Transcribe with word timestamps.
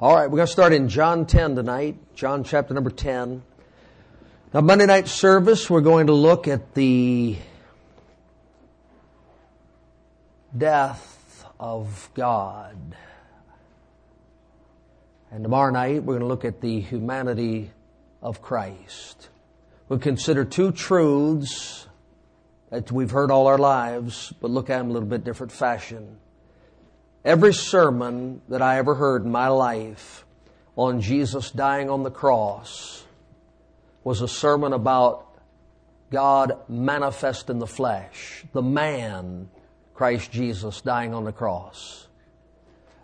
All 0.00 0.12
right, 0.12 0.28
we're 0.28 0.38
going 0.38 0.48
to 0.48 0.52
start 0.52 0.72
in 0.72 0.88
John 0.88 1.24
10 1.24 1.54
tonight, 1.54 1.94
John 2.16 2.42
chapter 2.42 2.74
number 2.74 2.90
10. 2.90 3.44
Now, 4.52 4.60
Monday 4.60 4.86
night 4.86 5.06
service, 5.06 5.70
we're 5.70 5.82
going 5.82 6.08
to 6.08 6.12
look 6.12 6.48
at 6.48 6.74
the 6.74 7.36
death 10.58 11.46
of 11.60 12.10
God. 12.12 12.76
And 15.30 15.44
tomorrow 15.44 15.70
night, 15.70 16.02
we're 16.02 16.14
going 16.14 16.22
to 16.22 16.26
look 16.26 16.44
at 16.44 16.60
the 16.60 16.80
humanity 16.80 17.70
of 18.20 18.42
Christ. 18.42 19.28
We'll 19.88 20.00
consider 20.00 20.44
two 20.44 20.72
truths 20.72 21.86
that 22.70 22.90
we've 22.90 23.12
heard 23.12 23.30
all 23.30 23.46
our 23.46 23.58
lives, 23.58 24.34
but 24.40 24.50
look 24.50 24.70
at 24.70 24.78
them 24.78 24.90
a 24.90 24.92
little 24.92 25.08
bit 25.08 25.22
different 25.22 25.52
fashion. 25.52 26.18
Every 27.24 27.54
sermon 27.54 28.42
that 28.48 28.60
I 28.60 28.76
ever 28.78 28.94
heard 28.94 29.24
in 29.24 29.32
my 29.32 29.48
life 29.48 30.26
on 30.76 31.00
Jesus 31.00 31.50
dying 31.50 31.88
on 31.88 32.02
the 32.02 32.10
cross 32.10 33.02
was 34.02 34.20
a 34.20 34.28
sermon 34.28 34.74
about 34.74 35.26
God 36.10 36.58
manifest 36.68 37.48
in 37.48 37.58
the 37.58 37.66
flesh, 37.66 38.44
the 38.52 38.62
man, 38.62 39.48
Christ 39.94 40.30
Jesus, 40.32 40.82
dying 40.82 41.14
on 41.14 41.24
the 41.24 41.32
cross. 41.32 42.08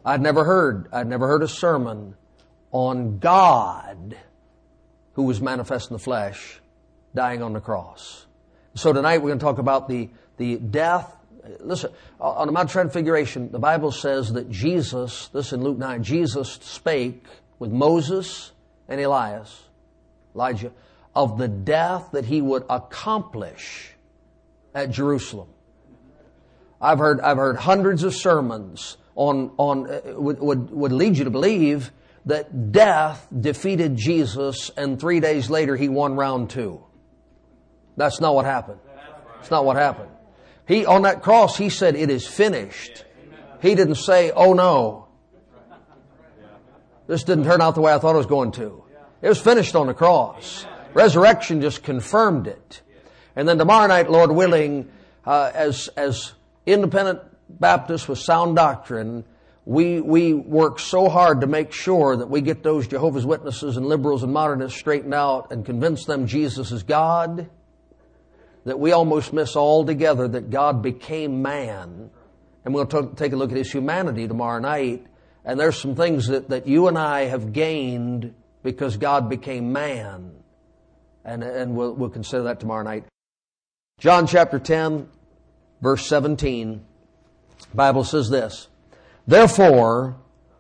I'd 0.05 0.21
never 0.21 0.45
heard, 0.45 0.89
I'd 0.93 1.07
never 1.07 1.27
heard 1.27 1.43
a 1.43 1.49
sermon 1.49 2.15
on 2.73 3.19
God 3.19 4.17
who 5.15 5.23
was 5.23 5.41
manifest 5.41 5.91
in 5.91 5.95
the 5.95 6.03
flesh, 6.03 6.61
dying 7.15 7.43
on 7.43 7.55
the 7.55 7.61
cross. 7.61 8.27
So 8.75 8.93
tonight 8.93 9.19
we're 9.19 9.31
going 9.31 9.39
to 9.39 9.45
talk 9.45 9.59
about 9.59 9.89
the, 9.89 10.11
the 10.37 10.57
death, 10.57 11.17
Listen, 11.61 11.93
on 12.21 12.47
the 12.47 12.53
Mount 12.53 12.71
Transfiguration, 12.71 13.51
the 13.51 13.59
Bible 13.59 13.93
says 13.93 14.33
that 14.33 14.51
Jesus, 14.51 15.29
this 15.29 15.53
in 15.53 15.63
Luke 15.63 15.79
9, 15.79 16.03
Jesus 16.03 16.59
spake 16.63 17.25
with 17.59 17.71
Moses 17.71 18.53
and 18.89 19.01
Elias, 19.01 19.65
Elijah, 20.35 20.73
of 21.15 21.39
the 21.39 21.49
death 21.49 22.11
that 22.13 22.25
he 22.25 22.41
would 22.41 22.65
accomplish 22.69 23.95
at 24.75 24.91
Jerusalem. 24.91 25.49
I've 26.81 26.99
heard, 26.99 27.21
I've 27.21 27.37
heard 27.37 27.57
hundreds 27.57 28.05
of 28.05 28.15
sermons 28.15 28.97
on, 29.15 29.53
on, 29.59 29.91
uh, 29.91 30.01
would, 30.15 30.41
would, 30.41 30.71
would 30.71 30.93
lead 30.93 31.19
you 31.19 31.25
to 31.25 31.31
believe 31.31 31.93
that 32.27 32.73
death 32.73 33.27
defeated 33.39 33.97
Jesus 33.97 34.71
and 34.77 35.01
three 35.01 35.21
days 35.21 35.51
later 35.51 35.77
he 35.77 35.89
won 35.89 36.17
round 36.17 36.51
two. 36.51 36.83
That's 37.97 38.21
not 38.21 38.35
what 38.35 38.45
happened. 38.45 38.81
It's 39.41 39.51
not 39.51 39.65
what 39.65 39.77
happened. 39.77 40.11
He, 40.71 40.87
on 40.87 41.03
that 41.03 41.21
cross, 41.21 41.57
he 41.59 41.69
said, 41.69 41.97
it 41.97 42.11
is 42.11 42.25
finished. 42.29 43.05
He 43.61 43.75
didn't 43.75 43.97
say, 43.97 44.31
oh 44.31 44.53
no. 44.53 45.09
This 47.09 47.25
didn't 47.25 47.43
turn 47.43 47.61
out 47.61 47.75
the 47.75 47.81
way 47.81 47.93
I 47.93 47.99
thought 47.99 48.15
it 48.15 48.19
was 48.19 48.27
going 48.27 48.53
to. 48.53 48.85
It 49.21 49.29
was 49.29 49.41
finished 49.41 49.75
on 49.75 49.89
the 49.89 49.95
cross. 49.95 50.65
Resurrection 50.95 51.61
just 51.61 51.83
confirmed 51.83 52.47
it. 52.47 52.83
And 53.35 53.49
then 53.49 53.59
tomorrow 53.59 53.89
night, 53.89 54.13
Lord 54.13 54.31
willing, 54.31 54.89
uh, 55.27 55.51
as, 55.53 55.89
as 55.97 56.35
independent 56.67 57.19
Baptists 57.49 58.07
with 58.07 58.21
sound 58.21 58.55
doctrine, 58.55 59.25
we, 59.65 60.01
we 60.01 60.35
work 60.35 60.79
so 60.79 61.09
hard 61.09 61.41
to 61.41 61.49
make 61.49 61.73
sure 61.73 62.17
that 62.17 62.31
we 62.31 62.43
get 62.43 62.63
those 62.63 62.87
Jehovah's 62.87 63.27
Witnesses 63.27 63.77
and 63.77 63.87
liberals 63.87 64.23
and 64.23 64.33
modernists 64.33 64.79
straightened 64.79 65.15
out 65.15 65.51
and 65.51 65.67
convince 65.67 66.05
them 66.05 66.29
Jesus 66.29 66.71
is 66.71 66.85
God 66.85 67.51
that 68.71 68.79
we 68.79 68.93
almost 68.93 69.33
miss 69.33 69.57
altogether 69.57 70.29
that 70.29 70.49
God 70.49 70.81
became 70.81 71.43
man. 71.43 72.09
And 72.65 72.73
we'll 72.73 72.87
t- 72.87 73.01
take 73.17 73.33
a 73.33 73.37
look 73.37 73.51
at 73.51 73.57
his 73.57 73.73
humanity 73.73 74.29
tomorrow 74.29 74.61
night. 74.61 75.05
And 75.45 75.59
there's 75.59 75.77
some 75.77 75.97
things 75.97 76.29
that, 76.29 76.51
that 76.51 76.69
you 76.69 76.87
and 76.87 76.97
I 76.97 77.23
have 77.23 77.53
gained 77.53 78.33
because 78.63 78.97
God 78.97 79.29
became 79.29 79.73
man. 79.73 80.31
And, 81.25 81.43
and 81.43 81.75
we'll, 81.75 81.95
we'll 81.95 82.11
consider 82.11 82.45
that 82.45 82.61
tomorrow 82.61 82.85
night. 82.85 83.07
John 83.99 84.29
chapter 84.29 84.61
10, 84.61 85.09
verse 85.81 86.07
17. 86.07 86.85
Bible 87.75 88.05
says 88.05 88.31
this. 88.31 88.69
Therefore, 89.27 90.17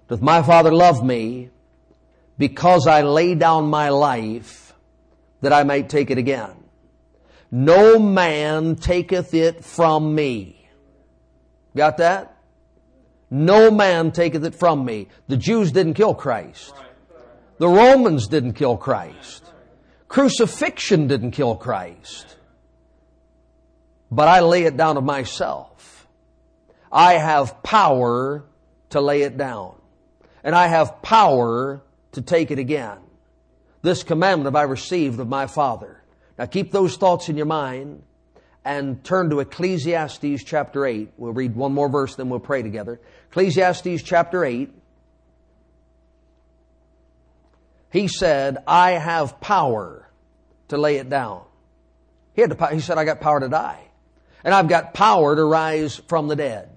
doth 0.08 0.20
my 0.20 0.42
Father 0.42 0.72
love 0.72 1.04
me 1.04 1.50
because 2.38 2.88
I 2.88 3.02
lay 3.02 3.36
down 3.36 3.70
my 3.70 3.90
life 3.90 4.74
that 5.42 5.52
I 5.52 5.62
might 5.62 5.88
take 5.88 6.10
it 6.10 6.18
again. 6.18 6.59
No 7.50 7.98
man 7.98 8.76
taketh 8.76 9.34
it 9.34 9.64
from 9.64 10.14
me. 10.14 10.68
Got 11.76 11.98
that? 11.98 12.36
No 13.30 13.70
man 13.70 14.12
taketh 14.12 14.44
it 14.44 14.54
from 14.54 14.84
me. 14.84 15.08
The 15.28 15.36
Jews 15.36 15.72
didn't 15.72 15.94
kill 15.94 16.14
Christ. 16.14 16.74
The 17.58 17.68
Romans 17.68 18.28
didn't 18.28 18.54
kill 18.54 18.76
Christ. 18.76 19.44
Crucifixion 20.08 21.06
didn't 21.06 21.32
kill 21.32 21.56
Christ. 21.56 22.36
But 24.10 24.28
I 24.28 24.40
lay 24.40 24.64
it 24.64 24.76
down 24.76 24.96
of 24.96 25.04
myself. 25.04 26.08
I 26.90 27.14
have 27.14 27.62
power 27.62 28.44
to 28.90 29.00
lay 29.00 29.22
it 29.22 29.36
down. 29.36 29.76
And 30.42 30.54
I 30.54 30.66
have 30.66 31.02
power 31.02 31.82
to 32.12 32.22
take 32.22 32.50
it 32.50 32.58
again. 32.58 32.98
This 33.82 34.02
commandment 34.02 34.46
have 34.46 34.56
I 34.56 34.62
received 34.62 35.20
of 35.20 35.28
my 35.28 35.46
Father. 35.46 35.99
Now 36.40 36.46
keep 36.46 36.72
those 36.72 36.96
thoughts 36.96 37.28
in 37.28 37.36
your 37.36 37.44
mind 37.44 38.02
and 38.64 39.04
turn 39.04 39.28
to 39.28 39.40
Ecclesiastes 39.40 40.42
chapter 40.42 40.86
8. 40.86 41.12
We'll 41.18 41.34
read 41.34 41.54
one 41.54 41.74
more 41.74 41.90
verse, 41.90 42.14
then 42.14 42.30
we'll 42.30 42.40
pray 42.40 42.62
together. 42.62 42.98
Ecclesiastes 43.28 44.02
chapter 44.02 44.42
8. 44.42 44.72
He 47.92 48.08
said, 48.08 48.56
I 48.66 48.92
have 48.92 49.38
power 49.42 50.08
to 50.68 50.78
lay 50.78 50.96
it 50.96 51.10
down. 51.10 51.42
He, 52.32 52.40
had 52.40 52.56
to, 52.56 52.66
he 52.68 52.80
said, 52.80 52.96
I 52.96 53.04
got 53.04 53.20
power 53.20 53.40
to 53.40 53.50
die. 53.50 53.82
And 54.42 54.54
I've 54.54 54.68
got 54.68 54.94
power 54.94 55.36
to 55.36 55.44
rise 55.44 55.96
from 56.08 56.28
the 56.28 56.36
dead. 56.36 56.70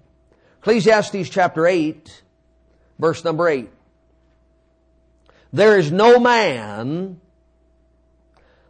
Ecclesiastes 0.60 1.30
chapter 1.30 1.66
8, 1.66 2.22
verse 3.00 3.24
number 3.24 3.48
8. 3.48 3.70
There 5.54 5.80
is 5.80 5.90
no 5.90 6.20
man 6.20 7.22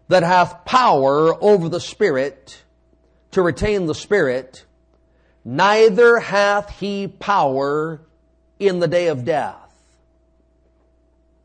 that 0.08 0.24
hath 0.24 0.66
power 0.66 1.42
over 1.42 1.70
the 1.70 1.80
Spirit 1.80 2.64
to 3.32 3.42
retain 3.42 3.86
the 3.86 3.96
Spirit, 3.96 4.66
neither 5.44 6.20
hath 6.20 6.80
he 6.80 7.08
power 7.08 8.02
in 8.60 8.80
the 8.80 8.88
day 8.88 9.08
of 9.08 9.26
death. 9.26 9.58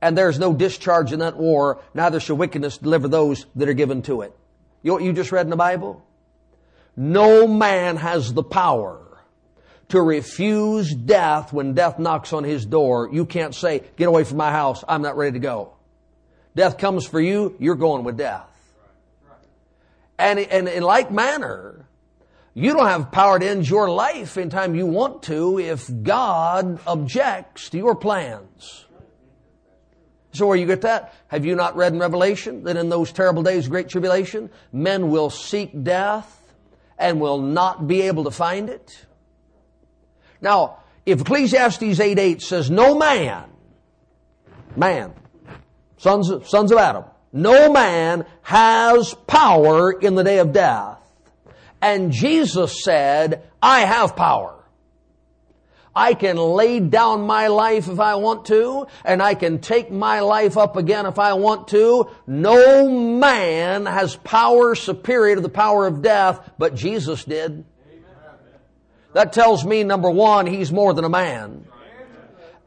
And 0.01 0.17
there 0.17 0.29
is 0.29 0.39
no 0.39 0.53
discharge 0.53 1.13
in 1.13 1.21
that 1.21 1.37
war, 1.37 1.81
neither 1.95 2.21
shall 2.21 2.37
wickedness 2.37 2.79
deliver 2.79 3.09
those 3.09 3.47
that 3.57 3.69
are 3.69 3.75
given 3.75 4.03
to 4.03 4.23
it. 4.23 4.37
You 4.83 4.91
know 4.91 4.95
what 4.95 5.03
you 5.03 5.13
just 5.13 5.33
read 5.33 5.47
in 5.47 5.51
the 5.51 5.57
Bible? 5.57 6.05
No 6.97 7.47
man 7.47 7.97
has 7.97 8.33
the 8.33 8.43
power 8.43 9.01
to 9.89 10.01
refuse 10.01 10.95
death 10.95 11.53
when 11.53 11.75
death 11.75 11.99
knocks 11.99 12.33
on 12.33 12.45
his 12.45 12.67
door. 12.67 13.09
You 13.11 13.25
can't 13.25 13.55
say, 13.55 13.83
get 13.97 14.09
away 14.09 14.25
from 14.25 14.37
my 14.37 14.51
house, 14.51 14.85
I'm 14.87 15.03
not 15.03 15.17
ready 15.17 15.33
to 15.33 15.39
go. 15.39 15.73
Death 16.55 16.79
comes 16.79 17.07
for 17.07 17.21
you, 17.21 17.57
you're 17.59 17.75
going 17.75 18.05
with 18.05 18.17
death. 18.17 18.47
And, 20.19 20.39
and 20.39 20.69
in 20.69 20.83
like 20.83 21.13
manner, 21.13 21.87
you 22.55 22.73
don't 22.73 22.89
have 22.89 23.13
power 23.13 23.39
to 23.39 23.49
end 23.49 23.69
your 23.69 23.89
life 23.89 24.37
anytime 24.37 24.75
you 24.75 24.87
want 24.87 25.23
to 25.25 25.61
if 25.61 25.89
God 26.03 26.81
objects 26.87 27.71
to 27.71 27.79
your 27.79 27.95
plans. 27.95 28.87
So 30.33 30.47
where 30.47 30.57
you 30.57 30.67
get 30.67 30.83
that? 30.83 31.15
Have 31.29 31.47
you 31.47 31.55
not 31.55 31.77
read 31.77 31.93
in 31.93 32.01
Revelation 32.01 32.65
that 32.65 32.77
in 32.77 32.89
those 32.89 33.13
terrible 33.13 33.43
days 33.43 33.67
of 33.67 33.71
great 33.71 33.89
tribulation, 33.89 34.51
men 34.73 35.11
will 35.11 35.31
seek 35.31 35.85
death 35.85 36.35
and 36.99 37.21
will 37.21 37.41
not 37.41 37.87
be 37.87 38.03
able 38.03 38.25
to 38.25 38.31
find 38.31 38.69
it? 38.69 39.07
Now, 40.41 40.79
if 41.07 41.21
Ecclesiastes 41.21 42.01
8 42.01 42.19
8 42.19 42.43
says, 42.43 42.71
no 42.71 42.99
man, 42.99 43.45
man, 44.77 45.15
sons 45.99 46.31
of, 46.31 46.49
sons 46.49 46.73
of 46.73 46.79
Adam, 46.79 47.05
no 47.33 47.71
man 47.71 48.25
has 48.43 49.15
power 49.27 49.93
in 49.93 50.15
the 50.15 50.25
day 50.25 50.39
of 50.39 50.53
death. 50.53 50.99
And 51.81 52.11
Jesus 52.11 52.83
said, 52.83 53.49
I 53.63 53.81
have 53.81 54.17
power. 54.17 54.55
I 55.95 56.15
can 56.15 56.37
lay 56.37 56.79
down 56.79 57.23
my 57.23 57.49
life 57.49 57.89
if 57.89 57.99
I 57.99 58.15
want 58.17 58.47
to, 58.47 58.87
and 59.05 59.21
I 59.21 59.35
can 59.35 59.59
take 59.59 59.91
my 59.91 60.21
life 60.21 60.57
up 60.57 60.77
again 60.77 61.07
if 61.07 61.19
I 61.19 61.35
want 61.35 61.69
to. 61.69 62.11
No 62.27 62.89
man 62.89 63.85
has 63.85 64.15
power 64.15 64.77
superior 64.77 65.35
to 65.35 65.41
the 65.41 65.49
power 65.49 65.87
of 65.87 66.01
death, 66.01 66.53
but 66.57 66.77
Jesus 66.77 67.25
did. 67.25 67.65
That 69.13 69.33
tells 69.33 69.65
me, 69.65 69.83
number 69.83 70.11
one, 70.11 70.47
he's 70.47 70.71
more 70.71 70.95
than 70.95 71.05
a 71.05 71.09
man. 71.09 71.67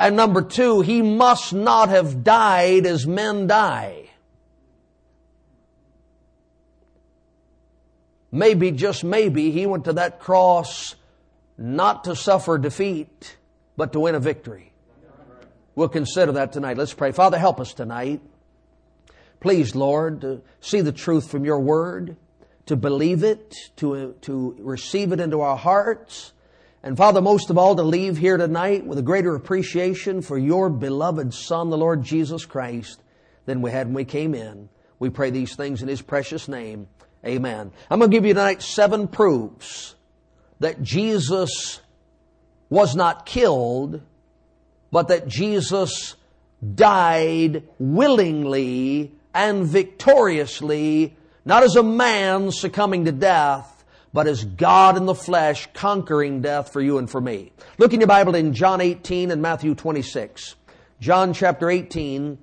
And 0.02 0.16
number 0.16 0.42
two, 0.42 0.82
he 0.82 1.02
must 1.02 1.54
not 1.54 1.90
have 1.90 2.24
died 2.24 2.86
as 2.86 3.08
men 3.08 3.48
die. 3.48 4.02
maybe, 8.32 8.72
just 8.72 9.04
maybe, 9.04 9.52
he 9.52 9.66
went 9.66 9.86
to 9.86 9.94
that 9.94 10.20
cross 10.20 10.96
not 11.58 12.06
to 12.06 12.16
suffer 12.16 12.58
defeat, 12.58 13.38
but 13.78 13.94
to 13.94 14.00
win 14.00 14.16
a 14.16 14.20
victory. 14.20 14.72
We'll 15.76 15.90
consider 15.90 16.34
that 16.34 16.54
tonight. 16.54 16.78
Let's 16.78 16.94
pray. 16.94 17.12
Father, 17.12 17.38
help 17.38 17.60
us 17.60 17.74
tonight. 17.74 18.22
Please, 19.40 19.76
Lord, 19.76 20.22
to 20.22 20.42
see 20.60 20.82
the 20.82 20.92
truth 20.92 21.30
from 21.30 21.46
your 21.46 21.60
word, 21.60 22.18
to 22.68 22.76
believe 22.76 23.24
it, 23.24 23.56
to, 23.78 24.16
to 24.22 24.56
receive 24.60 25.12
it 25.12 25.20
into 25.20 25.42
our 25.42 25.58
hearts. 25.58 26.34
And 26.84 26.98
Father, 26.98 27.22
most 27.22 27.52
of 27.52 27.58
all, 27.58 27.76
to 27.76 27.84
leave 27.84 28.18
here 28.18 28.38
tonight 28.38 28.86
with 28.86 28.98
a 28.98 29.04
greater 29.04 29.36
appreciation 29.36 30.22
for 30.22 30.38
your 30.38 30.70
beloved 30.70 31.34
Son, 31.34 31.70
the 31.70 31.78
Lord 31.78 32.04
Jesus 32.04 32.46
Christ, 32.46 33.02
than 33.46 33.62
we 33.62 33.70
had 33.70 33.88
when 33.88 33.94
we 33.94 34.06
came 34.06 34.34
in. 34.34 34.68
We 34.98 35.10
pray 35.10 35.30
these 35.30 35.56
things 35.56 35.84
in 35.84 35.88
His 35.88 36.02
precious 36.02 36.48
name. 36.48 36.88
Amen. 37.24 37.72
I'm 37.90 38.00
going 38.00 38.10
to 38.10 38.18
give 38.18 38.26
you 38.26 38.34
tonight 38.34 38.64
seven 38.64 39.08
proofs 39.08 39.94
that 40.60 40.82
Jesus 40.82 41.82
was 42.70 42.96
not 42.96 43.28
killed, 43.28 44.02
but 44.92 45.10
that 45.10 45.28
Jesus 45.28 46.16
died 46.76 47.64
willingly 47.78 49.12
and 49.34 49.66
victoriously, 49.66 51.16
not 51.46 51.64
as 51.64 51.76
a 51.76 51.84
man 51.84 52.52
succumbing 52.52 53.06
to 53.06 53.12
death, 53.12 53.81
but 54.14 54.28
as 54.28 54.44
God 54.44 54.98
in 54.98 55.06
the 55.06 55.16
flesh 55.16 55.68
conquering 55.74 56.42
death 56.42 56.74
for 56.74 56.82
you 56.82 56.98
and 56.98 57.10
for 57.10 57.22
me. 57.22 57.52
Look 57.78 57.94
in 57.94 58.00
your 58.00 58.08
Bible 58.08 58.36
in 58.36 58.54
John 58.54 58.82
18 58.82 59.32
and 59.32 59.42
Matthew 59.42 59.76
26. 59.76 60.56
John 61.00 61.34
chapter 61.34 61.70
18 61.70 62.38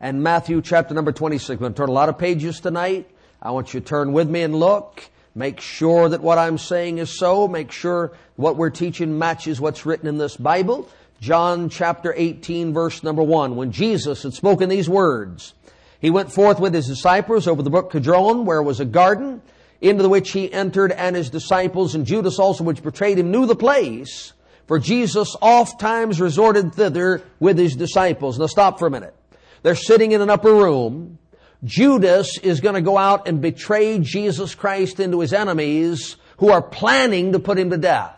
and 0.00 0.22
Matthew 0.22 0.60
chapter 0.60 0.94
number 0.94 1.12
26. 1.12 1.50
I'm 1.50 1.58
going 1.58 1.72
to 1.72 1.76
turn 1.76 1.88
a 1.88 1.92
lot 1.92 2.08
of 2.08 2.18
pages 2.18 2.60
tonight. 2.60 3.10
I 3.40 3.52
want 3.52 3.72
you 3.72 3.80
to 3.80 3.86
turn 3.86 4.12
with 4.12 4.28
me 4.28 4.42
and 4.42 4.54
look. 4.54 5.02
Make 5.34 5.60
sure 5.60 6.08
that 6.08 6.22
what 6.22 6.38
I'm 6.38 6.58
saying 6.58 6.98
is 6.98 7.18
so. 7.18 7.46
Make 7.46 7.70
sure 7.70 8.12
what 8.36 8.56
we're 8.56 8.70
teaching 8.70 9.18
matches 9.18 9.60
what's 9.60 9.86
written 9.86 10.08
in 10.08 10.18
this 10.18 10.36
Bible. 10.36 10.88
John 11.20 11.68
chapter 11.68 12.12
18 12.16 12.74
verse 12.74 13.02
number 13.02 13.22
1. 13.22 13.56
When 13.56 13.72
Jesus 13.72 14.22
had 14.22 14.34
spoken 14.34 14.68
these 14.68 14.88
words, 14.88 15.54
he 16.00 16.10
went 16.10 16.32
forth 16.32 16.60
with 16.60 16.74
his 16.74 16.86
disciples 16.86 17.46
over 17.46 17.62
the 17.62 17.70
brook 17.70 17.92
Kidron, 17.92 18.44
where 18.44 18.62
was 18.62 18.80
a 18.80 18.84
garden, 18.84 19.42
into 19.80 20.08
which 20.08 20.32
he 20.32 20.52
entered, 20.52 20.92
and 20.92 21.16
his 21.16 21.30
disciples, 21.30 21.94
and 21.94 22.06
Judas 22.06 22.38
also, 22.38 22.64
which 22.64 22.82
betrayed 22.82 23.18
him, 23.18 23.30
knew 23.30 23.46
the 23.46 23.56
place, 23.56 24.32
for 24.66 24.78
Jesus 24.78 25.36
oft 25.40 25.80
times 25.80 26.20
resorted 26.20 26.74
thither 26.74 27.22
with 27.38 27.58
his 27.58 27.76
disciples. 27.76 28.38
Now 28.38 28.46
stop 28.46 28.78
for 28.78 28.88
a 28.88 28.90
minute. 28.90 29.14
They're 29.62 29.74
sitting 29.74 30.12
in 30.12 30.20
an 30.20 30.30
upper 30.30 30.54
room. 30.54 31.18
Judas 31.64 32.38
is 32.38 32.60
going 32.60 32.74
to 32.74 32.80
go 32.80 32.98
out 32.98 33.26
and 33.28 33.40
betray 33.40 33.98
Jesus 33.98 34.54
Christ 34.54 35.00
into 35.00 35.20
his 35.20 35.32
enemies 35.32 36.16
who 36.38 36.50
are 36.50 36.62
planning 36.62 37.32
to 37.32 37.38
put 37.38 37.58
him 37.58 37.70
to 37.70 37.78
death. 37.78 38.12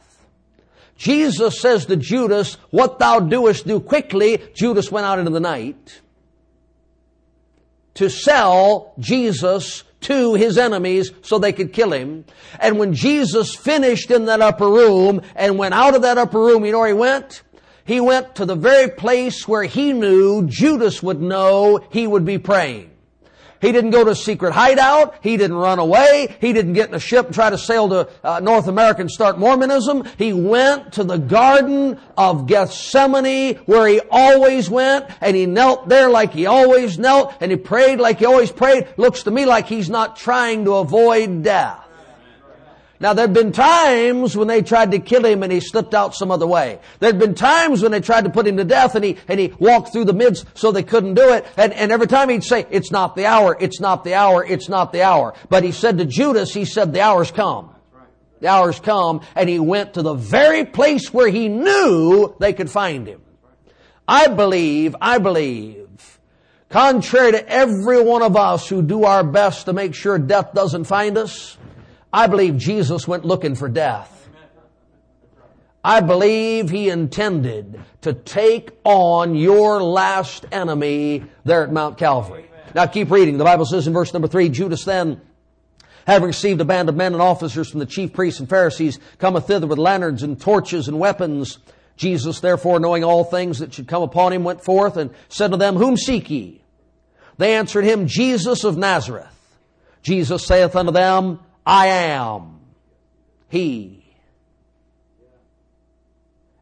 Jesus 0.96 1.60
says 1.60 1.86
to 1.86 1.96
Judas, 1.96 2.54
what 2.70 2.98
thou 2.98 3.20
doest 3.20 3.66
do 3.66 3.78
quickly. 3.78 4.42
Judas 4.54 4.90
went 4.90 5.06
out 5.06 5.20
into 5.20 5.30
the 5.30 5.40
night 5.40 6.00
to 7.94 8.10
sell 8.10 8.94
Jesus 8.98 9.84
to 10.02 10.34
his 10.34 10.58
enemies 10.58 11.12
so 11.22 11.38
they 11.38 11.52
could 11.52 11.72
kill 11.72 11.92
him. 11.92 12.24
And 12.60 12.78
when 12.78 12.94
Jesus 12.94 13.54
finished 13.54 14.10
in 14.10 14.26
that 14.26 14.40
upper 14.40 14.68
room 14.68 15.22
and 15.34 15.58
went 15.58 15.74
out 15.74 15.94
of 15.94 16.02
that 16.02 16.18
upper 16.18 16.40
room, 16.40 16.64
you 16.64 16.72
know 16.72 16.80
where 16.80 16.88
he 16.88 16.94
went? 16.94 17.42
He 17.84 18.00
went 18.00 18.34
to 18.36 18.44
the 18.44 18.54
very 18.54 18.90
place 18.90 19.48
where 19.48 19.64
he 19.64 19.92
knew 19.92 20.46
Judas 20.46 21.02
would 21.02 21.22
know 21.22 21.80
he 21.90 22.06
would 22.06 22.24
be 22.24 22.38
praying. 22.38 22.90
He 23.60 23.72
didn't 23.72 23.90
go 23.90 24.04
to 24.04 24.10
a 24.10 24.16
secret 24.16 24.52
hideout. 24.52 25.14
He 25.20 25.36
didn't 25.36 25.56
run 25.56 25.78
away. 25.78 26.36
He 26.40 26.52
didn't 26.52 26.74
get 26.74 26.88
in 26.88 26.94
a 26.94 27.00
ship 27.00 27.26
and 27.26 27.34
try 27.34 27.50
to 27.50 27.58
sail 27.58 27.88
to 27.88 28.08
uh, 28.22 28.40
North 28.40 28.68
America 28.68 29.00
and 29.00 29.10
start 29.10 29.38
Mormonism. 29.38 30.04
He 30.16 30.32
went 30.32 30.92
to 30.94 31.04
the 31.04 31.18
Garden 31.18 31.98
of 32.16 32.46
Gethsemane 32.46 33.56
where 33.66 33.86
he 33.88 34.00
always 34.10 34.70
went 34.70 35.06
and 35.20 35.36
he 35.36 35.46
knelt 35.46 35.88
there 35.88 36.08
like 36.08 36.32
he 36.32 36.46
always 36.46 36.98
knelt 36.98 37.34
and 37.40 37.50
he 37.50 37.56
prayed 37.56 37.98
like 37.98 38.20
he 38.20 38.26
always 38.26 38.52
prayed. 38.52 38.88
Looks 38.96 39.24
to 39.24 39.30
me 39.30 39.44
like 39.44 39.66
he's 39.66 39.90
not 39.90 40.16
trying 40.16 40.64
to 40.64 40.74
avoid 40.74 41.42
death. 41.42 41.87
Now 43.00 43.12
there'd 43.12 43.32
been 43.32 43.52
times 43.52 44.36
when 44.36 44.48
they 44.48 44.60
tried 44.62 44.90
to 44.90 44.98
kill 44.98 45.24
him 45.24 45.44
and 45.44 45.52
he 45.52 45.60
slipped 45.60 45.94
out 45.94 46.16
some 46.16 46.32
other 46.32 46.46
way. 46.46 46.80
There'd 46.98 47.18
been 47.18 47.34
times 47.34 47.80
when 47.80 47.92
they 47.92 48.00
tried 48.00 48.24
to 48.24 48.30
put 48.30 48.46
him 48.46 48.56
to 48.56 48.64
death 48.64 48.96
and 48.96 49.04
he, 49.04 49.18
and 49.28 49.38
he 49.38 49.54
walked 49.58 49.92
through 49.92 50.06
the 50.06 50.12
midst 50.12 50.46
so 50.54 50.72
they 50.72 50.82
couldn't 50.82 51.14
do 51.14 51.32
it. 51.32 51.46
And, 51.56 51.72
and 51.72 51.92
every 51.92 52.08
time 52.08 52.28
he'd 52.28 52.42
say, 52.42 52.66
it's 52.70 52.90
not 52.90 53.14
the 53.14 53.26
hour, 53.26 53.56
it's 53.60 53.78
not 53.78 54.02
the 54.02 54.14
hour, 54.14 54.44
it's 54.44 54.68
not 54.68 54.92
the 54.92 55.02
hour. 55.02 55.34
But 55.48 55.62
he 55.62 55.70
said 55.70 55.98
to 55.98 56.04
Judas, 56.04 56.52
he 56.52 56.64
said, 56.64 56.92
the 56.92 57.00
hour's 57.00 57.30
come. 57.30 57.70
The 58.40 58.48
hour's 58.48 58.80
come 58.80 59.20
and 59.36 59.48
he 59.48 59.60
went 59.60 59.94
to 59.94 60.02
the 60.02 60.14
very 60.14 60.64
place 60.64 61.12
where 61.12 61.28
he 61.28 61.48
knew 61.48 62.34
they 62.40 62.52
could 62.52 62.70
find 62.70 63.06
him. 63.06 63.20
I 64.08 64.26
believe, 64.26 64.96
I 65.00 65.18
believe, 65.18 65.86
contrary 66.68 67.32
to 67.32 67.48
every 67.48 68.02
one 68.02 68.22
of 68.22 68.36
us 68.36 68.68
who 68.68 68.82
do 68.82 69.04
our 69.04 69.22
best 69.22 69.66
to 69.66 69.72
make 69.72 69.94
sure 69.94 70.18
death 70.18 70.52
doesn't 70.54 70.84
find 70.84 71.16
us, 71.18 71.58
I 72.12 72.26
believe 72.26 72.56
Jesus 72.56 73.06
went 73.06 73.24
looking 73.24 73.54
for 73.54 73.68
death. 73.68 74.14
I 75.84 76.00
believe 76.00 76.70
he 76.70 76.90
intended 76.90 77.80
to 78.02 78.12
take 78.12 78.70
on 78.84 79.34
your 79.34 79.82
last 79.82 80.44
enemy 80.50 81.24
there 81.44 81.62
at 81.62 81.72
Mount 81.72 81.98
Calvary. 81.98 82.50
Now 82.74 82.86
keep 82.86 83.10
reading. 83.10 83.38
The 83.38 83.44
Bible 83.44 83.64
says 83.64 83.86
in 83.86 83.92
verse 83.92 84.12
number 84.12 84.28
three, 84.28 84.48
Judas 84.48 84.84
then, 84.84 85.20
having 86.06 86.26
received 86.26 86.60
a 86.60 86.64
band 86.64 86.88
of 86.88 86.96
men 86.96 87.12
and 87.12 87.22
officers 87.22 87.70
from 87.70 87.80
the 87.80 87.86
chief 87.86 88.12
priests 88.12 88.40
and 88.40 88.48
Pharisees, 88.48 88.98
cometh 89.18 89.46
thither 89.46 89.66
with 89.66 89.78
lanterns 89.78 90.22
and 90.22 90.40
torches 90.40 90.88
and 90.88 90.98
weapons. 90.98 91.58
Jesus 91.96 92.40
therefore, 92.40 92.80
knowing 92.80 93.04
all 93.04 93.24
things 93.24 93.58
that 93.60 93.72
should 93.72 93.88
come 93.88 94.02
upon 94.02 94.32
him, 94.32 94.44
went 94.44 94.62
forth 94.62 94.96
and 94.96 95.10
said 95.28 95.52
to 95.52 95.56
them, 95.56 95.76
Whom 95.76 95.96
seek 95.96 96.28
ye? 96.28 96.62
They 97.38 97.54
answered 97.54 97.84
him, 97.84 98.06
Jesus 98.06 98.64
of 98.64 98.76
Nazareth. 98.76 99.26
Jesus 100.02 100.44
saith 100.44 100.76
unto 100.76 100.92
them, 100.92 101.40
I 101.68 101.88
am 101.88 102.60
he. 103.50 104.02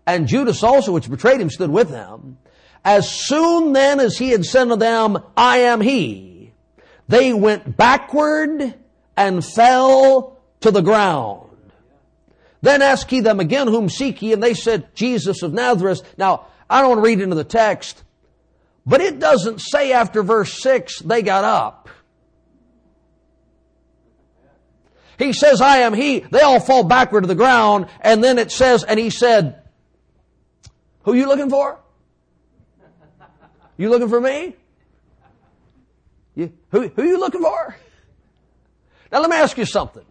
And 0.04 0.26
Judas 0.26 0.64
also, 0.64 0.90
which 0.90 1.08
betrayed 1.08 1.40
him, 1.40 1.48
stood 1.48 1.70
with 1.70 1.90
them. 1.90 2.38
As 2.84 3.08
soon 3.08 3.72
then 3.72 4.00
as 4.00 4.18
he 4.18 4.30
had 4.30 4.44
said 4.44 4.64
to 4.64 4.76
them, 4.76 5.22
I 5.36 5.58
am 5.58 5.80
he, 5.80 6.52
they 7.06 7.32
went 7.32 7.76
backward 7.76 8.74
and 9.16 9.44
fell 9.44 10.38
to 10.62 10.72
the 10.72 10.82
ground. 10.82 11.50
Then 12.62 12.82
asked 12.82 13.08
he 13.08 13.20
them 13.20 13.38
again, 13.38 13.68
whom 13.68 13.88
seek 13.88 14.22
ye? 14.22 14.32
And 14.32 14.42
they 14.42 14.54
said, 14.54 14.92
Jesus 14.96 15.42
of 15.42 15.52
Nazareth. 15.52 16.02
Now, 16.18 16.46
I 16.68 16.80
don't 16.80 16.90
want 16.90 16.98
to 17.04 17.08
read 17.08 17.20
into 17.20 17.36
the 17.36 17.44
text, 17.44 18.02
but 18.84 19.00
it 19.00 19.20
doesn't 19.20 19.60
say 19.60 19.92
after 19.92 20.24
verse 20.24 20.60
6 20.60 20.98
they 21.00 21.22
got 21.22 21.44
up. 21.44 21.88
He 25.18 25.32
says, 25.32 25.60
I 25.60 25.78
am 25.78 25.94
he. 25.94 26.20
They 26.20 26.40
all 26.40 26.60
fall 26.60 26.84
backward 26.84 27.22
to 27.22 27.26
the 27.26 27.34
ground. 27.34 27.86
And 28.00 28.22
then 28.22 28.38
it 28.38 28.50
says, 28.50 28.84
and 28.84 28.98
he 29.00 29.10
said, 29.10 29.62
who 31.02 31.14
you 31.14 31.26
looking 31.26 31.50
for? 31.50 31.78
You 33.76 33.90
looking 33.90 34.08
for 34.08 34.20
me? 34.20 34.56
You, 36.34 36.52
who, 36.70 36.88
who 36.88 37.02
you 37.04 37.18
looking 37.18 37.42
for? 37.42 37.76
Now 39.12 39.20
let 39.20 39.30
me 39.30 39.36
ask 39.36 39.56
you 39.56 39.64
something. 39.64 40.04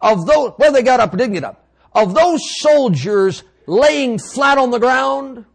Of 0.00 0.26
those, 0.26 0.52
whether 0.56 0.72
they 0.72 0.82
got 0.82 1.00
up 1.00 1.14
or 1.14 1.16
didn't 1.16 1.34
get 1.34 1.44
up, 1.44 1.66
of 1.92 2.14
those 2.14 2.40
soldiers 2.58 3.44
laying 3.66 4.18
flat 4.18 4.58
on 4.58 4.70
the 4.70 4.78
ground 4.78 5.46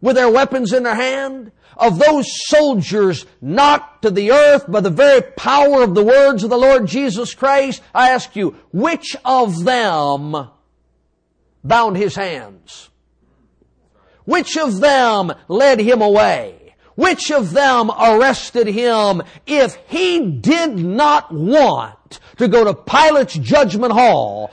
with 0.00 0.16
their 0.16 0.30
weapons 0.30 0.72
in 0.72 0.82
their 0.82 0.94
hand, 0.94 1.52
of 1.76 1.98
those 1.98 2.26
soldiers 2.46 3.24
knocked 3.40 4.02
to 4.02 4.10
the 4.10 4.32
earth 4.32 4.70
by 4.70 4.80
the 4.80 4.90
very 4.90 5.22
power 5.22 5.82
of 5.82 5.94
the 5.94 6.02
words 6.02 6.42
of 6.42 6.50
the 6.50 6.56
Lord 6.56 6.86
Jesus 6.86 7.34
Christ, 7.34 7.82
I 7.94 8.10
ask 8.10 8.34
you, 8.34 8.56
which 8.72 9.16
of 9.24 9.64
them 9.64 10.50
bound 11.62 11.96
his 11.96 12.16
hands? 12.16 12.90
Which 14.24 14.58
of 14.58 14.80
them 14.80 15.32
led 15.48 15.80
him 15.80 16.02
away? 16.02 16.74
Which 16.96 17.30
of 17.30 17.52
them 17.52 17.90
arrested 17.90 18.66
him 18.66 19.22
if 19.46 19.76
he 19.86 20.32
did 20.32 20.76
not 20.76 21.32
want 21.32 22.18
to 22.38 22.48
go 22.48 22.64
to 22.64 22.74
Pilate's 22.74 23.34
judgment 23.34 23.92
hall? 23.92 24.50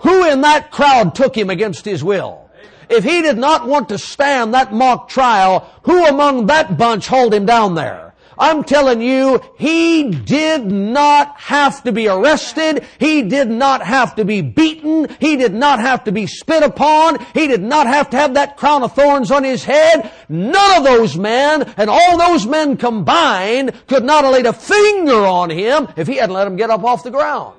Who 0.00 0.28
in 0.30 0.40
that 0.40 0.70
crowd 0.70 1.14
took 1.14 1.36
him 1.36 1.50
against 1.50 1.84
his 1.84 2.02
will? 2.02 2.47
If 2.90 3.04
he 3.04 3.22
did 3.22 3.38
not 3.38 3.66
want 3.66 3.90
to 3.90 3.98
stand 3.98 4.54
that 4.54 4.72
mock 4.72 5.08
trial, 5.08 5.70
who 5.82 6.06
among 6.06 6.46
that 6.46 6.78
bunch 6.78 7.06
hauled 7.06 7.34
him 7.34 7.46
down 7.46 7.74
there? 7.74 8.08
I'm 8.38 8.62
telling 8.62 9.00
you, 9.00 9.40
he 9.58 10.10
did 10.10 10.64
not 10.64 11.40
have 11.40 11.82
to 11.82 11.92
be 11.92 12.06
arrested. 12.06 12.86
He 12.98 13.22
did 13.22 13.50
not 13.50 13.82
have 13.84 14.14
to 14.14 14.24
be 14.24 14.42
beaten. 14.42 15.08
He 15.18 15.36
did 15.36 15.52
not 15.52 15.80
have 15.80 16.04
to 16.04 16.12
be 16.12 16.26
spit 16.26 16.62
upon. 16.62 17.18
He 17.34 17.48
did 17.48 17.62
not 17.62 17.88
have 17.88 18.10
to 18.10 18.16
have 18.16 18.34
that 18.34 18.56
crown 18.56 18.84
of 18.84 18.94
thorns 18.94 19.32
on 19.32 19.42
his 19.42 19.64
head. 19.64 20.12
None 20.28 20.78
of 20.78 20.84
those 20.84 21.16
men 21.16 21.62
and 21.76 21.90
all 21.90 22.16
those 22.16 22.46
men 22.46 22.76
combined 22.76 23.72
could 23.88 24.04
not 24.04 24.22
have 24.22 24.32
laid 24.32 24.46
a 24.46 24.52
finger 24.52 25.26
on 25.26 25.50
him 25.50 25.88
if 25.96 26.06
he 26.06 26.16
hadn't 26.16 26.34
let 26.34 26.46
him 26.46 26.56
get 26.56 26.70
up 26.70 26.84
off 26.84 27.02
the 27.02 27.10
ground. 27.10 27.54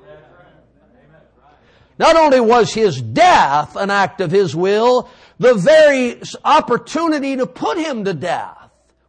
Not 1.97 2.15
only 2.15 2.39
was 2.39 2.73
his 2.73 3.01
death 3.01 3.75
an 3.75 3.89
act 3.89 4.21
of 4.21 4.31
his 4.31 4.55
will, 4.55 5.09
The 5.39 5.53
very 5.53 6.21
opportunity 6.43 7.37
to 7.37 7.47
put 7.47 7.77
him 7.77 8.03
to 8.03 8.13
death 8.13 8.57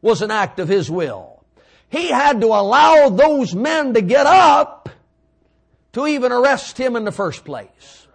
was 0.01 0.23
an 0.23 0.31
act 0.31 0.61
of 0.61 0.69
his 0.69 0.91
will. 0.91 1.45
He 1.89 2.09
had 2.09 2.41
to 2.41 2.47
allow 2.47 3.09
those 3.09 3.55
men 3.55 3.95
to 3.95 4.01
get 4.01 4.27
up 4.27 4.89
to 5.93 6.07
even 6.07 6.31
arrest 6.31 6.79
him 6.79 6.95
in 6.95 7.05
the 7.05 7.13
first 7.13 7.45
place. 7.45 8.07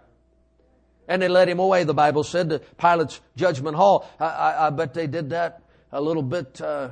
And 1.06 1.20
they 1.20 1.28
led 1.28 1.48
him 1.48 1.58
away, 1.58 1.84
the 1.84 1.94
Bible 1.94 2.24
said, 2.24 2.48
to 2.48 2.58
Pilate's 2.58 3.20
judgment 3.36 3.76
hall. 3.76 4.10
I, 4.18 4.24
I, 4.24 4.66
I 4.66 4.70
bet 4.70 4.94
they 4.94 5.06
did 5.06 5.30
that 5.30 5.62
a 5.92 6.00
little 6.00 6.22
bit 6.22 6.60
uh, 6.60 6.88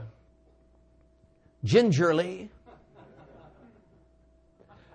gingerly. 1.64 2.50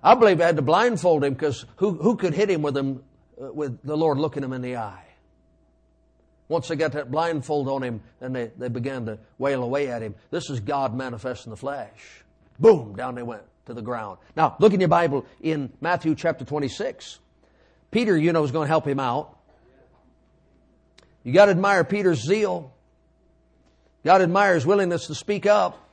I 0.01 0.15
believe 0.15 0.37
they 0.37 0.45
had 0.45 0.55
to 0.55 0.61
blindfold 0.61 1.23
him 1.23 1.33
because 1.33 1.65
who, 1.77 1.95
who 1.95 2.15
could 2.15 2.33
hit 2.33 2.49
him 2.49 2.61
with 2.61 2.77
him, 2.77 3.03
uh, 3.41 3.51
with 3.51 3.81
the 3.83 3.97
Lord 3.97 4.19
looking 4.19 4.43
him 4.43 4.53
in 4.53 4.61
the 4.61 4.77
eye? 4.77 5.08
Once 6.49 6.67
they 6.67 6.75
got 6.75 6.91
that 6.93 7.11
blindfold 7.11 7.69
on 7.69 7.83
him, 7.83 8.01
then 8.19 8.33
they, 8.33 8.51
they 8.57 8.67
began 8.67 9.05
to 9.05 9.19
wail 9.37 9.63
away 9.63 9.87
at 9.87 10.01
him. 10.01 10.15
This 10.31 10.49
is 10.49 10.59
God 10.59 10.95
manifest 10.95 11.45
in 11.45 11.51
the 11.51 11.57
flesh. 11.57 12.23
Boom, 12.59 12.95
down 12.95 13.15
they 13.15 13.23
went 13.23 13.43
to 13.67 13.73
the 13.75 13.83
ground. 13.83 14.17
Now, 14.35 14.55
look 14.59 14.73
in 14.73 14.79
your 14.79 14.89
Bible 14.89 15.25
in 15.39 15.71
Matthew 15.79 16.15
chapter 16.15 16.43
26. 16.43 17.19
Peter, 17.91 18.17
you 18.17 18.33
know, 18.33 18.43
is 18.43 18.51
going 18.51 18.65
to 18.65 18.69
help 18.69 18.87
him 18.87 18.99
out. 18.99 19.37
You 21.23 21.33
got 21.33 21.45
to 21.45 21.51
admire 21.51 21.83
Peter's 21.83 22.25
zeal. 22.25 22.73
You 24.03 24.09
got 24.09 24.17
to 24.17 24.23
admire 24.23 24.55
his 24.55 24.65
willingness 24.65 25.07
to 25.07 25.15
speak 25.15 25.45
up. 25.45 25.85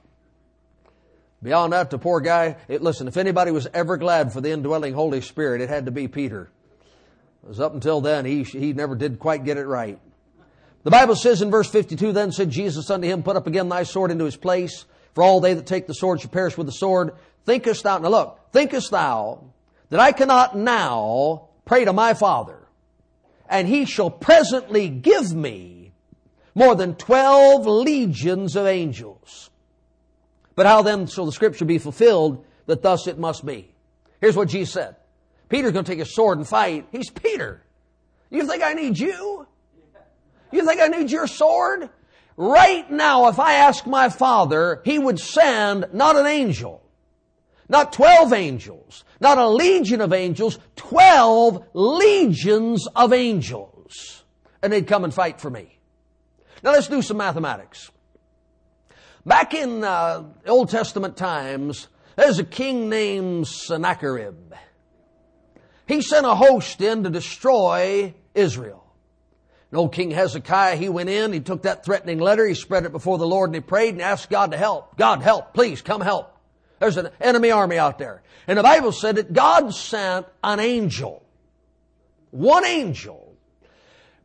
Beyond 1.43 1.75
that, 1.75 1.91
the 1.91 1.99
poor 1.99 2.21
guy, 2.21 2.57
it, 2.67 2.83
listen, 2.83 3.09
if 3.09 3.19
anybody 3.19 3.51
was 3.51 3.69
ever 3.75 3.99
glad 3.99 4.33
for 4.33 4.41
the 4.41 4.53
indwelling 4.53 4.95
Holy 4.95 5.21
Spirit, 5.21 5.61
it 5.61 5.69
had 5.69 5.85
to 5.85 5.93
be 5.93 6.09
Peter. 6.09 6.51
Because 7.43 7.61
up 7.61 7.75
until 7.75 8.01
then, 8.01 8.25
he, 8.25 8.43
he 8.43 8.73
never 8.73 8.97
did 8.97 9.19
quite 9.19 9.45
get 9.45 9.59
it 9.59 9.67
right. 9.67 10.01
The 10.87 10.93
Bible 10.93 11.17
says 11.17 11.43
in 11.43 11.51
verse 11.51 11.69
52, 11.69 12.13
then 12.13 12.31
said 12.31 12.49
Jesus 12.49 12.89
unto 12.91 13.09
him, 13.09 13.25
put 13.25 13.35
up 13.35 13.49
again 13.49 13.69
thy 13.69 13.83
sword 13.83 14.13
into 14.13 14.25
his 14.25 14.37
place, 14.37 14.85
for 15.15 15.25
all 15.25 15.41
they 15.41 15.53
that 15.53 15.67
take 15.67 15.89
the 15.89 15.95
sword 15.95 16.21
shall 16.21 16.31
perish 16.31 16.57
with 16.57 16.69
the 16.69 16.73
sword. 16.73 17.17
Thinkest 17.45 17.83
thou, 17.83 17.99
now 17.99 18.09
look, 18.09 18.53
thinkest 18.53 18.93
thou 18.93 19.43
that 19.91 19.99
I 19.99 20.13
cannot 20.13 20.57
now 20.57 21.49
pray 21.65 21.85
to 21.85 21.93
my 21.93 22.15
Father, 22.15 22.69
and 23.49 23.67
he 23.67 23.85
shall 23.85 24.11
presently 24.11 24.89
give 24.89 25.35
me 25.35 25.91
more 26.55 26.77
than 26.77 26.95
twelve 26.95 27.67
legions 27.67 28.55
of 28.55 28.67
angels. 28.67 29.51
But 30.55 30.67
how 30.67 30.83
then 30.83 31.09
shall 31.09 31.27
the 31.27 31.33
scripture 31.33 31.65
be 31.65 31.79
fulfilled 31.79 32.45
that 32.67 32.83
thus 32.83 33.09
it 33.09 33.19
must 33.19 33.45
be? 33.45 33.75
Here's 34.21 34.37
what 34.37 34.51
Jesus 34.51 34.75
said. 34.75 34.95
Peter's 35.49 35.73
going 35.73 35.85
to 35.85 35.91
take 35.91 35.99
his 35.99 36.15
sword 36.15 36.39
and 36.39 36.47
fight. 36.47 36.87
He's 36.93 37.11
Peter. 37.11 37.65
You 38.31 38.47
think 38.47 38.63
I 38.63 38.75
need 38.75 38.97
you? 38.97 39.49
You 40.53 40.65
think 40.65 40.81
I 40.81 40.89
need 40.89 41.11
your 41.11 41.27
sword? 41.27 41.91
Right 42.37 42.91
now, 42.91 43.29
if 43.29 43.39
I 43.39 43.55
ask 43.55 43.87
my 43.87 44.09
father, 44.09 44.83
he 44.85 44.99
would 44.99 45.19
send 45.19 45.87
not 45.93 46.17
an 46.17 46.27
angel, 46.27 46.83
not 47.69 47.93
12 47.93 48.33
angels, 48.33 49.05
not 49.21 49.39
a 49.39 49.49
legion 49.49 50.01
of 50.01 50.13
angels, 50.13 50.59
12 50.77 51.65
legions 51.73 52.87
of 52.95 53.13
angels. 53.13 54.25
And 54.63 54.73
they'd 54.73 54.87
come 54.87 55.05
and 55.05 55.15
fight 55.15 55.41
for 55.41 55.49
me. 55.49 55.79
Now 56.63 56.73
let's 56.73 56.89
do 56.89 57.01
some 57.01 57.17
mathematics. 57.17 57.91
Back 59.25 59.55
in 59.55 59.83
uh, 59.83 60.25
Old 60.47 60.69
Testament 60.69 61.17
times, 61.17 61.89
there's 62.17 62.39
a 62.39 62.45
king 62.45 62.89
named 62.89 63.49
Sennacherib. 63.49 64.55
He 65.87 66.01
sent 66.03 66.27
a 66.27 66.35
host 66.35 66.81
in 66.81 67.05
to 67.05 67.11
destroy 67.11 68.15
Israel. 68.35 68.86
Old 69.77 69.93
King 69.93 70.11
Hezekiah, 70.11 70.75
he 70.77 70.89
went 70.89 71.09
in, 71.09 71.33
he 71.33 71.41
took 71.41 71.63
that 71.63 71.85
threatening 71.85 72.19
letter, 72.19 72.45
he 72.47 72.55
spread 72.55 72.85
it 72.85 72.93
before 72.93 73.19
the 73.19 73.27
Lord 73.27 73.51
and 73.51 73.55
he 73.55 73.61
prayed 73.61 73.95
and 73.95 74.03
asked 74.03 74.31
God 74.31 74.53
to 74.53 74.57
help. 74.57 74.97
God 74.97 75.23
help, 75.23 75.55
please 75.55 75.83
come 75.83 76.01
help. 76.01 76.33
There's 76.79 76.97
an 76.97 77.11
enemy 77.21 77.51
army 77.51 77.79
out 77.79 77.99
there. 77.99 78.23
And 78.47 78.59
the 78.59 78.63
Bible 78.63 78.93
said 78.93 79.17
that 79.17 79.33
God 79.33 79.75
sent 79.75 80.27
an 80.45 80.61
angel. 80.61 81.25
One 82.31 82.65
angel. 82.67 83.35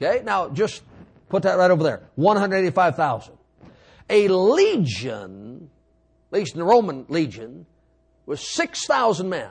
Okay, 0.00 0.22
now 0.24 0.48
just 0.48 0.82
put 1.28 1.42
that 1.42 1.58
right 1.58 1.70
over 1.70 1.82
there. 1.82 2.08
185,000. 2.14 3.34
A 4.10 4.28
legion, 4.28 5.70
at 6.32 6.38
least 6.38 6.54
in 6.54 6.58
the 6.58 6.64
Roman 6.64 7.06
legion, 7.08 7.64
was 8.26 8.46
6,000 8.46 9.28
men. 9.28 9.50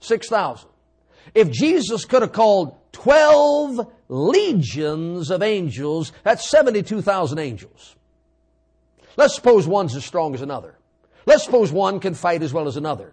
6,000. 0.00 0.68
If 1.34 1.50
Jesus 1.50 2.04
could 2.04 2.22
have 2.22 2.32
called 2.32 2.76
12 2.92 3.92
legions 4.08 5.30
of 5.30 5.42
angels, 5.42 6.12
that's 6.22 6.48
72,000 6.50 7.38
angels. 7.38 7.96
Let's 9.16 9.34
suppose 9.34 9.66
one's 9.66 9.94
as 9.94 10.04
strong 10.04 10.34
as 10.34 10.42
another. 10.42 10.78
Let's 11.26 11.44
suppose 11.44 11.72
one 11.72 12.00
can 12.00 12.14
fight 12.14 12.42
as 12.42 12.52
well 12.52 12.68
as 12.68 12.76
another. 12.76 13.12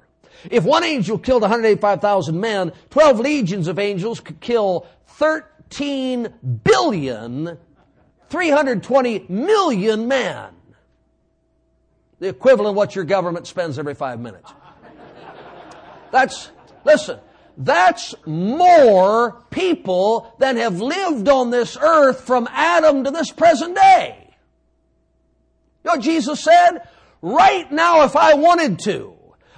If 0.50 0.64
one 0.64 0.84
angel 0.84 1.18
killed 1.18 1.42
185,000 1.42 2.40
men, 2.40 2.72
12 2.90 3.20
legions 3.20 3.68
of 3.68 3.80
angels 3.80 4.20
could 4.20 4.40
kill 4.40 4.88
13 5.08 6.34
billion, 6.64 7.58
320 8.34 9.28
million 9.30 10.08
men. 10.08 10.50
The 12.20 12.30
equivalent 12.30 12.72
of 12.72 12.76
what 12.76 12.96
your 12.96 13.06
government 13.06 13.46
spends 13.46 13.78
every 13.78 13.94
five 13.94 14.20
minutes. 14.20 14.52
That's, 16.12 16.50
Listen, 16.84 17.20
that's 17.58 18.16
more 18.26 19.44
people 19.52 20.34
than 20.40 20.58
have 20.58 20.82
lived 20.82 21.30
on 21.30 21.50
this 21.52 21.78
earth 21.78 22.22
from 22.22 22.48
Adam 22.52 23.04
to 23.04 23.12
this 23.12 23.32
present 23.32 23.76
day. 23.76 24.36
You 25.86 25.94
know 25.94 26.02
Jesus 26.02 26.44
said? 26.44 26.88
Right 27.22 27.72
now, 27.72 28.04
if 28.04 28.16
I 28.16 28.34
wanted 28.34 28.80
to, 28.80 29.14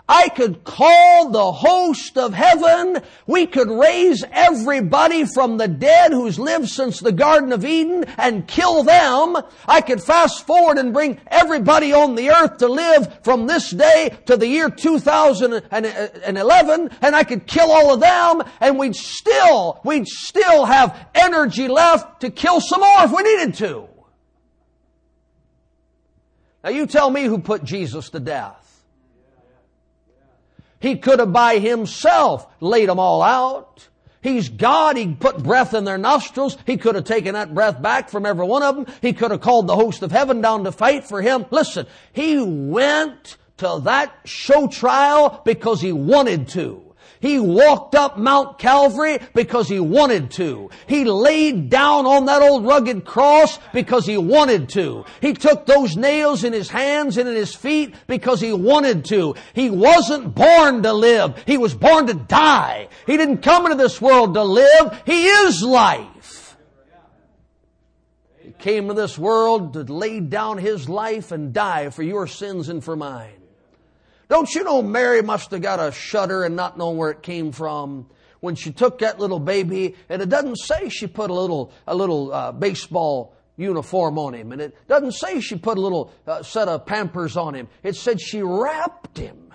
I 0.08 0.30
could 0.30 0.64
call 0.64 1.30
the 1.30 1.52
host 1.52 2.16
of 2.16 2.32
heaven. 2.32 3.02
We 3.26 3.48
could 3.48 3.72
raise 3.72 4.24
everybody 4.32 5.26
from 5.26 5.58
the 5.58 5.68
dead 5.68 6.12
who's 6.12 6.38
lived 6.38 6.70
since 6.70 7.00
the 7.00 7.12
Garden 7.12 7.52
of 7.52 7.66
Eden 7.66 8.04
and 8.18 8.48
kill 8.48 8.84
them. 8.84 9.36
I 9.68 9.82
could 9.82 10.04
fast 10.04 10.46
forward 10.46 10.78
and 10.78 10.94
bring 10.94 11.20
everybody 11.26 11.92
on 11.92 12.14
the 12.14 12.30
earth 12.30 12.58
to 12.58 12.68
live 12.68 13.18
from 13.24 13.48
this 13.48 13.72
day 13.72 14.16
to 14.28 14.38
the 14.38 14.48
year 14.48 14.70
2011 14.70 16.90
and 17.02 17.16
I 17.16 17.24
could 17.24 17.48
kill 17.48 17.72
all 17.72 17.96
of 17.96 18.00
them 18.00 18.44
and 18.62 18.78
we'd 18.78 18.96
still, 18.96 19.82
we'd 19.84 20.08
still 20.08 20.66
have 20.66 21.08
energy 21.16 21.68
left 21.68 22.22
to 22.22 22.30
kill 22.30 22.62
some 22.62 22.82
more 22.82 23.06
if 23.06 23.12
we 23.12 23.24
needed 23.24 23.56
to. 23.56 23.90
Now 26.64 26.70
you 26.70 26.86
tell 26.86 27.10
me 27.10 27.24
who 27.24 27.40
put 27.40 27.64
Jesus 27.64 28.12
to 28.12 28.20
death. 28.20 28.65
He 30.80 30.98
could 30.98 31.20
have 31.20 31.34
by 31.34 31.58
himself 31.60 32.48
laid 32.60 32.90
them 32.90 33.00
all 33.00 33.22
out. 33.22 33.88
He's 34.22 34.50
God. 34.50 34.98
He 34.98 35.14
put 35.14 35.44
breath 35.44 35.74
in 35.74 35.84
their 35.84 36.00
nostrils. 36.00 36.58
He 36.66 36.78
could 36.78 36.96
have 36.96 37.04
taken 37.04 37.34
that 37.34 37.54
breath 37.54 37.82
back 37.82 38.10
from 38.10 38.26
every 38.26 38.46
one 38.46 38.64
of 38.64 38.76
them. 38.76 38.88
He 39.02 39.14
could 39.14 39.32
have 39.32 39.42
called 39.42 39.68
the 39.68 39.76
host 39.76 40.02
of 40.02 40.12
heaven 40.12 40.42
down 40.42 40.64
to 40.64 40.72
fight 40.72 41.08
for 41.08 41.22
him. 41.22 41.46
Listen, 41.52 41.86
he 42.12 42.42
went 42.42 43.38
to 43.58 43.82
that 43.84 44.14
show 44.26 44.68
trial 44.68 45.42
because 45.46 45.80
he 45.80 45.92
wanted 45.92 46.48
to. 46.50 46.85
He 47.26 47.40
walked 47.40 47.96
up 47.96 48.20
Mount 48.20 48.60
Calvary 48.60 49.18
because 49.34 49.68
he 49.68 49.80
wanted 49.80 50.30
to. 50.32 50.70
He 50.86 51.06
laid 51.06 51.72
down 51.72 52.06
on 52.06 52.26
that 52.26 52.44
old 52.44 52.68
rugged 52.68 53.04
cross 53.04 53.58
because 53.74 54.06
he 54.06 54.16
wanted 54.16 54.70
to. 54.70 55.06
He 55.22 55.34
took 55.34 55.66
those 55.66 55.98
nails 55.98 56.44
in 56.44 56.54
his 56.54 56.70
hands 56.70 57.18
and 57.18 57.28
in 57.28 57.36
his 57.36 57.56
feet 57.56 57.96
because 58.06 58.40
he 58.40 58.54
wanted 58.54 59.06
to. 59.06 59.34
He 59.54 59.72
wasn't 59.72 60.36
born 60.36 60.84
to 60.84 60.94
live. 60.94 61.44
He 61.48 61.58
was 61.58 61.74
born 61.74 62.06
to 62.06 62.14
die. 62.14 62.90
He 63.08 63.18
didn't 63.18 63.40
come 63.40 63.66
into 63.66 63.78
this 63.78 64.00
world 64.00 64.36
to 64.36 64.44
live. 64.44 65.02
He 65.08 65.26
is 65.26 65.64
life. 65.64 66.56
He 68.38 68.52
came 68.52 68.88
to 68.88 68.94
this 68.94 69.18
world 69.18 69.74
to 69.74 69.82
lay 69.82 70.20
down 70.20 70.60
his 70.60 70.88
life 70.88 71.32
and 71.32 71.52
die 71.52 71.90
for 71.90 72.04
your 72.04 72.28
sins 72.28 72.70
and 72.70 72.84
for 72.84 72.96
mine. 72.96 73.45
Don't 74.28 74.54
you 74.54 74.64
know 74.64 74.82
Mary 74.82 75.22
must 75.22 75.52
have 75.52 75.62
got 75.62 75.80
a 75.80 75.92
shudder 75.92 76.44
and 76.44 76.56
not 76.56 76.78
know 76.78 76.92
where 76.92 77.12
it 77.12 77.22
came 77.22 77.52
from 77.52 78.08
when 78.40 78.56
she 78.56 78.72
took 78.72 79.00
that 79.00 79.20
little 79.20 79.40
baby, 79.40 79.96
and 80.10 80.22
it 80.22 80.30
doesn't 80.30 80.58
say 80.58 80.90
she 80.90 81.08
put 81.08 81.30
a 81.30 81.34
little 81.34 81.72
a 81.88 81.96
little 81.96 82.32
uh, 82.34 82.52
baseball 82.52 83.36
uniform 83.58 84.18
on 84.20 84.34
him, 84.34 84.52
and 84.52 84.62
it 84.62 84.76
doesn't 84.88 85.14
say 85.14 85.40
she 85.40 85.56
put 85.56 85.78
a 85.78 85.82
little 85.82 86.12
uh, 86.28 86.44
set 86.44 86.68
of 86.68 86.86
Pampers 86.86 87.38
on 87.38 87.54
him. 87.54 87.68
It 87.84 87.96
said 87.96 88.20
she 88.20 88.42
wrapped 88.42 89.18
him. 89.18 89.54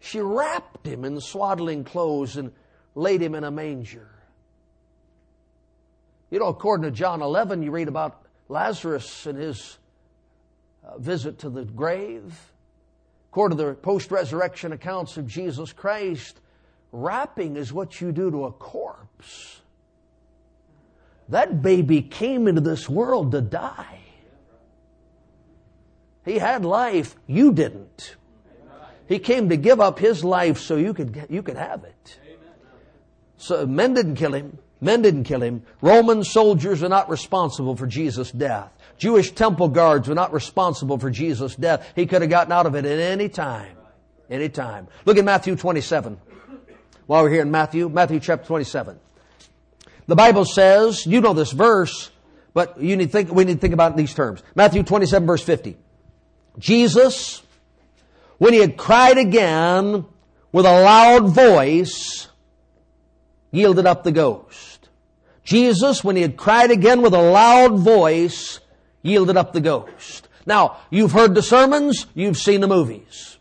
She 0.00 0.20
wrapped 0.20 0.86
him 0.86 1.04
in 1.04 1.18
swaddling 1.20 1.84
clothes 1.84 2.36
and 2.36 2.52
laid 2.94 3.22
him 3.22 3.34
in 3.34 3.44
a 3.44 3.50
manger. 3.50 4.10
You 6.30 6.40
know, 6.40 6.48
according 6.48 6.84
to 6.84 6.90
John 6.90 7.22
11, 7.22 7.62
you 7.62 7.70
read 7.70 7.88
about 7.88 8.26
Lazarus 8.48 9.24
and 9.26 9.38
his 9.38 9.78
uh, 10.84 10.98
visit 10.98 11.38
to 11.40 11.48
the 11.48 11.64
grave. 11.64 12.52
According 13.34 13.58
to 13.58 13.64
the 13.64 13.74
post 13.74 14.12
resurrection 14.12 14.70
accounts 14.70 15.16
of 15.16 15.26
Jesus 15.26 15.72
Christ, 15.72 16.38
wrapping 16.92 17.56
is 17.56 17.72
what 17.72 18.00
you 18.00 18.12
do 18.12 18.30
to 18.30 18.44
a 18.44 18.52
corpse. 18.52 19.60
That 21.30 21.60
baby 21.60 22.00
came 22.00 22.46
into 22.46 22.60
this 22.60 22.88
world 22.88 23.32
to 23.32 23.40
die. 23.40 23.98
He 26.24 26.38
had 26.38 26.64
life, 26.64 27.16
you 27.26 27.52
didn't. 27.52 28.14
He 29.08 29.18
came 29.18 29.48
to 29.48 29.56
give 29.56 29.80
up 29.80 29.98
his 29.98 30.22
life 30.22 30.60
so 30.60 30.76
you 30.76 30.94
could, 30.94 31.26
you 31.28 31.42
could 31.42 31.56
have 31.56 31.82
it. 31.82 32.20
So 33.36 33.66
men 33.66 33.94
didn't 33.94 34.14
kill 34.14 34.32
him. 34.32 34.58
Men 34.80 35.02
didn't 35.02 35.24
kill 35.24 35.42
him. 35.42 35.64
Roman 35.82 36.22
soldiers 36.22 36.84
are 36.84 36.88
not 36.88 37.10
responsible 37.10 37.74
for 37.74 37.88
Jesus' 37.88 38.30
death. 38.30 38.70
Jewish 38.98 39.32
temple 39.32 39.68
guards 39.68 40.08
were 40.08 40.14
not 40.14 40.32
responsible 40.32 40.98
for 40.98 41.10
Jesus' 41.10 41.56
death. 41.56 41.92
He 41.96 42.06
could 42.06 42.22
have 42.22 42.30
gotten 42.30 42.52
out 42.52 42.66
of 42.66 42.74
it 42.74 42.84
at 42.84 42.98
any 42.98 43.28
time. 43.28 43.76
Any 44.30 44.48
time. 44.48 44.88
Look 45.04 45.18
at 45.18 45.24
Matthew 45.24 45.56
27. 45.56 46.18
While 47.06 47.22
we're 47.22 47.30
here 47.30 47.42
in 47.42 47.50
Matthew, 47.50 47.88
Matthew 47.88 48.20
chapter 48.20 48.46
27. 48.46 48.98
The 50.06 50.16
Bible 50.16 50.44
says, 50.44 51.06
you 51.06 51.20
know 51.20 51.32
this 51.32 51.52
verse, 51.52 52.10
but 52.52 52.80
you 52.80 52.96
need 52.96 53.10
think, 53.10 53.30
we 53.30 53.44
need 53.44 53.54
to 53.54 53.60
think 53.60 53.74
about 53.74 53.96
these 53.96 54.14
terms. 54.14 54.42
Matthew 54.54 54.82
27 54.82 55.26
verse 55.26 55.42
50. 55.42 55.76
Jesus, 56.58 57.42
when 58.38 58.52
he 58.52 58.60
had 58.60 58.76
cried 58.76 59.18
again 59.18 60.04
with 60.52 60.66
a 60.66 60.82
loud 60.82 61.28
voice, 61.28 62.28
yielded 63.50 63.86
up 63.86 64.04
the 64.04 64.12
ghost. 64.12 64.88
Jesus, 65.42 66.02
when 66.02 66.16
he 66.16 66.22
had 66.22 66.36
cried 66.36 66.70
again 66.70 67.02
with 67.02 67.12
a 67.12 67.20
loud 67.20 67.78
voice, 67.78 68.60
yielded 69.04 69.36
up 69.36 69.52
the 69.52 69.60
ghost. 69.60 70.26
Now, 70.46 70.78
you've 70.90 71.12
heard 71.12 71.34
the 71.36 71.42
sermons, 71.42 72.06
you've 72.14 72.36
seen 72.36 72.60
the 72.60 72.66
movies. 72.66 73.38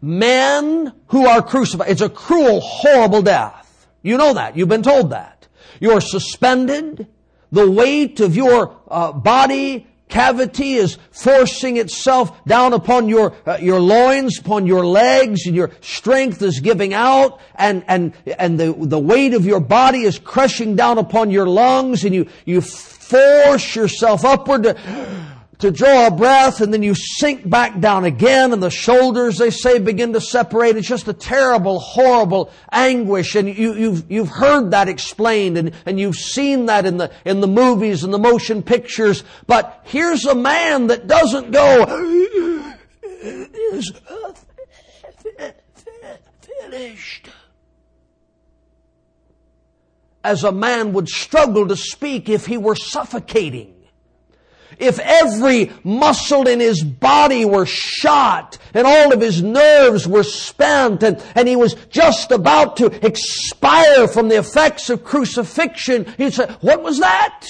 Men 0.00 0.94
who 1.08 1.26
are 1.26 1.42
crucified, 1.42 1.90
it's 1.90 2.00
a 2.00 2.08
cruel, 2.08 2.60
horrible 2.60 3.20
death. 3.20 3.86
You 4.02 4.16
know 4.16 4.32
that. 4.32 4.56
You've 4.56 4.68
been 4.68 4.82
told 4.82 5.10
that. 5.10 5.46
You're 5.78 6.00
suspended. 6.00 7.06
The 7.52 7.70
weight 7.70 8.20
of 8.20 8.34
your 8.34 8.80
uh, 8.88 9.12
body 9.12 9.86
cavity 10.08 10.74
is 10.74 10.98
forcing 11.12 11.76
itself 11.76 12.44
down 12.44 12.72
upon 12.72 13.08
your 13.08 13.34
uh, 13.46 13.58
your 13.60 13.80
loins, 13.80 14.38
upon 14.38 14.66
your 14.66 14.84
legs, 14.84 15.46
and 15.46 15.54
your 15.54 15.70
strength 15.80 16.42
is 16.42 16.60
giving 16.60 16.92
out, 16.92 17.40
and 17.54 17.84
and 17.88 18.12
and 18.38 18.58
the 18.58 18.72
the 18.72 18.98
weight 18.98 19.34
of 19.34 19.46
your 19.46 19.60
body 19.60 20.02
is 20.02 20.18
crushing 20.18 20.76
down 20.76 20.98
upon 20.98 21.30
your 21.30 21.46
lungs, 21.46 22.04
and 22.04 22.14
you 22.14 22.26
you 22.44 22.60
force 23.10 23.74
yourself 23.74 24.24
upward 24.24 24.62
to 24.64 24.76
to 25.60 25.70
draw 25.70 26.06
a 26.06 26.10
breath 26.10 26.60
and 26.60 26.72
then 26.72 26.82
you 26.82 26.94
sink 26.94 27.48
back 27.48 27.80
down 27.80 28.04
again 28.04 28.52
and 28.52 28.62
the 28.62 28.70
shoulders, 28.70 29.36
they 29.36 29.50
say, 29.50 29.78
begin 29.78 30.12
to 30.14 30.20
separate. 30.20 30.76
It's 30.76 30.88
just 30.88 31.06
a 31.06 31.12
terrible, 31.12 31.78
horrible 31.78 32.50
anguish. 32.72 33.34
And 33.34 33.46
you, 33.46 33.74
you've, 33.74 34.10
you've 34.10 34.28
heard 34.28 34.70
that 34.70 34.88
explained 34.88 35.58
and, 35.58 35.72
and 35.84 36.00
you've 36.00 36.16
seen 36.16 36.66
that 36.66 36.86
in 36.86 36.96
the, 36.96 37.12
in 37.24 37.40
the 37.40 37.46
movies 37.46 38.04
and 38.04 38.12
the 38.12 38.18
motion 38.18 38.62
pictures. 38.62 39.22
But 39.46 39.80
here's 39.84 40.24
a 40.24 40.34
man 40.34 40.86
that 40.86 41.06
doesn't 41.06 41.50
go, 41.50 42.74
finished. 46.70 47.28
As 50.22 50.44
a 50.44 50.52
man 50.52 50.92
would 50.92 51.08
struggle 51.08 51.66
to 51.68 51.76
speak 51.76 52.28
if 52.28 52.46
he 52.46 52.58
were 52.58 52.76
suffocating 52.76 53.74
if 54.80 54.98
every 54.98 55.70
muscle 55.84 56.48
in 56.48 56.58
his 56.58 56.82
body 56.82 57.44
were 57.44 57.66
shot 57.66 58.58
and 58.74 58.86
all 58.86 59.12
of 59.12 59.20
his 59.20 59.42
nerves 59.42 60.08
were 60.08 60.22
spent 60.22 61.02
and, 61.02 61.22
and 61.34 61.46
he 61.46 61.54
was 61.54 61.74
just 61.90 62.32
about 62.32 62.78
to 62.78 62.86
expire 63.06 64.08
from 64.08 64.28
the 64.28 64.38
effects 64.38 64.90
of 64.90 65.04
crucifixion, 65.04 66.06
he'd 66.16 66.32
say, 66.32 66.46
what 66.62 66.82
was 66.82 66.98
that? 67.00 67.46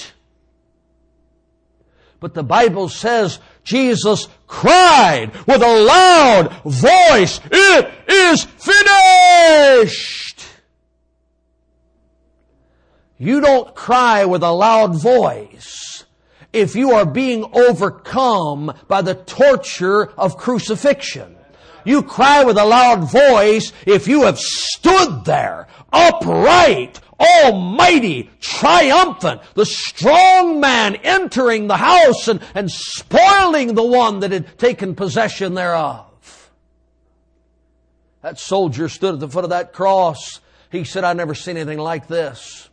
But 2.19 2.35
the 2.35 2.43
Bible 2.43 2.89
says 2.89 3.39
Jesus 3.65 4.29
cried 4.47 5.33
with 5.47 5.63
a 5.63 5.85
loud 5.85 6.53
voice, 6.65 7.41
it 7.51 7.91
is 8.09 8.45
finished! 8.45 10.30
You 13.21 13.43
don't 13.43 13.75
cry 13.75 14.25
with 14.25 14.43
a 14.43 14.51
loud 14.51 14.97
voice 14.99 16.05
if 16.55 16.75
you 16.75 16.93
are 16.93 17.05
being 17.05 17.45
overcome 17.53 18.73
by 18.89 19.03
the 19.03 19.15
torture 19.15 20.07
of 20.13 20.39
crucifixion. 20.39 21.37
You 21.85 22.03
cry 22.03 22.45
with 22.45 22.57
a 22.57 22.65
loud 22.65 23.11
voice 23.11 23.75
if 23.85 24.09
you 24.09 24.23
have 24.23 24.39
stood 24.39 25.27
there, 25.27 25.69
upright, 25.93 26.99
almighty, 27.21 28.31
triumphant, 28.41 29.43
the 29.53 29.67
strong 29.67 30.59
man 30.59 30.97
entering 30.97 31.67
the 31.67 31.77
house 31.77 32.27
and, 32.27 32.41
and 32.55 32.71
spoiling 32.71 33.75
the 33.75 33.85
one 33.85 34.21
that 34.21 34.33
had 34.33 34.57
taken 34.59 34.95
possession 34.95 35.53
thereof. 35.53 36.51
That 38.23 38.39
soldier 38.39 38.89
stood 38.89 39.13
at 39.13 39.21
the 39.21 39.29
foot 39.29 39.45
of 39.45 39.51
that 39.51 39.75
cross. 39.75 40.41
He 40.73 40.85
said, 40.85 41.05
I 41.05 41.13
never 41.13 41.35
seen 41.35 41.59
anything 41.59 41.79
like 41.79 42.07
this. 42.07 42.70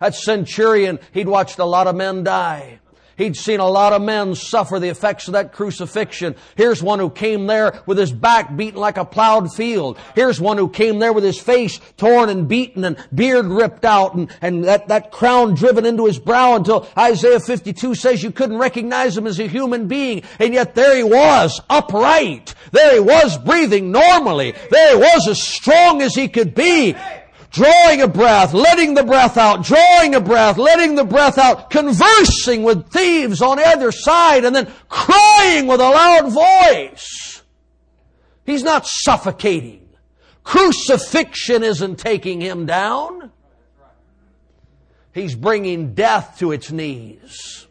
That 0.00 0.14
centurion, 0.14 0.98
he'd 1.12 1.28
watched 1.28 1.58
a 1.58 1.64
lot 1.64 1.86
of 1.86 1.94
men 1.94 2.24
die. 2.24 2.80
He'd 3.20 3.36
seen 3.36 3.60
a 3.60 3.68
lot 3.68 3.92
of 3.92 4.00
men 4.00 4.34
suffer 4.34 4.78
the 4.78 4.88
effects 4.88 5.28
of 5.28 5.32
that 5.32 5.52
crucifixion. 5.52 6.36
Here's 6.56 6.82
one 6.82 6.98
who 6.98 7.10
came 7.10 7.46
there 7.46 7.82
with 7.84 7.98
his 7.98 8.12
back 8.12 8.56
beaten 8.56 8.80
like 8.80 8.96
a 8.96 9.04
plowed 9.04 9.52
field. 9.52 9.98
Here's 10.14 10.40
one 10.40 10.56
who 10.56 10.70
came 10.70 11.00
there 11.00 11.12
with 11.12 11.22
his 11.22 11.38
face 11.38 11.80
torn 11.98 12.30
and 12.30 12.48
beaten 12.48 12.82
and 12.82 12.96
beard 13.14 13.44
ripped 13.44 13.84
out 13.84 14.14
and, 14.14 14.34
and 14.40 14.64
that, 14.64 14.88
that 14.88 15.12
crown 15.12 15.52
driven 15.52 15.84
into 15.84 16.06
his 16.06 16.18
brow 16.18 16.56
until 16.56 16.88
Isaiah 16.96 17.40
52 17.40 17.94
says 17.94 18.22
you 18.22 18.30
couldn't 18.30 18.56
recognize 18.56 19.18
him 19.18 19.26
as 19.26 19.38
a 19.38 19.46
human 19.46 19.86
being. 19.86 20.22
And 20.38 20.54
yet 20.54 20.74
there 20.74 20.96
he 20.96 21.02
was, 21.02 21.60
upright. 21.68 22.54
There 22.72 22.94
he 22.94 23.00
was 23.00 23.36
breathing 23.36 23.92
normally. 23.92 24.54
There 24.70 24.96
he 24.96 24.96
was 24.96 25.28
as 25.28 25.42
strong 25.42 26.00
as 26.00 26.14
he 26.14 26.26
could 26.28 26.54
be 26.54 26.96
drawing 27.50 28.00
a 28.00 28.08
breath, 28.08 28.54
letting 28.54 28.94
the 28.94 29.02
breath 29.02 29.36
out, 29.36 29.64
drawing 29.64 30.14
a 30.14 30.20
breath, 30.20 30.56
letting 30.56 30.94
the 30.94 31.04
breath 31.04 31.38
out, 31.38 31.70
conversing 31.70 32.62
with 32.62 32.90
thieves 32.90 33.42
on 33.42 33.58
either 33.58 33.92
side, 33.92 34.44
and 34.44 34.54
then 34.54 34.72
crying 34.88 35.66
with 35.66 35.80
a 35.80 35.90
loud 35.90 36.32
voice. 36.32 37.42
He's 38.44 38.62
not 38.62 38.86
suffocating. 38.86 39.88
Crucifixion 40.42 41.62
isn't 41.62 41.96
taking 41.96 42.40
him 42.40 42.66
down. 42.66 43.30
He's 45.12 45.34
bringing 45.34 45.94
death 45.94 46.36
to 46.38 46.52
its 46.52 46.70
knees. 46.70 47.66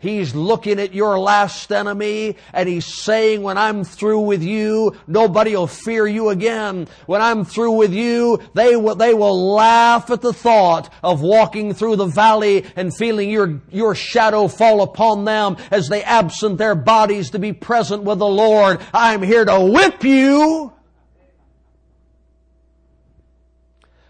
He's 0.00 0.34
looking 0.34 0.80
at 0.80 0.94
your 0.94 1.18
last 1.18 1.70
enemy 1.70 2.36
and 2.54 2.66
he's 2.66 2.86
saying, 2.86 3.42
when 3.42 3.58
I'm 3.58 3.84
through 3.84 4.20
with 4.20 4.42
you, 4.42 4.96
nobody 5.06 5.54
will 5.54 5.66
fear 5.66 6.06
you 6.06 6.30
again. 6.30 6.88
When 7.04 7.20
I'm 7.20 7.44
through 7.44 7.72
with 7.72 7.92
you, 7.92 8.40
they 8.54 8.76
will, 8.76 8.94
they 8.94 9.12
will 9.12 9.52
laugh 9.52 10.10
at 10.10 10.22
the 10.22 10.32
thought 10.32 10.90
of 11.02 11.20
walking 11.20 11.74
through 11.74 11.96
the 11.96 12.06
valley 12.06 12.64
and 12.76 12.96
feeling 12.96 13.28
your, 13.28 13.60
your 13.70 13.94
shadow 13.94 14.48
fall 14.48 14.80
upon 14.80 15.26
them 15.26 15.58
as 15.70 15.88
they 15.88 16.02
absent 16.02 16.56
their 16.56 16.74
bodies 16.74 17.28
to 17.30 17.38
be 17.38 17.52
present 17.52 18.02
with 18.02 18.20
the 18.20 18.26
Lord. 18.26 18.80
I'm 18.94 19.22
here 19.22 19.44
to 19.44 19.60
whip 19.60 20.02
you. 20.02 20.72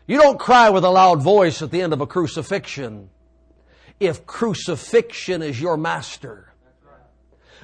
You 0.07 0.18
don't 0.18 0.38
cry 0.38 0.70
with 0.70 0.85
a 0.85 0.90
loud 0.90 1.20
voice 1.20 1.62
at 1.62 1.72
the 1.72 1.83
end 1.83 1.92
of 1.92 2.00
a 2.00 2.07
crucifixion 2.07 3.11
if 4.01 4.27
crucifixion 4.27 5.43
is 5.43 5.61
your 5.61 5.77
master. 5.77 6.47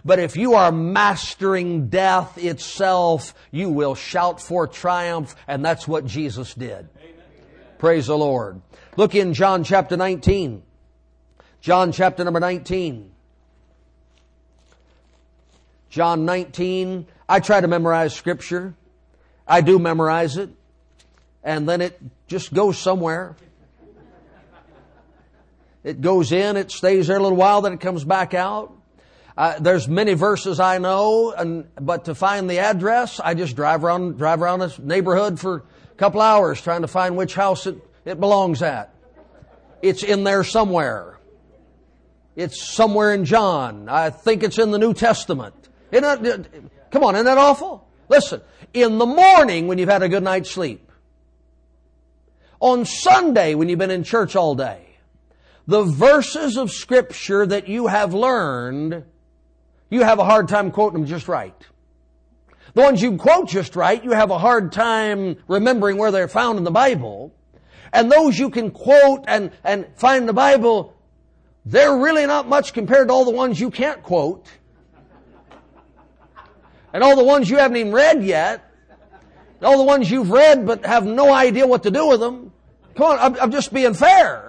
But 0.04 0.20
if 0.20 0.36
you 0.36 0.54
are 0.54 0.70
mastering 0.70 1.88
death 1.88 2.38
itself, 2.38 3.34
you 3.50 3.70
will 3.70 3.96
shout 3.96 4.40
for 4.40 4.68
triumph, 4.68 5.34
and 5.48 5.64
that's 5.64 5.88
what 5.88 6.06
Jesus 6.06 6.54
did. 6.54 6.88
Amen. 7.00 7.14
Praise 7.78 8.06
the 8.06 8.16
Lord. 8.16 8.60
Look 8.96 9.16
in 9.16 9.34
John 9.34 9.64
chapter 9.64 9.96
19. 9.96 10.62
John 11.60 11.90
chapter 11.90 12.22
number 12.22 12.38
19. 12.38 13.10
John 15.90 16.24
19. 16.24 17.06
I 17.28 17.40
try 17.40 17.60
to 17.60 17.66
memorize 17.66 18.14
scripture. 18.14 18.74
I 19.48 19.60
do 19.60 19.78
memorize 19.78 20.36
it. 20.36 20.50
And 21.42 21.68
then 21.68 21.80
it 21.80 22.00
just 22.28 22.54
goes 22.54 22.78
somewhere. 22.78 23.34
It 25.86 26.00
goes 26.00 26.32
in, 26.32 26.56
it 26.56 26.72
stays 26.72 27.06
there 27.06 27.16
a 27.16 27.22
little 27.22 27.38
while, 27.38 27.60
then 27.60 27.72
it 27.72 27.80
comes 27.80 28.02
back 28.02 28.34
out. 28.34 28.72
Uh, 29.36 29.56
there's 29.60 29.86
many 29.86 30.14
verses 30.14 30.58
I 30.58 30.78
know, 30.78 31.30
and 31.30 31.68
but 31.80 32.06
to 32.06 32.14
find 32.16 32.50
the 32.50 32.58
address, 32.58 33.20
I 33.20 33.34
just 33.34 33.54
drive 33.54 33.84
around 33.84 34.18
drive 34.18 34.42
around 34.42 34.58
this 34.58 34.80
neighborhood 34.80 35.38
for 35.38 35.58
a 35.58 35.94
couple 35.94 36.20
hours 36.20 36.60
trying 36.60 36.80
to 36.80 36.88
find 36.88 37.16
which 37.16 37.36
house 37.36 37.68
it, 37.68 37.76
it 38.04 38.18
belongs 38.18 38.62
at. 38.62 38.92
It's 39.80 40.02
in 40.02 40.24
there 40.24 40.42
somewhere. 40.42 41.20
It's 42.34 42.60
somewhere 42.60 43.14
in 43.14 43.24
John. 43.24 43.88
I 43.88 44.10
think 44.10 44.42
it's 44.42 44.58
in 44.58 44.72
the 44.72 44.78
New 44.78 44.92
Testament. 44.92 45.54
That, 45.92 46.48
come 46.90 47.04
on, 47.04 47.14
isn't 47.14 47.26
that 47.26 47.38
awful? 47.38 47.86
Listen, 48.08 48.40
in 48.74 48.98
the 48.98 49.06
morning 49.06 49.68
when 49.68 49.78
you've 49.78 49.88
had 49.88 50.02
a 50.02 50.08
good 50.08 50.24
night's 50.24 50.50
sleep, 50.50 50.90
on 52.58 52.84
Sunday 52.84 53.54
when 53.54 53.68
you've 53.68 53.78
been 53.78 53.92
in 53.92 54.02
church 54.02 54.34
all 54.34 54.56
day, 54.56 54.85
the 55.66 55.82
verses 55.82 56.56
of 56.56 56.70
Scripture 56.70 57.44
that 57.46 57.68
you 57.68 57.88
have 57.88 58.14
learned, 58.14 59.04
you 59.90 60.02
have 60.02 60.18
a 60.18 60.24
hard 60.24 60.48
time 60.48 60.70
quoting 60.70 61.00
them 61.00 61.08
just 61.08 61.28
right. 61.28 61.54
The 62.74 62.82
ones 62.82 63.02
you 63.02 63.16
quote 63.16 63.48
just 63.48 63.74
right, 63.74 64.02
you 64.02 64.12
have 64.12 64.30
a 64.30 64.38
hard 64.38 64.70
time 64.70 65.36
remembering 65.48 65.96
where 65.96 66.10
they're 66.10 66.28
found 66.28 66.58
in 66.58 66.64
the 66.64 66.70
Bible. 66.70 67.34
And 67.92 68.12
those 68.12 68.38
you 68.38 68.50
can 68.50 68.70
quote 68.70 69.24
and, 69.26 69.50
and 69.64 69.86
find 69.96 70.22
in 70.22 70.26
the 70.26 70.32
Bible, 70.32 70.94
they're 71.64 71.96
really 71.96 72.26
not 72.26 72.48
much 72.48 72.72
compared 72.72 73.08
to 73.08 73.14
all 73.14 73.24
the 73.24 73.30
ones 73.30 73.58
you 73.58 73.70
can't 73.70 74.02
quote. 74.02 74.46
And 76.92 77.02
all 77.02 77.16
the 77.16 77.24
ones 77.24 77.50
you 77.50 77.56
haven't 77.56 77.76
even 77.76 77.92
read 77.92 78.22
yet. 78.22 78.62
All 79.62 79.78
the 79.78 79.84
ones 79.84 80.10
you've 80.10 80.30
read 80.30 80.66
but 80.66 80.84
have 80.84 81.04
no 81.06 81.32
idea 81.32 81.66
what 81.66 81.82
to 81.84 81.90
do 81.90 82.06
with 82.08 82.20
them. 82.20 82.52
Come 82.94 83.06
on, 83.06 83.18
I'm, 83.18 83.40
I'm 83.40 83.50
just 83.50 83.72
being 83.72 83.94
fair. 83.94 84.45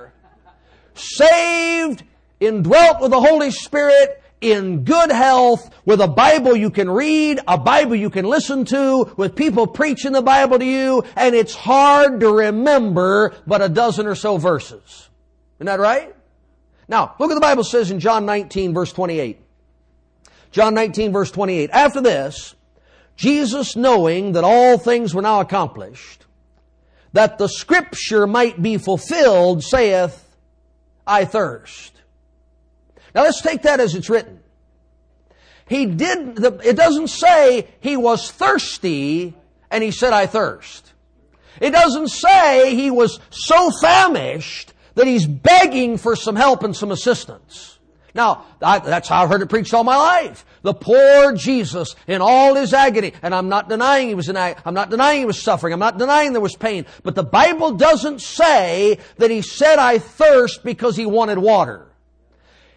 Saved, 1.00 2.04
indwelt 2.40 3.02
with 3.02 3.12
the 3.12 3.20
Holy 3.20 3.52
Spirit, 3.52 4.22
in 4.40 4.84
good 4.84 5.12
health, 5.12 5.70
with 5.86 6.00
a 6.00 6.08
Bible 6.08 6.56
you 6.56 6.70
can 6.70 6.90
read, 6.90 7.40
a 7.48 7.58
Bible 7.58 7.96
you 7.96 8.10
can 8.10 8.26
listen 8.26 8.66
to, 8.66 9.12
with 9.18 9.36
people 9.36 9.66
preaching 9.66 10.12
the 10.12 10.22
Bible 10.22 10.60
to 10.60 10.66
you, 10.66 11.04
and 11.16 11.34
it's 11.34 11.56
hard 11.56 12.20
to 12.20 12.32
remember 12.32 13.34
but 13.48 13.62
a 13.62 13.70
dozen 13.70 14.06
or 14.06 14.16
so 14.16 14.38
verses. 14.38 15.10
Isn't 15.58 15.66
that 15.66 15.80
right? 15.80 16.16
Now, 16.88 17.16
look 17.20 17.30
what 17.30 17.36
the 17.36 17.42
Bible 17.42 17.64
says 17.64 17.92
in 17.92 18.00
John 18.00 18.26
19 18.26 18.74
verse 18.74 18.94
28. 18.94 19.42
John 20.52 20.74
19 20.74 21.12
verse 21.12 21.32
28. 21.32 21.70
After 21.72 22.02
this, 22.02 22.56
Jesus 23.16 23.76
knowing 23.76 24.34
that 24.34 24.44
all 24.44 24.78
things 24.78 25.14
were 25.14 25.24
now 25.24 25.42
accomplished, 25.42 26.26
that 27.14 27.40
the 27.40 27.48
scripture 27.48 28.28
might 28.28 28.62
be 28.62 28.78
fulfilled, 28.78 29.64
saith, 29.64 30.27
I 31.08 31.26
thirst. 31.26 31.94
Now 33.16 33.24
let's 33.24 33.42
take 33.42 33.64
that 33.64 33.80
as 33.80 33.96
it's 33.96 34.10
written. 34.10 34.42
He 35.68 35.86
did, 35.86 36.44
it 36.44 36.76
doesn't 36.76 37.08
say 37.08 37.68
he 37.80 37.98
was 37.98 38.30
thirsty 38.32 39.34
and 39.72 39.84
he 39.84 39.92
said, 39.92 40.14
I 40.14 40.28
thirst. 40.28 40.94
It 41.60 41.72
doesn't 41.72 42.10
say 42.10 42.76
he 42.76 42.92
was 42.92 43.20
so 43.30 43.72
famished 43.82 44.74
that 44.96 45.08
he's 45.08 45.26
begging 45.26 45.98
for 45.98 46.16
some 46.16 46.36
help 46.36 46.64
and 46.64 46.76
some 46.76 46.92
assistance. 46.92 47.77
Now, 48.18 48.46
I, 48.64 48.80
that's 48.80 49.08
how 49.08 49.22
I've 49.22 49.30
heard 49.30 49.44
it 49.44 49.50
preached 49.50 49.76
all 49.76 49.84
my 49.84 49.96
life. 49.96 50.44
The 50.64 50.74
poor 50.74 51.34
Jesus 51.34 51.96
in 52.08 52.20
all 52.20 52.56
his 52.56 52.74
agony, 52.74 53.14
and 53.22 53.34
I'm 53.34 53.48
not 53.48 53.70
denying 53.70 54.08
he 54.08 54.16
was 54.16 54.28
in 54.28 54.36
I'm 54.36 54.74
not 54.74 54.90
denying 54.90 55.20
he 55.20 55.26
was 55.26 55.40
suffering, 55.40 55.72
I'm 55.72 55.80
not 55.80 56.00
denying 56.00 56.34
there 56.34 56.42
was 56.42 56.56
pain, 56.56 56.88
but 57.04 57.14
the 57.14 57.24
Bible 57.24 57.74
doesn't 57.74 58.22
say 58.22 58.98
that 59.18 59.30
he 59.30 59.44
said, 59.44 59.78
I 59.78 60.00
thirst 60.00 60.64
because 60.64 60.98
he 60.98 61.06
wanted 61.06 61.38
water. 61.38 61.86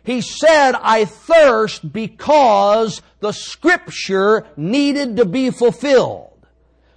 He 0.03 0.21
said, 0.21 0.73
I 0.75 1.07
thirst 1.07 1.91
because 1.91 3.01
the 3.21 3.33
scripture 3.33 4.47
needed 4.59 5.17
to 5.17 5.25
be 5.25 5.49
fulfilled. 5.51 6.47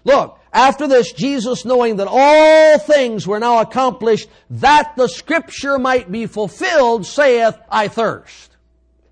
Look, 0.03 0.37
after 0.53 0.87
this, 0.87 1.11
Jesus 1.11 1.65
knowing 1.65 1.97
that 1.97 2.07
all 2.09 2.77
things 2.79 3.27
were 3.27 3.39
now 3.39 3.59
accomplished, 3.59 4.29
that 4.51 4.93
the 4.95 5.07
scripture 5.07 5.79
might 5.79 6.11
be 6.11 6.27
fulfilled, 6.27 7.05
saith, 7.05 7.55
I 7.69 7.87
thirst. 7.87 8.55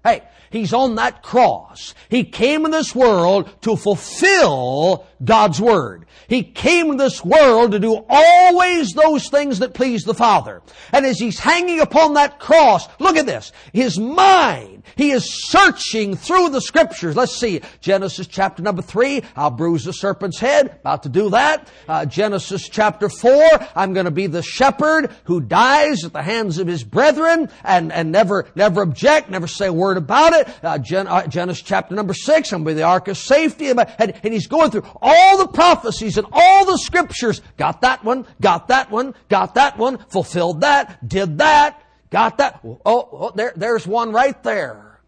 Hey, 0.04 0.23
He's 0.51 0.73
on 0.73 0.95
that 0.95 1.23
cross. 1.23 1.95
He 2.10 2.25
came 2.25 2.65
in 2.65 2.71
this 2.71 2.93
world 2.93 3.49
to 3.62 3.77
fulfill 3.77 5.08
God's 5.23 5.62
Word. 5.62 6.05
He 6.27 6.43
came 6.43 6.91
in 6.91 6.97
this 6.97 7.23
world 7.23 7.71
to 7.71 7.79
do 7.79 8.05
always 8.10 8.91
those 8.93 9.29
things 9.29 9.60
that 9.60 9.73
please 9.73 10.03
the 10.03 10.13
Father. 10.13 10.62
And 10.91 11.05
as 11.05 11.17
He's 11.17 11.39
hanging 11.39 11.79
upon 11.79 12.15
that 12.15 12.39
cross, 12.39 12.88
look 12.99 13.15
at 13.15 13.25
this. 13.25 13.53
His 13.71 13.97
mind, 13.97 14.84
He 14.97 15.12
is 15.12 15.49
searching 15.49 16.15
through 16.15 16.49
the 16.49 16.62
Scriptures. 16.62 17.15
Let's 17.15 17.38
see. 17.38 17.62
Genesis 17.79 18.27
chapter 18.27 18.62
number 18.62 18.81
three, 18.81 19.23
I'll 19.36 19.51
bruise 19.51 19.86
the 19.86 19.93
serpent's 19.93 20.39
head. 20.39 20.79
About 20.81 21.03
to 21.03 21.10
do 21.10 21.29
that. 21.29 21.69
Uh, 21.88 22.05
Genesis 22.05 22.67
chapter 22.67 23.07
four, 23.07 23.47
I'm 23.73 23.93
going 23.93 24.05
to 24.05 24.12
be 24.12 24.27
the 24.27 24.43
shepherd 24.43 25.12
who 25.23 25.39
dies 25.39 26.03
at 26.03 26.12
the 26.12 26.21
hands 26.21 26.57
of 26.57 26.67
his 26.67 26.84
brethren 26.84 27.49
and, 27.63 27.93
and 27.93 28.12
never, 28.12 28.47
never 28.55 28.81
object, 28.81 29.29
never 29.29 29.47
say 29.47 29.67
a 29.67 29.73
word 29.73 29.97
about 29.97 30.34
it 30.34 30.41
it. 30.41 30.47
Uh, 30.63 30.77
Gen- 30.77 31.07
uh, 31.07 31.27
Genesis 31.27 31.63
chapter 31.63 31.95
number 31.95 32.13
six, 32.13 32.51
I'm 32.51 32.63
going 32.63 32.75
to 32.75 32.79
be 32.79 32.81
the 32.81 32.88
ark 32.88 33.07
of 33.07 33.17
safety. 33.17 33.69
And, 33.69 33.79
and 33.99 34.34
he's 34.34 34.47
going 34.47 34.71
through 34.71 34.86
all 35.01 35.11
the 35.38 35.47
prophecies 35.47 36.17
and 36.17 36.28
all 36.32 36.65
the 36.65 36.78
scriptures. 36.78 37.41
Got 37.58 37.82
that 37.82 38.04
one, 38.04 38.26
got 38.39 38.67
that 38.67 38.91
one, 38.91 39.13
got 39.30 39.56
that 39.56 39.78
one, 39.78 39.97
fulfilled 40.10 40.62
that, 40.62 41.08
did 41.08 41.39
that, 41.39 41.84
got 42.10 42.38
that. 42.38 42.60
Oh, 42.63 42.80
oh 42.86 43.32
there, 43.36 43.54
there's 43.56 43.88
one 43.88 44.12
right 44.12 44.41
there. 44.43 45.00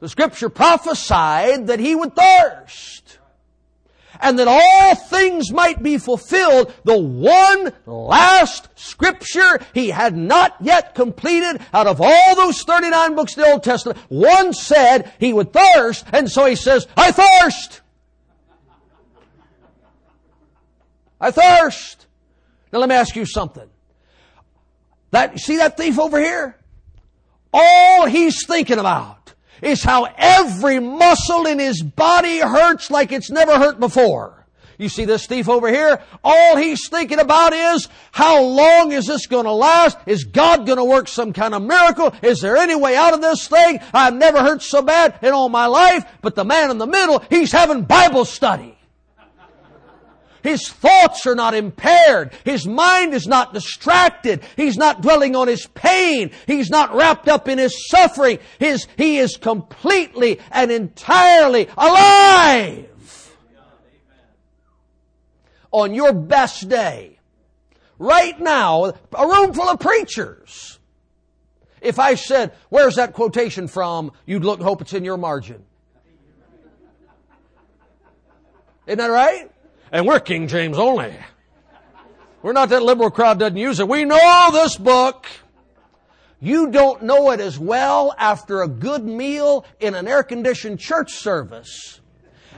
The 0.00 0.08
scripture 0.08 0.48
prophesied 0.50 1.68
that 1.68 1.80
he 1.80 1.94
would 1.94 2.14
thirst 2.14 3.18
and 4.20 4.38
that 4.38 4.48
all 4.48 4.94
things 4.94 5.52
might 5.52 5.82
be 5.82 5.98
fulfilled, 5.98 6.72
the 6.84 6.96
one 6.96 7.72
last 7.86 8.68
scripture 8.74 9.60
he 9.74 9.90
had 9.90 10.16
not 10.16 10.56
yet 10.60 10.94
completed 10.94 11.60
out 11.72 11.86
of 11.86 12.00
all 12.00 12.34
those 12.34 12.62
39 12.62 13.14
books 13.14 13.36
of 13.36 13.44
the 13.44 13.50
Old 13.50 13.62
Testament, 13.62 13.98
one 14.08 14.52
said 14.52 15.12
he 15.18 15.32
would 15.32 15.52
thirst, 15.52 16.04
and 16.12 16.30
so 16.30 16.46
he 16.46 16.56
says, 16.56 16.86
I 16.96 17.12
thirst! 17.12 17.82
I 21.20 21.30
thirst! 21.30 22.06
Now 22.72 22.80
let 22.80 22.88
me 22.88 22.94
ask 22.94 23.16
you 23.16 23.26
something. 23.26 23.68
That, 25.10 25.38
see 25.38 25.56
that 25.56 25.76
thief 25.76 25.98
over 25.98 26.18
here? 26.18 26.56
All 27.52 28.06
he's 28.06 28.46
thinking 28.46 28.78
about 28.78 29.34
is 29.62 29.82
how 29.82 30.04
every 30.16 30.78
muscle 30.78 31.46
in 31.46 31.58
his 31.58 31.82
body 31.82 32.40
hurts 32.40 32.90
like 32.90 33.12
it's 33.12 33.30
never 33.30 33.56
hurt 33.58 33.80
before. 33.80 34.46
You 34.78 34.90
see 34.90 35.06
this 35.06 35.26
thief 35.26 35.48
over 35.48 35.68
here? 35.68 36.02
All 36.22 36.56
he's 36.56 36.88
thinking 36.88 37.18
about 37.18 37.54
is, 37.54 37.88
how 38.12 38.42
long 38.42 38.92
is 38.92 39.06
this 39.06 39.26
going 39.26 39.46
to 39.46 39.52
last? 39.52 39.96
Is 40.04 40.24
God 40.24 40.66
going 40.66 40.76
to 40.76 40.84
work 40.84 41.08
some 41.08 41.32
kind 41.32 41.54
of 41.54 41.62
miracle? 41.62 42.14
Is 42.20 42.42
there 42.42 42.58
any 42.58 42.76
way 42.76 42.94
out 42.94 43.14
of 43.14 43.22
this 43.22 43.48
thing? 43.48 43.80
I've 43.94 44.14
never 44.14 44.40
hurt 44.40 44.62
so 44.62 44.82
bad 44.82 45.18
in 45.22 45.32
all 45.32 45.48
my 45.48 45.64
life. 45.64 46.04
But 46.20 46.34
the 46.34 46.44
man 46.44 46.70
in 46.70 46.76
the 46.76 46.86
middle, 46.86 47.20
he's 47.30 47.52
having 47.52 47.84
Bible 47.84 48.26
study. 48.26 48.75
His 50.46 50.68
thoughts 50.68 51.26
are 51.26 51.34
not 51.34 51.54
impaired. 51.54 52.32
His 52.44 52.68
mind 52.68 53.14
is 53.14 53.26
not 53.26 53.52
distracted. 53.52 54.44
He's 54.54 54.76
not 54.76 55.02
dwelling 55.02 55.34
on 55.34 55.48
his 55.48 55.66
pain. 55.66 56.30
He's 56.46 56.70
not 56.70 56.94
wrapped 56.94 57.26
up 57.26 57.48
in 57.48 57.58
his 57.58 57.88
suffering. 57.88 58.38
His, 58.60 58.86
he 58.96 59.18
is 59.18 59.36
completely 59.36 60.38
and 60.52 60.70
entirely 60.70 61.68
alive. 61.76 62.88
On 65.72 65.92
your 65.92 66.12
best 66.12 66.68
day, 66.68 67.18
right 67.98 68.38
now, 68.38 68.92
a 69.18 69.26
room 69.26 69.52
full 69.52 69.68
of 69.68 69.80
preachers. 69.80 70.78
If 71.80 71.98
I 71.98 72.14
said, 72.14 72.52
where's 72.68 72.94
that 72.94 73.14
quotation 73.14 73.66
from? 73.66 74.12
You'd 74.26 74.44
look, 74.44 74.60
hope 74.60 74.80
it's 74.80 74.94
in 74.94 75.04
your 75.04 75.16
margin. 75.16 75.64
Isn't 78.86 78.98
that 78.98 79.06
right? 79.08 79.50
And 79.92 80.06
we're 80.06 80.20
King 80.20 80.48
James 80.48 80.78
only. 80.78 81.14
We're 82.42 82.52
not 82.52 82.68
that 82.70 82.82
liberal 82.82 83.10
crowd 83.10 83.38
doesn't 83.38 83.56
use 83.56 83.80
it. 83.80 83.88
We 83.88 84.04
know 84.04 84.50
this 84.52 84.76
book. 84.76 85.26
You 86.40 86.70
don't 86.70 87.02
know 87.02 87.30
it 87.30 87.40
as 87.40 87.58
well 87.58 88.14
after 88.18 88.62
a 88.62 88.68
good 88.68 89.04
meal 89.04 89.64
in 89.80 89.94
an 89.94 90.06
air 90.06 90.22
conditioned 90.22 90.78
church 90.78 91.12
service 91.14 92.00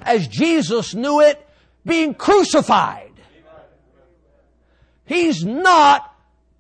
as 0.03 0.27
Jesus 0.27 0.95
knew 0.95 1.21
it 1.21 1.47
being 1.85 2.14
crucified. 2.14 3.12
He's 5.05 5.45
not 5.45 6.14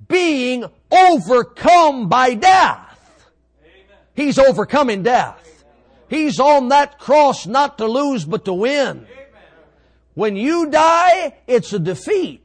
being 0.06 0.64
overcome 0.90 2.08
by 2.08 2.34
death. 2.34 3.28
He's 4.14 4.38
overcoming 4.38 5.02
death. 5.02 5.64
He's 6.08 6.40
on 6.40 6.68
that 6.68 6.98
cross 6.98 7.46
not 7.46 7.78
to 7.78 7.86
lose 7.86 8.24
but 8.24 8.46
to 8.46 8.54
win. 8.54 9.06
When 10.18 10.34
you 10.34 10.68
die, 10.68 11.36
it's 11.46 11.72
a 11.72 11.78
defeat. 11.78 12.42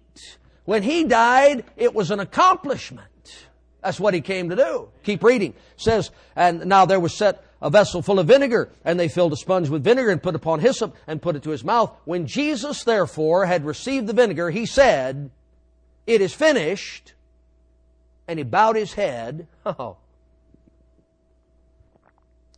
When 0.63 0.83
he 0.83 1.05
died, 1.05 1.65
it 1.75 1.95
was 1.95 2.11
an 2.11 2.19
accomplishment. 2.19 3.47
That's 3.81 3.99
what 3.99 4.13
he 4.13 4.21
came 4.21 4.51
to 4.51 4.55
do. 4.55 4.89
Keep 5.01 5.23
reading. 5.23 5.53
It 5.53 5.81
says, 5.81 6.11
and 6.35 6.67
now 6.67 6.85
there 6.85 6.99
was 6.99 7.17
set 7.17 7.43
a 7.63 7.71
vessel 7.71 8.03
full 8.03 8.19
of 8.19 8.27
vinegar, 8.27 8.69
and 8.85 8.99
they 8.99 9.07
filled 9.07 9.33
a 9.33 9.35
sponge 9.35 9.69
with 9.69 9.83
vinegar 9.83 10.11
and 10.11 10.21
put 10.21 10.35
upon 10.35 10.59
hyssop 10.59 10.95
and 11.07 11.19
put 11.19 11.35
it 11.35 11.41
to 11.41 11.49
his 11.49 11.63
mouth. 11.63 11.91
When 12.05 12.27
Jesus 12.27 12.83
therefore 12.83 13.47
had 13.47 13.65
received 13.65 14.05
the 14.05 14.13
vinegar, 14.13 14.51
he 14.51 14.67
said, 14.67 15.31
It 16.05 16.21
is 16.21 16.31
finished. 16.31 17.15
And 18.27 18.37
he 18.37 18.43
bowed 18.43 18.75
his 18.75 18.93
head. 18.93 19.47
Oh. 19.65 19.97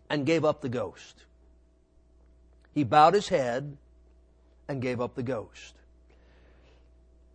and 0.09 0.25
gave 0.25 0.43
up 0.43 0.59
the 0.59 0.67
ghost. 0.67 1.23
He 2.73 2.83
bowed 2.83 3.13
his 3.13 3.29
head 3.29 3.77
and 4.67 4.81
gave 4.81 5.01
up 5.01 5.15
the 5.15 5.23
ghost. 5.23 5.75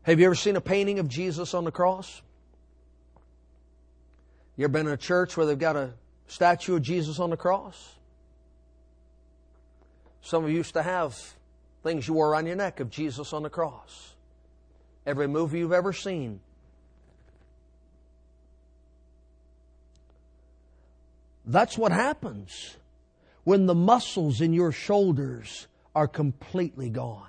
Have 0.02 0.18
you 0.18 0.26
ever 0.26 0.34
seen 0.34 0.56
a 0.56 0.60
painting 0.60 0.98
of 0.98 1.08
Jesus 1.08 1.54
on 1.54 1.64
the 1.64 1.70
cross? 1.70 2.22
You 4.56 4.64
ever 4.64 4.72
been 4.72 4.86
in 4.86 4.92
a 4.92 4.96
church 4.96 5.36
where 5.36 5.46
they've 5.46 5.58
got 5.58 5.76
a 5.76 5.92
statue 6.26 6.76
of 6.76 6.82
Jesus 6.82 7.18
on 7.18 7.30
the 7.30 7.36
cross? 7.36 7.94
Some 10.22 10.44
of 10.44 10.50
you 10.50 10.56
used 10.56 10.74
to 10.74 10.82
have 10.82 11.18
things 11.82 12.06
you 12.06 12.14
wore 12.14 12.30
around 12.30 12.46
your 12.46 12.56
neck 12.56 12.80
of 12.80 12.90
Jesus 12.90 13.32
on 13.32 13.42
the 13.42 13.50
cross. 13.50 14.14
Every 15.06 15.26
movie 15.26 15.60
you've 15.60 15.72
ever 15.72 15.92
seen. 15.92 16.40
That's 21.46 21.76
what 21.78 21.90
happens 21.90 22.76
when 23.44 23.66
the 23.66 23.74
muscles 23.74 24.40
in 24.40 24.52
your 24.52 24.72
shoulders 24.72 25.66
are 25.94 26.08
completely 26.08 26.90
gone. 26.90 27.26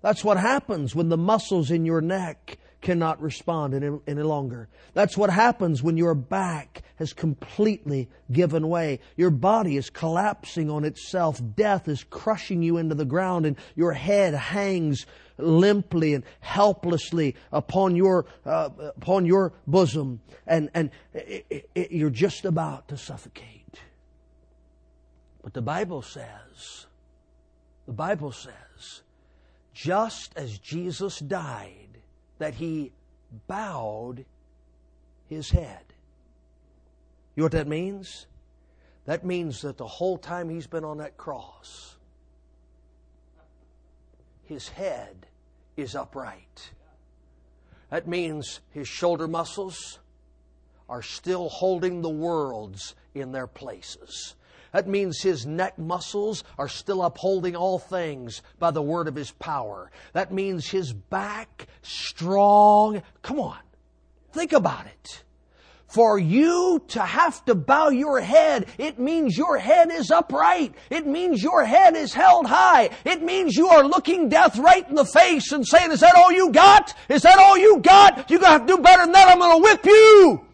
That's 0.00 0.24
what 0.24 0.36
happens 0.36 0.94
when 0.94 1.08
the 1.08 1.16
muscles 1.16 1.70
in 1.70 1.86
your 1.86 2.00
neck 2.00 2.58
cannot 2.80 3.22
respond 3.22 3.74
any, 3.74 3.96
any, 4.08 4.22
longer. 4.22 4.68
That's 4.92 5.16
what 5.16 5.30
happens 5.30 5.82
when 5.82 5.96
your 5.96 6.14
back 6.14 6.82
has 6.96 7.12
completely 7.12 8.08
given 8.30 8.68
way. 8.68 8.98
Your 9.16 9.30
body 9.30 9.76
is 9.76 9.88
collapsing 9.88 10.68
on 10.68 10.84
itself. 10.84 11.40
Death 11.54 11.86
is 11.86 12.04
crushing 12.04 12.62
you 12.62 12.76
into 12.76 12.96
the 12.96 13.04
ground 13.04 13.46
and 13.46 13.56
your 13.76 13.92
head 13.92 14.34
hangs 14.34 15.06
limply 15.38 16.14
and 16.14 16.24
helplessly 16.40 17.36
upon 17.52 17.94
your, 17.94 18.26
uh, 18.44 18.70
upon 18.96 19.24
your 19.24 19.52
bosom 19.66 20.20
and, 20.46 20.68
and 20.74 20.90
it, 21.14 21.46
it, 21.48 21.70
it, 21.74 21.92
you're 21.92 22.10
just 22.10 22.44
about 22.44 22.88
to 22.88 22.96
suffocate. 22.96 23.80
But 25.42 25.54
the 25.54 25.62
Bible 25.62 26.02
says, 26.02 26.86
the 27.86 27.92
Bible 27.92 28.32
says, 28.32 29.02
just 29.74 30.32
as 30.36 30.58
Jesus 30.58 31.18
died, 31.18 31.98
that 32.38 32.54
he 32.54 32.92
bowed 33.46 34.24
his 35.28 35.50
head. 35.50 35.84
You 37.34 37.40
know 37.40 37.44
what 37.44 37.52
that 37.52 37.68
means? 37.68 38.26
That 39.06 39.24
means 39.24 39.62
that 39.62 39.78
the 39.78 39.86
whole 39.86 40.18
time 40.18 40.48
he's 40.48 40.66
been 40.66 40.84
on 40.84 40.98
that 40.98 41.16
cross, 41.16 41.96
his 44.44 44.68
head 44.68 45.26
is 45.76 45.94
upright. 45.94 46.70
That 47.90 48.06
means 48.06 48.60
his 48.70 48.86
shoulder 48.86 49.26
muscles 49.26 49.98
are 50.88 51.02
still 51.02 51.48
holding 51.48 52.02
the 52.02 52.10
worlds 52.10 52.94
in 53.14 53.32
their 53.32 53.46
places. 53.46 54.34
That 54.72 54.88
means 54.88 55.20
his 55.20 55.46
neck 55.46 55.78
muscles 55.78 56.44
are 56.58 56.68
still 56.68 57.02
upholding 57.02 57.54
all 57.54 57.78
things 57.78 58.42
by 58.58 58.70
the 58.70 58.82
word 58.82 59.06
of 59.06 59.14
his 59.14 59.30
power. 59.32 59.90
That 60.14 60.32
means 60.32 60.66
his 60.68 60.92
back 60.92 61.66
strong. 61.82 63.02
Come 63.20 63.38
on. 63.38 63.58
Think 64.32 64.54
about 64.54 64.86
it. 64.86 65.24
For 65.86 66.18
you 66.18 66.82
to 66.88 67.02
have 67.02 67.44
to 67.44 67.54
bow 67.54 67.90
your 67.90 68.18
head, 68.18 68.64
it 68.78 68.98
means 68.98 69.36
your 69.36 69.58
head 69.58 69.90
is 69.90 70.10
upright. 70.10 70.74
It 70.88 71.06
means 71.06 71.42
your 71.42 71.66
head 71.66 71.94
is 71.96 72.14
held 72.14 72.46
high. 72.46 72.88
It 73.04 73.22
means 73.22 73.54
you 73.54 73.68
are 73.68 73.84
looking 73.84 74.30
death 74.30 74.56
right 74.56 74.88
in 74.88 74.94
the 74.94 75.04
face 75.04 75.52
and 75.52 75.68
saying, 75.68 75.90
is 75.90 76.00
that 76.00 76.14
all 76.16 76.32
you 76.32 76.50
got? 76.50 76.94
Is 77.10 77.20
that 77.22 77.38
all 77.38 77.58
you 77.58 77.80
got? 77.80 78.30
You're 78.30 78.40
gonna 78.40 78.52
have 78.52 78.66
to 78.66 78.76
do 78.76 78.82
better 78.82 79.02
than 79.02 79.12
that. 79.12 79.28
I'm 79.28 79.38
gonna 79.38 79.62
whip 79.62 79.84
you. 79.84 80.46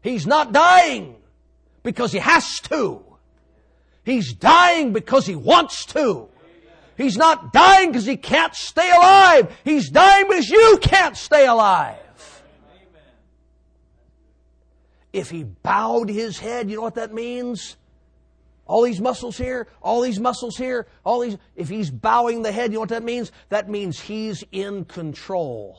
He's 0.00 0.26
not 0.26 0.52
dying 0.52 1.16
because 1.84 2.10
he 2.10 2.18
has 2.18 2.58
to. 2.60 3.00
He's 4.04 4.32
dying 4.32 4.92
because 4.92 5.26
he 5.26 5.36
wants 5.36 5.86
to. 5.86 6.28
He's 6.96 7.16
not 7.16 7.52
dying 7.52 7.90
because 7.90 8.06
he 8.06 8.16
can't 8.16 8.54
stay 8.54 8.90
alive. 8.90 9.56
He's 9.64 9.90
dying 9.90 10.26
because 10.28 10.48
you 10.48 10.78
can't 10.80 11.16
stay 11.16 11.46
alive. 11.46 11.98
If 15.12 15.30
he 15.30 15.44
bowed 15.44 16.08
his 16.08 16.38
head, 16.38 16.68
you 16.68 16.76
know 16.76 16.82
what 16.82 16.96
that 16.96 17.14
means? 17.14 17.76
All 18.66 18.82
these 18.82 19.00
muscles 19.00 19.36
here, 19.36 19.68
all 19.82 20.00
these 20.00 20.18
muscles 20.18 20.56
here, 20.56 20.86
all 21.04 21.20
these, 21.20 21.36
if 21.54 21.68
he's 21.68 21.90
bowing 21.90 22.42
the 22.42 22.50
head, 22.50 22.70
you 22.70 22.76
know 22.76 22.80
what 22.80 22.88
that 22.88 23.04
means? 23.04 23.30
That 23.50 23.68
means 23.68 24.00
he's 24.00 24.42
in 24.50 24.86
control 24.86 25.78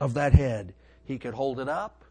of 0.00 0.14
that 0.14 0.32
head. 0.32 0.74
He 1.04 1.18
could 1.18 1.34
hold 1.34 1.60
it 1.60 1.68
up, 1.68 2.03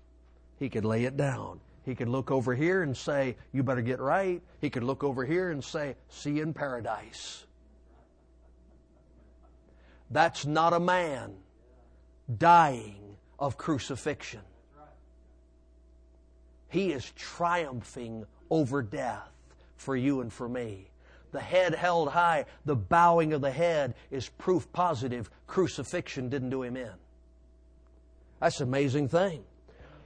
he 0.64 0.70
could 0.70 0.86
lay 0.86 1.04
it 1.04 1.18
down. 1.18 1.60
He 1.84 1.94
could 1.94 2.08
look 2.08 2.32
over 2.32 2.56
here 2.56 2.84
and 2.84 2.96
say, 2.96 3.36
You 3.52 3.64
better 3.64 3.82
get 3.82 4.00
right. 4.00 4.42
He 4.62 4.70
could 4.70 4.84
look 4.84 5.04
over 5.04 5.26
here 5.26 5.52
and 5.52 5.62
say, 5.62 5.98
See 6.08 6.32
you 6.32 6.44
in 6.44 6.54
paradise. 6.54 7.46
That's 10.10 10.46
not 10.46 10.72
a 10.72 10.80
man 10.80 11.34
dying 12.38 13.18
of 13.38 13.58
crucifixion. 13.58 14.40
He 16.70 16.94
is 16.94 17.12
triumphing 17.12 18.26
over 18.50 18.82
death 18.82 19.30
for 19.76 19.98
you 19.98 20.22
and 20.22 20.32
for 20.32 20.48
me. 20.48 20.90
The 21.34 21.42
head 21.42 21.76
held 21.76 22.08
high, 22.08 22.46
the 22.64 22.76
bowing 22.76 23.34
of 23.34 23.42
the 23.42 23.52
head 23.52 23.96
is 24.12 24.30
proof 24.30 24.72
positive 24.72 25.30
crucifixion 25.46 26.30
didn't 26.30 26.52
do 26.52 26.64
him 26.64 26.78
in. 26.78 26.94
That's 28.40 28.62
an 28.62 28.70
amazing 28.70 29.10
thing. 29.10 29.44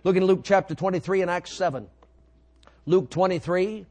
Look 0.08 0.16
in 0.16 0.24
Luke 0.24 0.40
chapter 0.46 0.74
23 0.74 1.24
and 1.24 1.30
Acts 1.30 1.52
7. 1.52 1.86
Luke 2.86 3.10
23. 3.10 3.86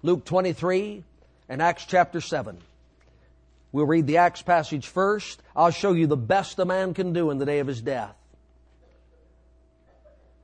Luke 0.00 0.24
23 0.24 1.04
and 1.50 1.60
Acts 1.60 1.84
chapter 1.84 2.22
7. 2.22 2.56
We'll 3.72 3.84
read 3.84 4.06
the 4.06 4.16
Acts 4.16 4.40
passage 4.40 4.86
first. 4.86 5.42
I'll 5.54 5.70
show 5.70 5.92
you 5.92 6.06
the 6.06 6.16
best 6.16 6.58
a 6.58 6.64
man 6.64 6.94
can 6.94 7.12
do 7.12 7.28
in 7.28 7.36
the 7.36 7.44
day 7.44 7.58
of 7.58 7.66
his 7.66 7.82
death. 7.82 8.16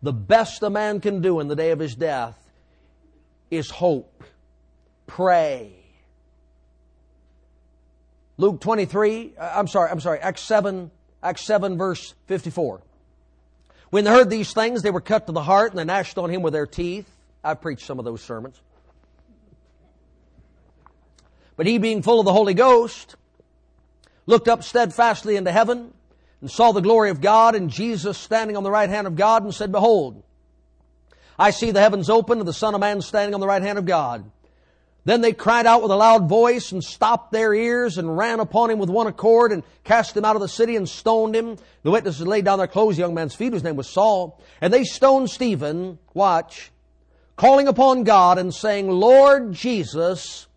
The 0.03 0.13
best 0.13 0.63
a 0.63 0.69
man 0.69 1.01
can 1.01 1.23
do 1.23 1.41
in 1.41 1.49
the 1.49 1.57
day 1.57 1.71
of 1.71 1.79
his 1.79 1.95
death 1.95 2.37
is 3.51 3.71
hope. 3.71 4.23
Pray. 5.07 5.73
Luke 8.37 8.61
23, 8.61 9.33
uh, 9.39 9.53
I'm 9.57 9.67
sorry, 9.67 9.91
I'm 9.91 10.01
sorry, 10.01 10.19
Acts 10.19 10.43
7, 10.43 10.91
Acts 11.23 11.47
7 11.47 11.79
verse 11.79 12.13
54. 12.27 12.83
When 13.91 14.05
they 14.05 14.11
heard 14.11 14.31
these 14.31 14.53
things, 14.53 14.83
they 14.83 14.91
were 14.91 15.01
cut 15.01 15.27
to 15.27 15.33
the 15.33 15.43
heart 15.43 15.73
and 15.73 15.79
they 15.79 15.85
gnashed 15.85 16.19
on 16.19 16.31
him 16.31 16.43
with 16.43 16.53
their 16.53 16.67
teeth. 16.67 17.09
I've 17.43 17.61
preached 17.61 17.87
some 17.87 17.99
of 17.99 18.05
those 18.05 18.21
sermons. 18.21 18.61
But 21.57 21.67
he, 21.67 21.79
being 21.79 22.03
full 22.03 22.21
of 22.21 22.27
the 22.27 22.33
Holy 22.33 22.55
Ghost, 22.55 23.17
looked 24.27 24.49
up 24.49 24.63
steadfastly 24.63 25.37
into 25.37 25.53
heaven 25.53 25.93
and 26.41 26.51
saw 26.51 26.73
the 26.73 26.81
glory 26.81 27.11
of 27.11 27.21
God 27.21 27.55
and 27.55 27.71
Jesus 27.71 28.19
standing 28.19 28.57
on 28.57 28.63
the 28.63 28.71
right 28.71 28.91
hand 28.91 29.07
of 29.07 29.17
God 29.17 29.43
and 29.43 29.55
said, 29.55 29.73
Behold, 29.73 30.23
I 31.39 31.51
see 31.51 31.71
the 31.71 31.81
heavens 31.81 32.11
open 32.11 32.39
and 32.39 32.49
the 32.49 32.53
Son 32.53 32.75
of 32.75 32.81
Man 32.81 33.01
standing 33.01 33.35
on 33.35 33.41
the 33.41 33.47
right 33.47 33.63
hand 33.63 33.79
of 33.79 33.87
God. 33.87 34.31
Then 35.07 35.21
they 35.21 35.33
cried 35.33 35.67
out 35.67 35.83
with 35.83 35.93
a 35.93 35.97
loud 35.97 36.29
voice 36.29 36.73
and 36.73 36.83
stopped 36.83 37.31
their 37.31 37.55
ears 37.55 37.97
and 37.97 38.19
ran 38.19 38.41
upon 38.41 38.73
him 38.73 38.81
with 38.81 38.91
one 38.91 39.07
accord 39.07 39.53
and 39.53 39.63
cast 39.85 40.17
him 40.17 40.25
out 40.25 40.35
of 40.35 40.43
the 40.43 40.49
city 40.49 40.75
and 40.75 40.89
stoned 40.89 41.37
him. 41.37 41.59
The 41.85 41.93
witnesses 41.93 42.27
laid 42.27 42.45
down 42.45 42.59
their 42.59 42.67
clothes, 42.67 42.97
the 42.97 43.03
young 43.03 43.15
man's 43.15 43.37
feet, 43.37 43.53
whose 43.53 43.63
name 43.63 43.77
was 43.77 43.89
Saul. 43.89 44.43
And 44.61 44.75
they 44.75 44.83
stoned 44.83 45.31
Stephen, 45.31 46.01
watch, 46.13 46.73
calling 47.37 47.69
upon 47.69 48.03
God 48.03 48.37
and 48.37 48.53
saying, 48.53 48.91
Lord 48.91 49.53
Jesus, 49.53 50.49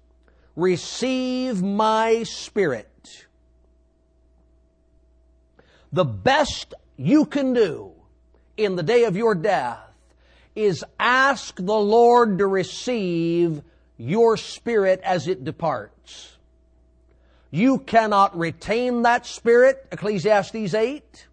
receive 0.56 1.62
my 1.62 2.24
spirit. 2.24 3.28
The 5.94 6.06
best 6.06 6.74
you 6.98 7.26
can 7.26 7.54
do 7.54 7.92
in 8.58 8.76
the 8.76 8.84
day 8.84 9.04
of 9.04 9.16
your 9.16 9.36
death 9.36 9.78
is 10.56 10.84
ask 11.00 11.56
the 11.56 11.62
Lord 11.62 12.40
to 12.40 12.48
receive 12.48 13.62
your 14.00 14.38
spirit 14.38 15.02
as 15.04 15.28
it 15.28 15.44
departs. 15.44 16.38
You 17.52 17.80
cannot 17.80 18.38
retain 18.38 19.04
that 19.04 19.26
spirit, 19.26 19.86
Ecclesiastes 19.92 20.74
8, 20.74 21.28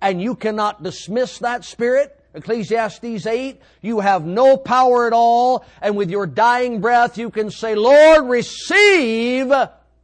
and 0.00 0.20
you 0.20 0.34
cannot 0.34 0.82
dismiss 0.82 1.38
that 1.40 1.64
spirit, 1.64 2.18
Ecclesiastes 2.34 3.26
8. 3.26 3.60
You 3.82 4.00
have 4.00 4.24
no 4.24 4.56
power 4.56 5.06
at 5.06 5.12
all, 5.12 5.64
and 5.82 5.96
with 5.96 6.10
your 6.10 6.26
dying 6.26 6.80
breath 6.80 7.18
you 7.18 7.30
can 7.30 7.50
say, 7.50 7.74
Lord, 7.74 8.26
receive 8.28 9.52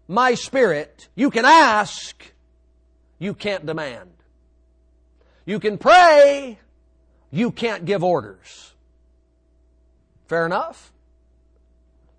my 0.07 0.35
spirit. 0.35 1.09
You 1.15 1.31
can 1.31 1.45
ask, 1.45 2.33
you 3.19 3.33
can't 3.35 3.65
demand. 3.65 4.11
You 5.47 5.61
can 5.61 5.79
pray, 5.79 6.59
you 7.31 7.51
can't 7.51 7.85
give 7.85 8.05
orders. 8.05 8.75
Fair 10.27 10.45
enough? 10.45 10.92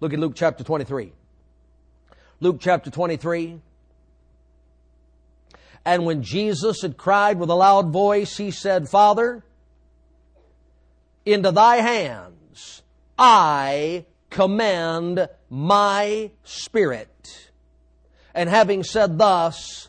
Look 0.04 0.12
at 0.12 0.20
Luke 0.20 0.34
chapter 0.36 0.66
23. 0.66 1.14
Luke 2.42 2.58
chapter 2.60 2.92
23 2.92 3.62
And 5.86 6.06
when 6.06 6.24
Jesus 6.24 6.82
had 6.82 6.98
cried 6.98 7.40
with 7.40 7.50
a 7.50 7.56
loud 7.56 7.94
voice, 7.94 8.36
he 8.36 8.52
said, 8.52 8.90
Father, 8.90 9.46
into 11.26 11.54
thy 11.54 11.78
hands 11.78 12.82
I 13.18 14.04
commend 14.30 15.30
my 15.50 16.32
spirit. 16.44 17.50
And 18.36 18.50
having 18.50 18.84
said 18.84 19.18
thus, 19.18 19.88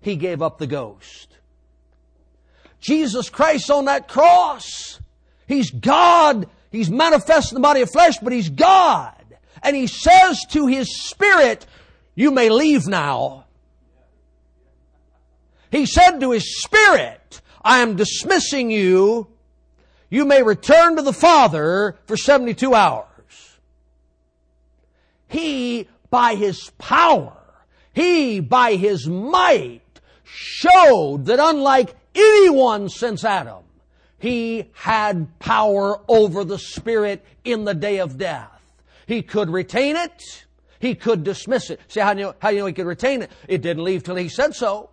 he 0.00 0.14
gave 0.14 0.42
up 0.42 0.58
the 0.58 0.68
ghost. 0.68 1.38
Jesus 2.78 3.28
Christ 3.28 3.68
on 3.68 3.86
that 3.86 4.06
cross, 4.06 5.00
He's 5.48 5.72
God. 5.72 6.48
He's 6.70 6.88
manifest 6.88 7.50
in 7.50 7.56
the 7.56 7.60
body 7.60 7.80
of 7.80 7.90
flesh, 7.90 8.18
but 8.22 8.32
He's 8.32 8.48
God. 8.48 9.19
And 9.62 9.76
He 9.76 9.86
says 9.86 10.44
to 10.50 10.66
His 10.66 11.08
Spirit, 11.08 11.66
you 12.14 12.30
may 12.30 12.48
leave 12.50 12.86
now. 12.86 13.46
He 15.70 15.86
said 15.86 16.18
to 16.20 16.32
His 16.32 16.62
Spirit, 16.62 17.40
I 17.62 17.80
am 17.80 17.96
dismissing 17.96 18.70
you. 18.70 19.28
You 20.08 20.24
may 20.24 20.42
return 20.42 20.96
to 20.96 21.02
the 21.02 21.12
Father 21.12 21.98
for 22.06 22.16
72 22.16 22.74
hours. 22.74 23.06
He, 25.28 25.88
by 26.10 26.34
His 26.34 26.70
power, 26.78 27.36
He, 27.92 28.40
by 28.40 28.74
His 28.74 29.06
might, 29.06 29.82
showed 30.24 31.26
that 31.26 31.38
unlike 31.40 31.94
anyone 32.14 32.88
since 32.88 33.24
Adam, 33.24 33.64
he 34.20 34.70
had 34.74 35.38
power 35.38 35.98
over 36.06 36.44
the 36.44 36.58
Spirit 36.58 37.24
in 37.42 37.64
the 37.64 37.74
day 37.74 37.98
of 37.98 38.18
death. 38.18 38.59
He 39.10 39.22
could 39.22 39.50
retain 39.50 39.96
it. 39.96 40.46
He 40.78 40.94
could 40.94 41.24
dismiss 41.24 41.68
it. 41.70 41.80
See 41.88 41.98
how 41.98 42.14
do 42.14 42.20
you 42.20 42.26
know, 42.26 42.34
how 42.38 42.50
do 42.50 42.54
you 42.54 42.60
know 42.60 42.66
he 42.66 42.72
could 42.72 42.86
retain 42.86 43.22
it? 43.22 43.32
It 43.48 43.60
didn't 43.60 43.82
leave 43.82 44.04
till 44.04 44.14
he 44.14 44.28
said 44.28 44.54
so. 44.54 44.90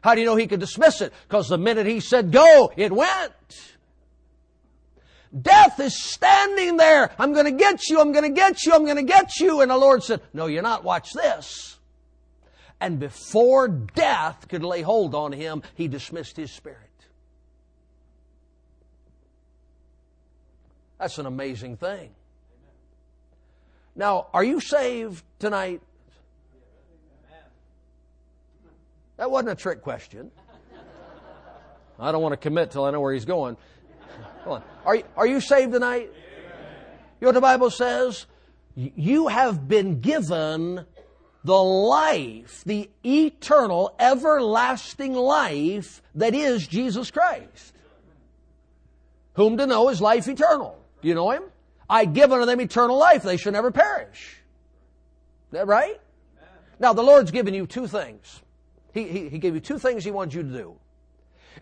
How 0.00 0.14
do 0.14 0.22
you 0.22 0.26
know 0.26 0.36
he 0.36 0.46
could 0.46 0.58
dismiss 0.58 1.02
it? 1.02 1.12
Because 1.28 1.50
the 1.50 1.58
minute 1.58 1.84
he 1.86 2.00
said 2.00 2.32
go, 2.32 2.72
it 2.78 2.90
went. 2.90 3.74
Death 5.38 5.78
is 5.80 6.02
standing 6.02 6.78
there. 6.78 7.10
I'm 7.18 7.34
going 7.34 7.44
to 7.44 7.50
get 7.50 7.90
you. 7.90 8.00
I'm 8.00 8.12
going 8.12 8.24
to 8.24 8.34
get 8.34 8.64
you. 8.64 8.72
I'm 8.72 8.84
going 8.84 8.96
to 8.96 9.02
get 9.02 9.38
you. 9.38 9.60
And 9.60 9.70
the 9.70 9.76
Lord 9.76 10.02
said, 10.02 10.22
no, 10.32 10.46
you're 10.46 10.62
not. 10.62 10.82
Watch 10.82 11.12
this. 11.12 11.76
And 12.80 12.98
before 12.98 13.68
death 13.68 14.48
could 14.48 14.64
lay 14.64 14.80
hold 14.80 15.14
on 15.14 15.30
him, 15.30 15.62
he 15.74 15.88
dismissed 15.88 16.38
his 16.38 16.52
spirit. 16.52 16.78
That's 20.98 21.18
an 21.18 21.26
amazing 21.26 21.76
thing. 21.76 22.14
Now, 23.96 24.26
are 24.34 24.42
you 24.42 24.60
saved 24.60 25.24
tonight? 25.38 25.80
That 29.16 29.30
wasn't 29.30 29.50
a 29.50 29.54
trick 29.54 29.82
question. 29.82 30.30
I 31.98 32.10
don't 32.10 32.22
want 32.22 32.32
to 32.32 32.36
commit 32.36 32.72
till 32.72 32.84
I 32.84 32.90
know 32.90 33.00
where 33.00 33.12
he's 33.12 33.24
going. 33.24 33.56
Are, 34.84 34.96
you, 34.96 35.04
are 35.16 35.26
you 35.26 35.40
saved 35.40 35.72
tonight? 35.72 36.10
You 37.20 37.26
know 37.26 37.28
what 37.28 37.34
the 37.34 37.40
Bible 37.40 37.70
says? 37.70 38.26
You 38.74 39.28
have 39.28 39.68
been 39.68 40.00
given 40.00 40.84
the 41.44 41.62
life, 41.62 42.64
the 42.64 42.90
eternal, 43.04 43.94
everlasting 44.00 45.14
life 45.14 46.02
that 46.16 46.34
is 46.34 46.66
Jesus 46.66 47.10
Christ. 47.10 47.72
Whom 49.34 49.56
to 49.58 49.66
know 49.66 49.88
is 49.90 50.00
life 50.00 50.26
eternal. 50.26 50.78
Do 51.02 51.08
you 51.08 51.14
know 51.14 51.30
Him? 51.30 51.44
I 51.88 52.04
give 52.04 52.32
unto 52.32 52.46
them 52.46 52.60
eternal 52.60 52.98
life. 52.98 53.22
They 53.22 53.36
shall 53.36 53.52
never 53.52 53.70
perish. 53.70 54.36
Is 55.48 55.52
that 55.52 55.66
right? 55.66 56.00
Now, 56.78 56.92
the 56.92 57.02
Lord's 57.02 57.30
given 57.30 57.54
you 57.54 57.66
two 57.66 57.86
things. 57.86 58.42
He, 58.92 59.08
he, 59.08 59.28
he 59.28 59.38
gave 59.38 59.54
you 59.54 59.60
two 59.60 59.78
things 59.78 60.04
He 60.04 60.10
wants 60.10 60.34
you 60.34 60.42
to 60.42 60.48
do. 60.48 60.76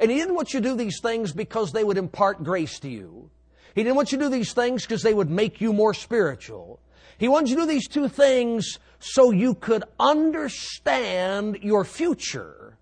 And 0.01 0.11
He 0.11 0.17
didn't 0.19 0.35
want 0.35 0.55
you 0.55 0.61
to 0.61 0.69
do 0.69 0.77
these 0.77 1.01
things 1.01 1.33
because 1.33 1.73
they 1.73 1.85
would 1.85 1.99
impart 1.99 2.45
grace 2.45 2.79
to 2.81 2.89
you. 2.89 3.31
He 3.75 3.83
didn't 3.83 3.97
want 3.97 4.13
you 4.13 4.19
to 4.19 4.25
do 4.25 4.31
these 4.31 4.53
things 4.53 4.83
because 4.83 5.03
they 5.03 5.15
would 5.15 5.31
make 5.31 5.61
you 5.61 5.73
more 5.73 5.95
spiritual. 5.95 6.81
He 7.19 7.29
wants 7.29 7.51
you 7.51 7.57
to 7.57 7.63
do 7.63 7.69
these 7.69 7.89
two 7.89 8.09
things 8.09 8.79
so 8.99 9.31
you 9.31 9.55
could 9.55 9.85
understand 9.99 11.59
your 11.63 11.85
future 11.85 12.77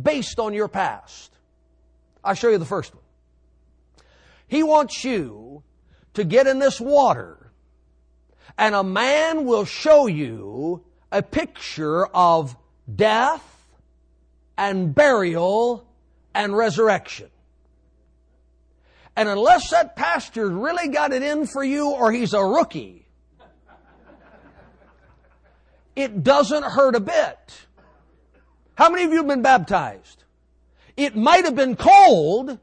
based 0.00 0.38
on 0.38 0.52
your 0.52 0.68
past. 0.68 1.32
I'll 2.22 2.34
show 2.34 2.48
you 2.48 2.58
the 2.58 2.64
first 2.64 2.94
one. 2.94 3.04
He 4.48 4.62
wants 4.62 5.04
you 5.04 5.62
to 6.16 6.24
get 6.24 6.46
in 6.46 6.58
this 6.58 6.80
water 6.80 7.46
and 8.58 8.74
a 8.74 8.82
man 8.82 9.44
will 9.44 9.64
show 9.64 10.06
you 10.06 10.82
a 11.12 11.22
picture 11.22 12.06
of 12.06 12.56
death 12.92 13.42
and 14.56 14.94
burial 14.94 15.86
and 16.34 16.56
resurrection. 16.56 17.28
And 19.14 19.28
unless 19.28 19.70
that 19.70 19.96
pastor 19.96 20.48
really 20.48 20.88
got 20.88 21.12
it 21.12 21.22
in 21.22 21.46
for 21.46 21.62
you 21.62 21.90
or 21.90 22.12
he's 22.12 22.34
a 22.34 22.44
rookie, 22.44 23.06
it 25.94 26.22
doesn't 26.22 26.64
hurt 26.64 26.94
a 26.94 27.00
bit. 27.00 27.66
How 28.74 28.90
many 28.90 29.04
of 29.04 29.10
you 29.10 29.18
have 29.18 29.26
been 29.26 29.42
baptized? 29.42 30.24
It 30.96 31.16
might 31.16 31.44
have 31.44 31.54
been 31.54 31.76
cold. 31.76 32.58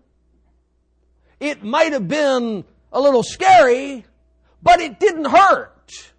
It 1.40 1.64
might 1.64 1.94
have 1.94 2.08
been 2.08 2.64
a 2.94 3.02
little 3.02 3.24
scary, 3.24 4.06
but 4.62 4.80
it 4.80 5.00
didn't 5.00 5.26
hurt. 5.26 6.14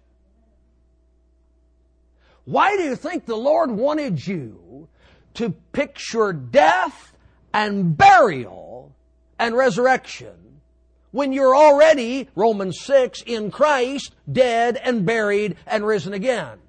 Why 2.43 2.77
do 2.77 2.83
you 2.83 2.95
think 2.95 3.25
the 3.25 3.35
Lord 3.35 3.71
wanted 3.71 4.25
you 4.25 4.87
to 5.33 5.49
picture 5.71 6.31
death 6.31 7.15
and 7.51 7.97
burial 7.97 8.95
and 9.39 9.55
resurrection 9.55 10.61
when 11.09 11.33
you're 11.33 11.55
already, 11.55 12.29
Romans 12.35 12.79
6, 12.81 13.23
in 13.25 13.49
Christ, 13.49 14.13
dead 14.31 14.77
and 14.77 15.05
buried 15.05 15.55
and 15.65 15.83
risen 15.87 16.13
again? 16.13 16.59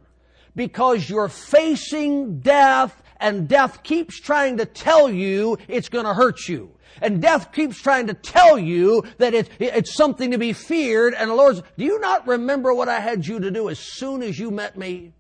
because 0.57 1.09
you're 1.09 1.29
facing 1.29 2.41
death 2.41 3.03
and 3.21 3.47
death 3.47 3.83
keeps 3.83 4.19
trying 4.19 4.57
to 4.57 4.65
tell 4.65 5.09
you 5.09 5.59
it's 5.69 5.89
going 5.89 6.07
to 6.07 6.15
hurt 6.15 6.49
you. 6.49 6.71
And 7.01 7.21
death 7.21 7.53
keeps 7.53 7.81
trying 7.81 8.07
to 8.07 8.15
tell 8.15 8.59
you 8.59 9.05
that 9.19 9.35
it's, 9.35 9.51
it's 9.59 9.95
something 9.95 10.31
to 10.31 10.39
be 10.39 10.53
feared. 10.53 11.15
And 11.15 11.31
the 11.31 11.35
Lord 11.35 11.63
do 11.77 11.85
you 11.85 12.01
not 12.01 12.27
remember 12.27 12.73
what 12.73 12.89
I 12.89 13.01
had 13.01 13.27
you 13.27 13.41
to 13.41 13.51
do 13.51 13.69
as 13.69 13.79
soon 13.79 14.23
as 14.23 14.39
you 14.39 14.51
met 14.51 14.77
me? 14.77 15.13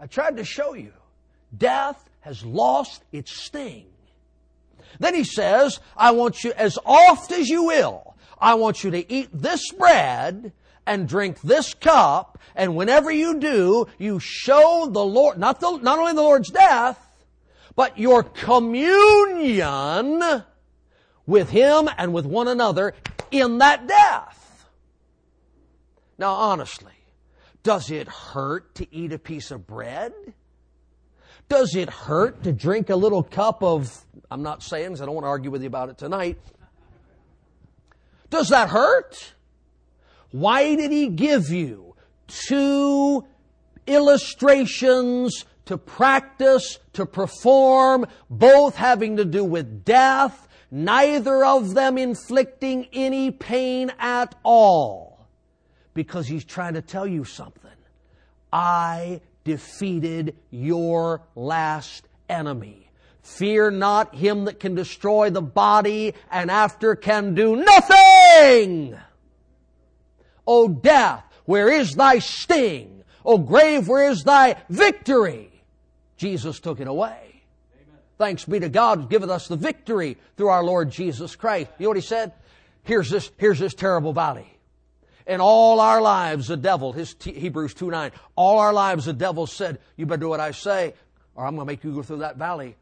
I 0.00 0.06
tried 0.06 0.36
to 0.36 0.44
show 0.44 0.74
you. 0.74 0.92
Death 1.56 2.08
has 2.20 2.44
lost 2.44 3.02
its 3.12 3.32
sting. 3.32 3.86
Then 4.98 5.14
he 5.14 5.24
says, 5.24 5.80
I 5.96 6.12
want 6.12 6.44
you, 6.44 6.52
as 6.52 6.78
oft 6.84 7.32
as 7.32 7.48
you 7.48 7.64
will, 7.64 8.14
I 8.38 8.54
want 8.54 8.84
you 8.84 8.90
to 8.90 9.12
eat 9.12 9.28
this 9.32 9.70
bread 9.72 10.52
and 10.86 11.08
drink 11.08 11.40
this 11.40 11.74
cup, 11.74 12.38
and 12.54 12.76
whenever 12.76 13.10
you 13.10 13.40
do, 13.40 13.86
you 13.98 14.20
show 14.20 14.88
the 14.90 15.04
Lord, 15.04 15.38
not, 15.38 15.60
the, 15.60 15.78
not 15.78 15.98
only 15.98 16.12
the 16.12 16.22
Lord's 16.22 16.50
death, 16.50 17.05
but 17.76 17.98
your 17.98 18.24
communion 18.24 19.62
with 21.26 21.50
Him 21.50 21.88
and 21.96 22.12
with 22.12 22.26
one 22.26 22.48
another 22.48 22.94
in 23.30 23.58
that 23.58 23.86
death. 23.86 24.66
Now, 26.18 26.32
honestly, 26.32 26.94
does 27.62 27.90
it 27.90 28.08
hurt 28.08 28.74
to 28.76 28.86
eat 28.94 29.12
a 29.12 29.18
piece 29.18 29.50
of 29.50 29.66
bread? 29.66 30.12
Does 31.48 31.76
it 31.76 31.90
hurt 31.90 32.42
to 32.44 32.52
drink 32.52 32.90
a 32.90 32.96
little 32.96 33.22
cup 33.22 33.62
of, 33.62 34.04
I'm 34.30 34.42
not 34.42 34.62
saying 34.62 34.88
because 34.88 35.02
I 35.02 35.06
don't 35.06 35.14
want 35.14 35.26
to 35.26 35.28
argue 35.28 35.50
with 35.50 35.62
you 35.62 35.68
about 35.68 35.90
it 35.90 35.98
tonight. 35.98 36.38
Does 38.30 38.48
that 38.48 38.70
hurt? 38.70 39.34
Why 40.32 40.74
did 40.74 40.90
he 40.90 41.08
give 41.08 41.50
you 41.50 41.94
two 42.26 43.24
illustrations 43.86 45.44
to 45.66 45.78
practice, 45.78 46.78
to 46.94 47.06
perform, 47.06 48.06
both 48.30 48.76
having 48.76 49.18
to 49.18 49.24
do 49.24 49.44
with 49.44 49.84
death, 49.84 50.48
neither 50.70 51.44
of 51.44 51.74
them 51.74 51.98
inflicting 51.98 52.88
any 52.92 53.30
pain 53.30 53.92
at 53.98 54.34
all? 54.42 55.26
Because 55.94 56.26
he's 56.26 56.44
trying 56.44 56.74
to 56.74 56.82
tell 56.82 57.06
you 57.06 57.24
something. 57.24 57.70
I 58.52 59.20
defeated 59.44 60.36
your 60.50 61.22
last 61.34 62.08
enemy. 62.28 62.90
Fear 63.22 63.72
not 63.72 64.14
him 64.14 64.44
that 64.44 64.60
can 64.60 64.74
destroy 64.74 65.30
the 65.30 65.42
body 65.42 66.14
and 66.30 66.50
after 66.50 66.94
can 66.94 67.34
do 67.34 67.56
nothing. 67.56 68.96
O 70.46 70.68
death, 70.68 71.24
where 71.44 71.68
is 71.68 71.94
thy 71.94 72.20
sting? 72.20 73.02
O 73.24 73.38
grave, 73.38 73.88
where 73.88 74.08
is 74.08 74.22
thy 74.22 74.56
victory? 74.68 75.55
Jesus 76.16 76.60
took 76.60 76.80
it 76.80 76.88
away. 76.88 77.42
Amen. 77.74 78.00
Thanks 78.18 78.44
be 78.44 78.60
to 78.60 78.68
God 78.68 79.00
who 79.00 79.08
giveth 79.08 79.30
us 79.30 79.48
the 79.48 79.56
victory 79.56 80.16
through 80.36 80.48
our 80.48 80.64
Lord 80.64 80.90
Jesus 80.90 81.36
Christ. 81.36 81.70
You 81.78 81.84
know 81.84 81.90
what 81.90 81.96
he 81.96 82.02
said? 82.02 82.32
Here's 82.82 83.10
this, 83.10 83.30
here's 83.36 83.58
this 83.58 83.74
terrible 83.74 84.12
valley. 84.12 84.50
And 85.26 85.42
all 85.42 85.80
our 85.80 86.00
lives, 86.00 86.46
the 86.46 86.56
devil, 86.56 86.92
his 86.92 87.14
T- 87.14 87.32
Hebrews 87.32 87.74
2 87.74 87.90
9, 87.90 88.12
all 88.36 88.58
our 88.60 88.72
lives, 88.72 89.06
the 89.06 89.12
devil 89.12 89.46
said, 89.46 89.80
You 89.96 90.06
better 90.06 90.20
do 90.20 90.28
what 90.28 90.40
I 90.40 90.52
say, 90.52 90.94
or 91.34 91.44
I'm 91.44 91.56
going 91.56 91.66
to 91.66 91.72
make 91.72 91.82
you 91.82 91.92
go 91.92 92.02
through 92.02 92.18
that 92.18 92.36
valley. 92.36 92.76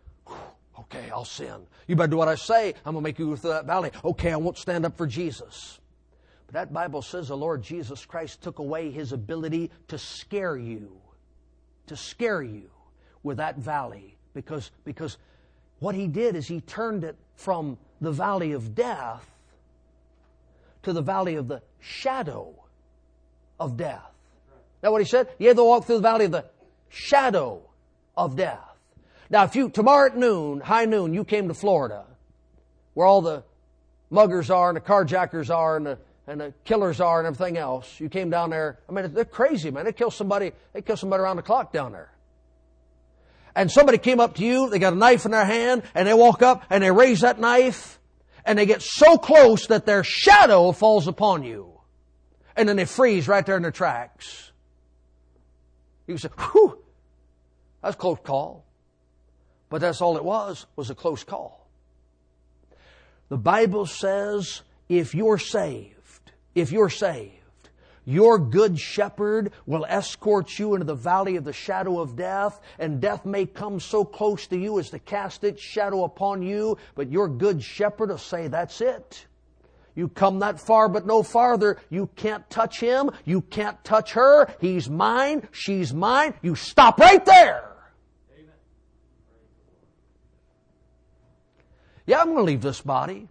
Okay, 0.79 1.11
I'll 1.11 1.25
sin. 1.25 1.67
You 1.87 1.97
better 1.97 2.09
do 2.09 2.17
what 2.17 2.29
I 2.29 2.35
say. 2.35 2.75
I'm 2.85 2.93
going 2.93 2.97
to 2.97 3.09
make 3.09 3.19
you 3.19 3.29
go 3.29 3.37
through 3.37 3.51
that 3.51 3.65
valley. 3.65 3.93
Okay, 4.05 4.33
I 4.33 4.37
won't 4.37 4.59
stand 4.59 4.85
up 4.85 4.97
for 4.97 5.07
Jesus. 5.07 5.81
But 6.47 6.55
that 6.55 6.73
Bible 6.73 7.01
says 7.01 7.29
the 7.29 7.37
Lord 7.37 7.63
Jesus 7.63 8.05
Christ 8.05 8.43
took 8.43 8.59
away 8.59 8.91
his 8.91 9.13
ability 9.13 9.71
to 9.89 9.97
scare 9.97 10.57
you, 10.57 11.01
to 11.87 11.97
scare 11.97 12.43
you 12.43 12.71
with 13.25 13.39
that 13.39 13.57
valley. 13.57 14.17
Because, 14.35 14.71
because 14.85 15.17
what 15.81 15.97
he 15.97 16.07
did 16.07 16.37
is 16.37 16.47
he 16.47 16.61
turned 16.61 17.03
it 17.03 17.17
from 17.35 17.79
the 18.01 18.13
valley 18.13 18.53
of 18.53 18.75
death 18.75 19.29
to 20.83 20.93
the 20.93 21.03
valley 21.03 21.35
of 21.35 21.49
the 21.49 21.63
shadow 21.81 22.55
of 23.59 23.77
death. 23.77 24.11
Now 24.83 24.93
what 24.93 25.01
he 25.01 25.07
said? 25.07 25.29
You 25.39 25.49
have 25.49 25.57
to 25.57 25.65
walk 25.65 25.87
through 25.87 25.97
the 25.97 26.03
valley 26.03 26.27
of 26.27 26.31
the 26.31 26.45
shadow 26.91 27.63
of 28.17 28.37
death. 28.37 28.61
Now 29.31 29.45
if 29.45 29.57
you, 29.57 29.71
tomorrow 29.71 30.07
at 30.07 30.17
noon, 30.17 30.61
high 30.61 30.85
noon, 30.85 31.15
you 31.15 31.25
came 31.25 31.49
to 31.49 31.55
Florida, 31.55 32.05
where 32.93 33.07
all 33.07 33.23
the 33.23 33.43
muggers 34.11 34.51
are 34.51 34.69
and 34.69 34.77
the 34.77 34.81
carjackers 34.81 35.53
are 35.55 35.77
and 35.77 35.87
the, 35.87 35.99
and 36.27 36.41
the 36.41 36.55
killers 36.65 37.01
are 37.01 37.19
and 37.19 37.27
everything 37.27 37.57
else, 37.57 37.99
you 37.99 38.09
came 38.09 38.31
down 38.31 38.51
there, 38.51 38.79
I 38.89 38.93
mean, 38.93 39.13
they're 39.13 39.25
crazy, 39.25 39.71
man. 39.71 39.85
They 39.85 39.93
kill 39.93 40.11
somebody, 40.11 40.53
they 40.73 40.83
kill 40.83 40.97
somebody 40.97 41.23
around 41.23 41.37
the 41.37 41.43
clock 41.43 41.73
down 41.73 41.93
there. 41.93 42.14
And 43.57 43.71
somebody 43.71 43.99
came 43.99 44.21
up 44.21 44.35
to 44.37 44.45
you, 44.45 44.69
they 44.69 44.79
got 44.79 44.93
a 44.95 44.97
knife 44.97 45.25
in 45.25 45.31
their 45.31 45.45
hand, 45.45 45.83
and 45.95 46.09
they 46.09 46.15
walk 46.15 46.43
up 46.43 46.65
and 46.71 46.83
they 46.83 46.91
raise 46.91 47.21
that 47.21 47.39
knife, 47.39 48.01
and 48.45 48.59
they 48.59 48.67
get 48.67 48.83
so 48.83 49.17
close 49.17 49.69
that 49.69 49.87
their 49.87 50.03
shadow 50.05 50.73
falls 50.73 51.07
upon 51.07 51.45
you. 51.45 51.71
And 52.57 52.69
then 52.69 52.77
they 52.77 52.85
freeze 52.85 53.29
right 53.29 53.45
there 53.45 53.57
in 53.57 53.63
their 53.63 53.71
tracks. 53.71 54.53
You 56.07 56.19
say, 56.19 56.29
whew, 56.53 56.79
that's 57.83 57.95
a 57.95 57.99
close 57.99 58.19
call. 58.23 58.65
But 59.69 59.81
that's 59.81 60.01
all 60.01 60.17
it 60.17 60.25
was, 60.25 60.67
was 60.77 60.91
a 60.91 60.95
close 60.95 61.25
call. 61.25 61.67
The 63.29 63.39
Bible 63.39 63.87
says 63.87 64.63
if 64.89 65.15
you're 65.15 65.39
saved, 65.39 66.33
if 66.55 66.71
you're 66.71 66.91
saved, 66.91 67.33
your 68.05 68.39
good 68.39 68.79
shepherd 68.79 69.53
will 69.67 69.87
escort 69.89 70.59
you 70.59 70.75
into 70.75 70.85
the 70.85 70.95
valley 70.95 71.37
of 71.37 71.45
the 71.45 71.53
shadow 71.53 72.01
of 72.01 72.17
death, 72.17 72.61
and 72.79 73.01
death 73.01 73.25
may 73.25 73.47
come 73.47 73.81
so 73.81 74.05
close 74.05 74.47
to 74.49 74.59
you 74.59 74.79
as 74.79 74.91
to 74.91 74.99
cast 74.99 75.45
its 75.45 75.63
shadow 75.63 76.05
upon 76.05 76.43
you, 76.43 76.77
but 76.95 77.11
your 77.11 77.29
good 77.29 77.63
shepherd 77.63 78.11
will 78.11 78.19
say, 78.19 78.49
That's 78.49 78.81
it. 78.81 79.27
You 79.95 80.09
come 80.09 80.41
that 80.41 80.61
far 80.61 80.89
but 80.89 81.07
no 81.07 81.23
farther. 81.23 81.79
You 81.89 82.09
can't 82.17 82.49
touch 82.51 82.81
him. 82.81 83.11
You 83.25 83.43
can't 83.43 83.83
touch 83.85 84.13
her. 84.15 84.53
He's 84.61 84.91
mine. 84.91 85.49
She's 85.53 85.95
mine. 85.95 86.35
You 86.43 86.57
stop 86.57 86.99
right 86.99 87.25
there. 87.25 87.71
Yeah, 92.07 92.21
I'm 92.21 92.27
going 92.27 92.39
to 92.39 92.43
leave 92.43 92.61
this 92.61 92.83
body, 92.83 93.29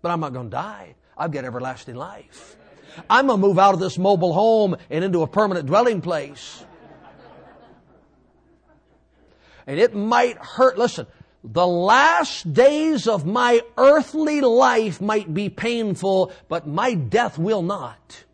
but 0.00 0.10
I'm 0.10 0.20
not 0.20 0.32
going 0.32 0.50
to 0.50 0.56
die. 0.56 0.94
I've 1.16 1.32
got 1.32 1.44
everlasting 1.44 1.96
life. 1.96 2.56
I'm 3.08 3.26
going 3.26 3.40
to 3.40 3.46
move 3.46 3.58
out 3.58 3.74
of 3.74 3.80
this 3.80 3.98
mobile 3.98 4.32
home 4.32 4.76
and 4.90 5.04
into 5.04 5.22
a 5.22 5.26
permanent 5.26 5.66
dwelling 5.66 6.00
place. 6.00 6.64
And 9.66 9.78
it 9.78 9.94
might 9.94 10.36
hurt. 10.38 10.76
Listen, 10.76 11.06
the 11.44 11.66
last 11.66 12.52
days 12.52 13.06
of 13.08 13.26
my 13.26 13.62
earthly 13.76 14.40
life 14.40 15.00
might 15.00 15.32
be 15.32 15.48
painful, 15.48 16.32
but 16.48 16.66
my 16.66 16.94
death 16.94 17.38
will 17.38 17.62
not. 17.62 18.24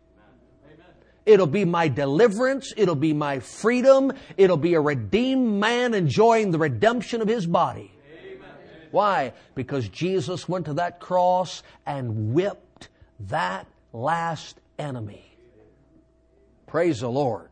It'll 1.25 1.47
be 1.47 1.65
my 1.65 1.87
deliverance. 1.87 2.73
It'll 2.75 2.95
be 2.95 3.13
my 3.13 3.39
freedom. 3.39 4.13
It'll 4.37 4.57
be 4.57 4.73
a 4.73 4.81
redeemed 4.81 5.59
man 5.59 5.93
enjoying 5.93 6.49
the 6.49 6.57
redemption 6.57 7.21
of 7.21 7.27
his 7.27 7.45
body. 7.45 7.91
Why? 8.91 9.33
Because 9.53 9.87
Jesus 9.89 10.49
went 10.49 10.65
to 10.65 10.73
that 10.73 10.99
cross 10.99 11.61
and 11.85 12.33
whipped 12.33 12.89
that 13.27 13.67
last 13.93 14.59
enemy. 14.77 15.25
Praise 16.67 16.99
the 16.99 17.09
Lord. 17.09 17.49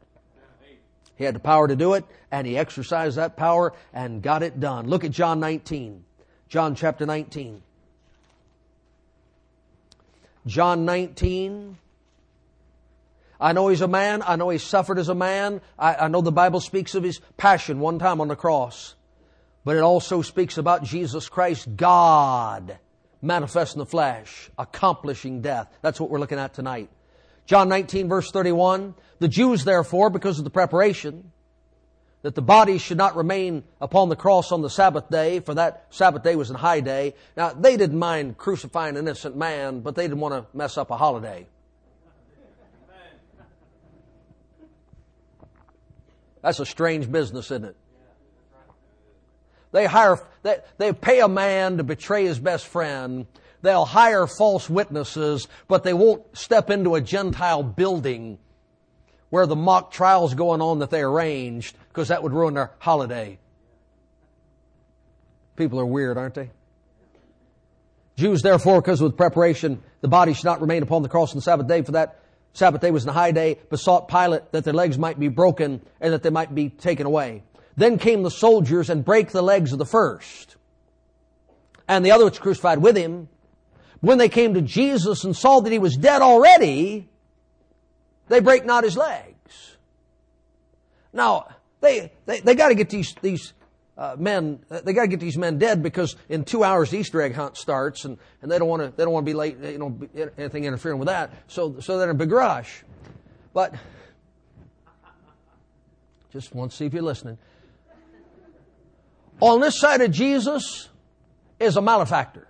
He 1.16 1.24
had 1.24 1.34
the 1.34 1.40
power 1.40 1.68
to 1.68 1.76
do 1.76 1.94
it, 1.94 2.06
and 2.32 2.46
he 2.46 2.58
exercised 2.58 3.18
that 3.18 3.36
power 3.36 3.74
and 3.92 4.22
got 4.22 4.44
it 4.44 4.60
done. 4.60 4.88
Look 4.88 5.04
at 5.04 5.12
John 5.12 5.40
19. 5.40 6.04
John 6.48 6.76
chapter 6.76 7.06
19. 7.08 7.64
John 10.46 10.86
19. 10.86 11.78
I 13.40 13.54
know 13.54 13.68
he's 13.68 13.82
a 13.82 13.88
man. 13.88 14.24
I 14.26 14.36
know 14.36 14.50
he 14.50 14.60
suffered 14.60 15.00
as 15.00 15.10
a 15.10 15.16
man. 15.16 15.62
I, 15.78 15.96
I, 15.96 16.08
know 16.08 16.22
the 16.22 16.32
Bible 16.32 16.60
speaks 16.60 16.96
of 16.96 17.04
his 17.04 17.20
passion 17.36 17.80
one 17.80 18.00
time 18.00 18.22
on 18.22 18.28
the 18.28 18.36
cross. 18.36 18.96
But 19.64 19.76
it 19.76 19.82
also 19.82 20.22
speaks 20.22 20.58
about 20.58 20.84
Jesus 20.84 21.30
Christ, 21.30 21.68
God, 21.76 22.80
manifest 23.22 23.76
in 23.76 23.80
the 23.80 23.86
flesh, 23.86 24.50
accomplishing 24.58 25.42
death. 25.42 25.68
That's 25.82 26.00
what 26.00 26.10
we're 26.10 26.20
looking 26.20 26.40
at 26.40 26.54
tonight. 26.54 26.90
John 27.46 27.70
19 27.70 28.10
verse 28.10 28.30
31, 28.32 28.94
the 29.20 29.28
Jews 29.28 29.64
therefore, 29.64 30.10
because 30.10 30.38
of 30.38 30.44
the 30.44 30.50
preparation, 30.50 31.32
that 32.24 32.36
the 32.36 32.42
body 32.42 32.78
should 32.78 32.98
not 32.98 33.16
remain 33.16 33.64
upon 33.80 34.10
the 34.10 34.16
cross 34.16 34.52
on 34.52 34.62
the 34.62 34.70
Sabbath 34.70 35.10
day, 35.10 35.40
for 35.40 35.54
that 35.54 35.86
Sabbath 35.92 36.24
day 36.24 36.36
was 36.36 36.52
a 36.52 36.58
high 36.58 36.82
day. 36.82 37.16
Now, 37.38 37.54
they 37.54 37.78
didn't 37.78 37.98
mind 37.98 38.38
crucifying 38.38 38.98
an 38.98 39.08
innocent 39.08 39.38
man, 39.38 39.80
but 39.80 39.96
they 39.96 40.04
didn't 40.04 40.20
want 40.20 40.34
to 40.34 40.58
mess 40.58 40.78
up 40.78 40.92
a 40.92 40.98
holiday. 40.98 41.48
That's 46.42 46.60
a 46.60 46.66
strange 46.66 47.12
business, 47.12 47.46
isn't 47.46 47.66
it? 47.66 47.76
They 49.78 49.86
hire, 49.86 50.20
they, 50.42 50.58
they 50.80 50.92
pay 50.92 51.20
a 51.20 51.28
man 51.28 51.78
to 51.78 51.84
betray 51.84 52.26
his 52.26 52.40
best 52.40 52.66
friend. 52.66 53.28
They'll 53.62 53.86
hire 53.86 54.26
false 54.26 54.68
witnesses, 54.68 55.48
but 55.68 55.84
they 55.84 55.94
won't 55.94 56.36
step 56.36 56.72
into 56.72 56.96
a 56.96 57.02
Gentile 57.02 57.62
building 57.62 58.40
where 59.30 59.46
the 59.46 59.56
mock 59.56 59.92
trial's 59.92 60.34
going 60.34 60.64
on 60.64 60.80
that 60.80 60.90
they 60.90 61.04
arranged, 61.04 61.78
because 61.90 62.08
that 62.08 62.24
would 62.24 62.34
ruin 62.34 62.56
their 62.56 62.72
holiday. 62.80 63.38
People 65.56 65.80
are 65.80 65.86
weird, 65.86 66.18
aren't 66.18 66.34
they? 66.34 66.50
Jews, 68.16 68.42
therefore, 68.42 68.82
because 68.82 69.00
with 69.00 69.16
preparation, 69.16 69.84
the 70.02 70.08
body 70.08 70.34
should 70.34 70.46
not 70.46 70.60
remain 70.60 70.82
upon 70.82 71.04
the 71.04 71.10
cross 71.10 71.34
on 71.34 71.38
the 71.38 71.44
Sabbath 71.44 71.68
day, 71.68 71.84
for 71.84 71.92
that 71.92 72.20
Sabbath 72.54 72.82
day 72.82 72.90
was 72.90 73.04
in 73.04 73.10
a 73.10 73.14
high 73.14 73.32
day, 73.32 73.60
besought 73.70 74.08
Pilate 74.08 74.52
that 74.54 74.64
their 74.64 74.74
legs 74.74 74.98
might 74.98 75.20
be 75.20 75.28
broken 75.28 75.86
and 76.02 76.14
that 76.14 76.24
they 76.24 76.32
might 76.32 76.56
be 76.56 76.70
taken 76.70 77.06
away. 77.06 77.44
Then 77.78 78.00
came 78.00 78.24
the 78.24 78.32
soldiers 78.32 78.90
and 78.90 79.06
brake 79.06 79.30
the 79.32 79.44
legs 79.44 79.72
of 79.72 79.78
the 79.78 79.86
first. 79.86 80.58
And 81.88 82.04
the 82.04 82.12
other 82.12 82.26
was 82.26 82.40
crucified 82.40 82.80
with 82.80 82.98
him. 82.98 83.30
When 84.02 84.18
they 84.18 84.30
came 84.30 84.56
to 84.56 84.62
Jesus 84.62 85.24
and 85.24 85.36
saw 85.36 85.60
that 85.60 85.72
he 85.72 85.80
was 85.80 85.96
dead 85.96 86.22
already, 86.22 87.08
they 88.28 88.40
break 88.40 88.66
not 88.66 88.84
his 88.84 88.98
legs. 88.98 89.78
Now, 91.14 91.48
they, 91.80 92.12
they, 92.26 92.42
they 92.42 92.56
gotta 92.56 92.76
get 92.76 92.90
these, 92.90 93.16
these, 93.22 93.54
uh, 93.96 94.16
men, 94.18 94.60
they 94.70 94.94
gotta 94.94 95.08
get 95.08 95.20
these 95.20 95.38
men 95.38 95.60
dead 95.60 95.82
because 95.82 96.16
in 96.30 96.44
two 96.44 96.64
hours 96.64 96.90
the 96.90 96.98
Easter 96.98 97.22
egg 97.22 97.36
hunt 97.36 97.58
starts 97.58 98.06
and, 98.06 98.18
and 98.42 98.52
they 98.52 98.60
don't 98.60 98.68
wanna, 98.68 98.92
they 98.96 99.04
don't 99.04 99.14
wanna 99.14 99.26
be 99.26 99.34
late, 99.34 99.58
you 99.60 99.78
know, 99.78 100.00
anything 100.38 100.66
interfering 100.66 101.00
with 101.00 101.08
that. 101.08 101.32
So, 101.48 101.80
so 101.80 101.98
they're 101.98 102.10
in 102.10 102.16
a 102.16 102.20
big 102.20 102.32
rush. 102.32 102.84
But, 103.54 103.76
just 106.32 106.54
want 106.54 106.72
to 106.72 106.78
see 106.78 106.86
if 106.86 106.94
you're 106.94 107.04
listening. 107.04 107.38
On 109.42 109.60
this 109.62 109.80
side 109.80 110.02
of 110.02 110.12
Jesus 110.12 110.90
is 111.60 111.78
a 111.78 111.82
malefactor. 111.82 112.48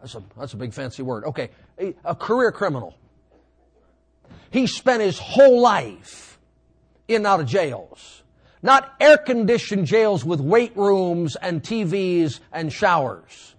That's 0.00 0.14
a, 0.14 0.22
that's 0.38 0.52
a 0.52 0.56
big 0.56 0.72
fancy 0.72 1.02
word. 1.02 1.24
Okay. 1.24 1.50
A, 1.80 1.94
a 2.04 2.14
career 2.14 2.52
criminal. 2.52 2.96
He 4.50 4.66
spent 4.66 5.02
his 5.02 5.18
whole 5.18 5.60
life 5.60 6.38
in 7.08 7.16
and 7.16 7.26
out 7.26 7.40
of 7.40 7.46
jails. 7.46 8.22
Not 8.62 8.94
air 9.00 9.18
conditioned 9.18 9.86
jails 9.86 10.24
with 10.24 10.40
weight 10.40 10.76
rooms 10.76 11.36
and 11.36 11.62
TVs 11.62 12.40
and 12.52 12.72
showers. 12.72 13.54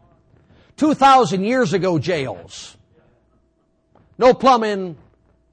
2,000 0.77 1.43
years 1.43 1.73
ago 1.73 1.99
jails. 1.99 2.77
No 4.17 4.33
plumbing, 4.33 4.97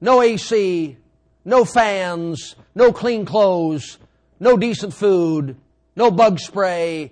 no 0.01 0.21
AC, 0.21 0.97
no 1.45 1.65
fans, 1.65 2.55
no 2.73 2.91
clean 2.91 3.25
clothes, 3.25 3.97
no 4.39 4.57
decent 4.57 4.93
food, 4.93 5.55
no 5.95 6.11
bug 6.11 6.39
spray. 6.39 7.11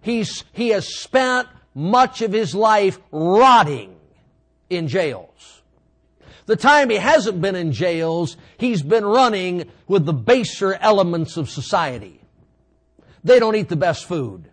He's, 0.00 0.44
he 0.52 0.68
has 0.68 0.94
spent 0.94 1.48
much 1.74 2.22
of 2.22 2.32
his 2.32 2.54
life 2.54 2.98
rotting 3.10 3.96
in 4.70 4.88
jails. 4.88 5.62
The 6.46 6.56
time 6.56 6.88
he 6.88 6.96
hasn't 6.96 7.40
been 7.40 7.56
in 7.56 7.72
jails, 7.72 8.36
he's 8.56 8.82
been 8.82 9.04
running 9.04 9.70
with 9.86 10.06
the 10.06 10.14
baser 10.14 10.74
elements 10.74 11.36
of 11.36 11.50
society. 11.50 12.20
They 13.22 13.38
don't 13.38 13.54
eat 13.54 13.68
the 13.68 13.76
best 13.76 14.06
food. 14.06 14.48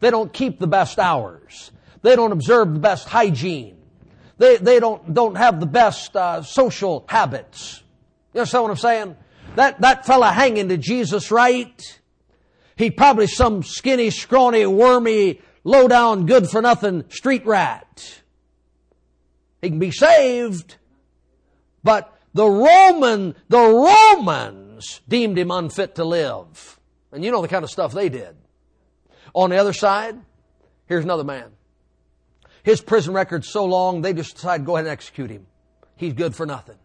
They 0.00 0.10
don't 0.10 0.32
keep 0.32 0.58
the 0.58 0.66
best 0.66 0.98
hours. 0.98 1.70
They 2.02 2.16
don't 2.16 2.32
observe 2.32 2.72
the 2.72 2.80
best 2.80 3.08
hygiene. 3.08 3.76
they, 4.38 4.56
they 4.56 4.80
don't, 4.80 5.14
don't 5.14 5.36
have 5.36 5.60
the 5.60 5.66
best 5.66 6.16
uh, 6.16 6.42
social 6.42 7.04
habits. 7.08 7.82
You 8.34 8.40
understand 8.40 8.64
what 8.64 8.70
I'm 8.70 8.76
saying? 8.76 9.16
That, 9.56 9.80
that 9.80 10.04
fella 10.04 10.32
hanging 10.32 10.68
to 10.68 10.76
Jesus 10.76 11.30
right, 11.30 12.00
he 12.76 12.90
probably 12.90 13.26
some 13.26 13.62
skinny, 13.62 14.10
scrawny, 14.10 14.66
wormy, 14.66 15.40
low 15.64 15.88
down, 15.88 16.26
good 16.26 16.48
for 16.48 16.60
nothing 16.60 17.04
street 17.08 17.44
rat. 17.46 18.22
He 19.62 19.70
can 19.70 19.78
be 19.78 19.90
saved, 19.90 20.76
but 21.82 22.14
the 22.34 22.46
Roman, 22.46 23.34
the 23.48 23.58
Romans 23.58 25.00
deemed 25.08 25.38
him 25.38 25.50
unfit 25.50 25.94
to 25.94 26.04
live. 26.04 26.78
And 27.10 27.24
you 27.24 27.30
know 27.30 27.40
the 27.40 27.48
kind 27.48 27.64
of 27.64 27.70
stuff 27.70 27.94
they 27.94 28.10
did. 28.10 28.36
On 29.34 29.48
the 29.48 29.56
other 29.56 29.72
side, 29.72 30.20
here's 30.84 31.04
another 31.04 31.24
man. 31.24 31.50
His 32.62 32.82
prison 32.82 33.14
record's 33.14 33.48
so 33.48 33.64
long, 33.64 34.02
they 34.02 34.12
just 34.12 34.34
decided 34.34 34.64
to 34.64 34.66
go 34.66 34.76
ahead 34.76 34.84
and 34.84 34.92
execute 34.92 35.30
him. 35.30 35.46
He's 35.96 36.12
good 36.12 36.36
for 36.36 36.44
nothing. 36.44 36.76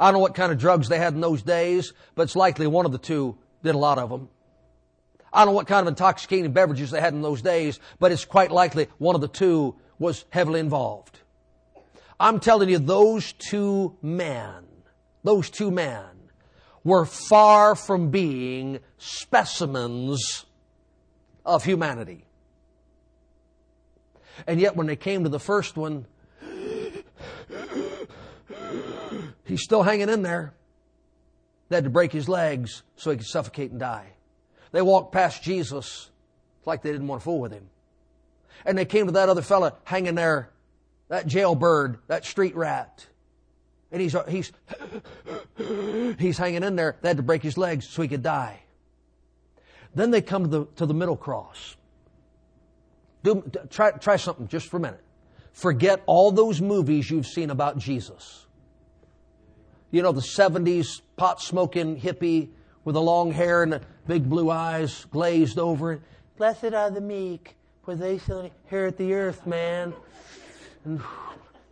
I 0.00 0.06
don't 0.06 0.14
know 0.14 0.20
what 0.20 0.34
kind 0.34 0.50
of 0.50 0.56
drugs 0.56 0.88
they 0.88 0.96
had 0.96 1.12
in 1.12 1.20
those 1.20 1.42
days, 1.42 1.92
but 2.14 2.22
it's 2.22 2.34
likely 2.34 2.66
one 2.66 2.86
of 2.86 2.92
the 2.92 2.98
two 2.98 3.36
did 3.62 3.74
a 3.74 3.78
lot 3.78 3.98
of 3.98 4.08
them. 4.08 4.30
I 5.30 5.40
don't 5.44 5.52
know 5.52 5.56
what 5.56 5.66
kind 5.66 5.86
of 5.86 5.88
intoxicating 5.88 6.52
beverages 6.52 6.90
they 6.90 7.02
had 7.02 7.12
in 7.12 7.20
those 7.20 7.42
days, 7.42 7.78
but 7.98 8.10
it's 8.10 8.24
quite 8.24 8.50
likely 8.50 8.88
one 8.96 9.14
of 9.14 9.20
the 9.20 9.28
two 9.28 9.76
was 9.98 10.24
heavily 10.30 10.58
involved. 10.58 11.18
I'm 12.18 12.40
telling 12.40 12.70
you, 12.70 12.78
those 12.78 13.32
two 13.34 13.98
men, 14.00 14.64
those 15.22 15.50
two 15.50 15.70
men 15.70 16.06
were 16.82 17.04
far 17.04 17.76
from 17.76 18.10
being 18.10 18.80
specimens 18.96 20.46
of 21.44 21.62
humanity. 21.62 22.24
And 24.46 24.58
yet 24.58 24.76
when 24.76 24.86
they 24.86 24.96
came 24.96 25.24
to 25.24 25.28
the 25.28 25.38
first 25.38 25.76
one, 25.76 26.06
he's 29.50 29.62
still 29.62 29.82
hanging 29.82 30.08
in 30.08 30.22
there. 30.22 30.54
They 31.68 31.76
had 31.76 31.84
to 31.84 31.90
break 31.90 32.12
his 32.12 32.28
legs 32.28 32.82
so 32.96 33.10
he 33.10 33.16
could 33.16 33.26
suffocate 33.26 33.70
and 33.70 33.80
die. 33.80 34.12
They 34.72 34.82
walked 34.82 35.12
past 35.12 35.42
Jesus 35.42 36.10
like 36.66 36.82
they 36.82 36.92
didn't 36.92 37.06
want 37.06 37.20
to 37.20 37.24
fool 37.24 37.40
with 37.40 37.52
him. 37.52 37.68
And 38.64 38.76
they 38.76 38.84
came 38.84 39.06
to 39.06 39.12
that 39.12 39.28
other 39.28 39.42
fella 39.42 39.74
hanging 39.84 40.14
there, 40.14 40.50
that 41.08 41.26
jailbird, 41.26 41.98
that 42.08 42.24
street 42.24 42.54
rat. 42.56 43.06
And 43.92 44.00
he's, 44.00 44.14
he's, 44.28 44.52
he's 46.18 46.38
hanging 46.38 46.62
in 46.62 46.76
there. 46.76 46.96
They 47.00 47.08
had 47.08 47.16
to 47.16 47.22
break 47.22 47.42
his 47.42 47.56
legs 47.58 47.88
so 47.88 48.02
he 48.02 48.08
could 48.08 48.22
die. 48.22 48.60
Then 49.94 50.10
they 50.10 50.22
come 50.22 50.44
to 50.44 50.48
the, 50.48 50.66
to 50.76 50.86
the 50.86 50.94
middle 50.94 51.16
cross. 51.16 51.76
Do, 53.22 53.50
try, 53.70 53.90
try 53.92 54.16
something 54.16 54.48
just 54.48 54.68
for 54.68 54.76
a 54.76 54.80
minute. 54.80 55.02
Forget 55.52 56.02
all 56.06 56.30
those 56.30 56.60
movies 56.60 57.10
you've 57.10 57.26
seen 57.26 57.50
about 57.50 57.78
Jesus. 57.78 58.46
You 59.90 60.02
know, 60.02 60.12
the 60.12 60.20
70s 60.20 61.00
pot 61.16 61.40
smoking 61.40 62.00
hippie 62.00 62.48
with 62.84 62.94
the 62.94 63.02
long 63.02 63.32
hair 63.32 63.62
and 63.62 63.72
the 63.72 63.82
big 64.06 64.28
blue 64.28 64.50
eyes 64.50 65.04
glazed 65.10 65.58
over. 65.58 66.00
Blessed 66.36 66.72
are 66.74 66.90
the 66.90 67.00
meek, 67.00 67.56
for 67.84 67.94
they 67.94 68.18
shall 68.18 68.40
inherit 68.40 68.96
the 68.96 69.14
earth, 69.14 69.46
man. 69.46 69.92
And 70.84 71.00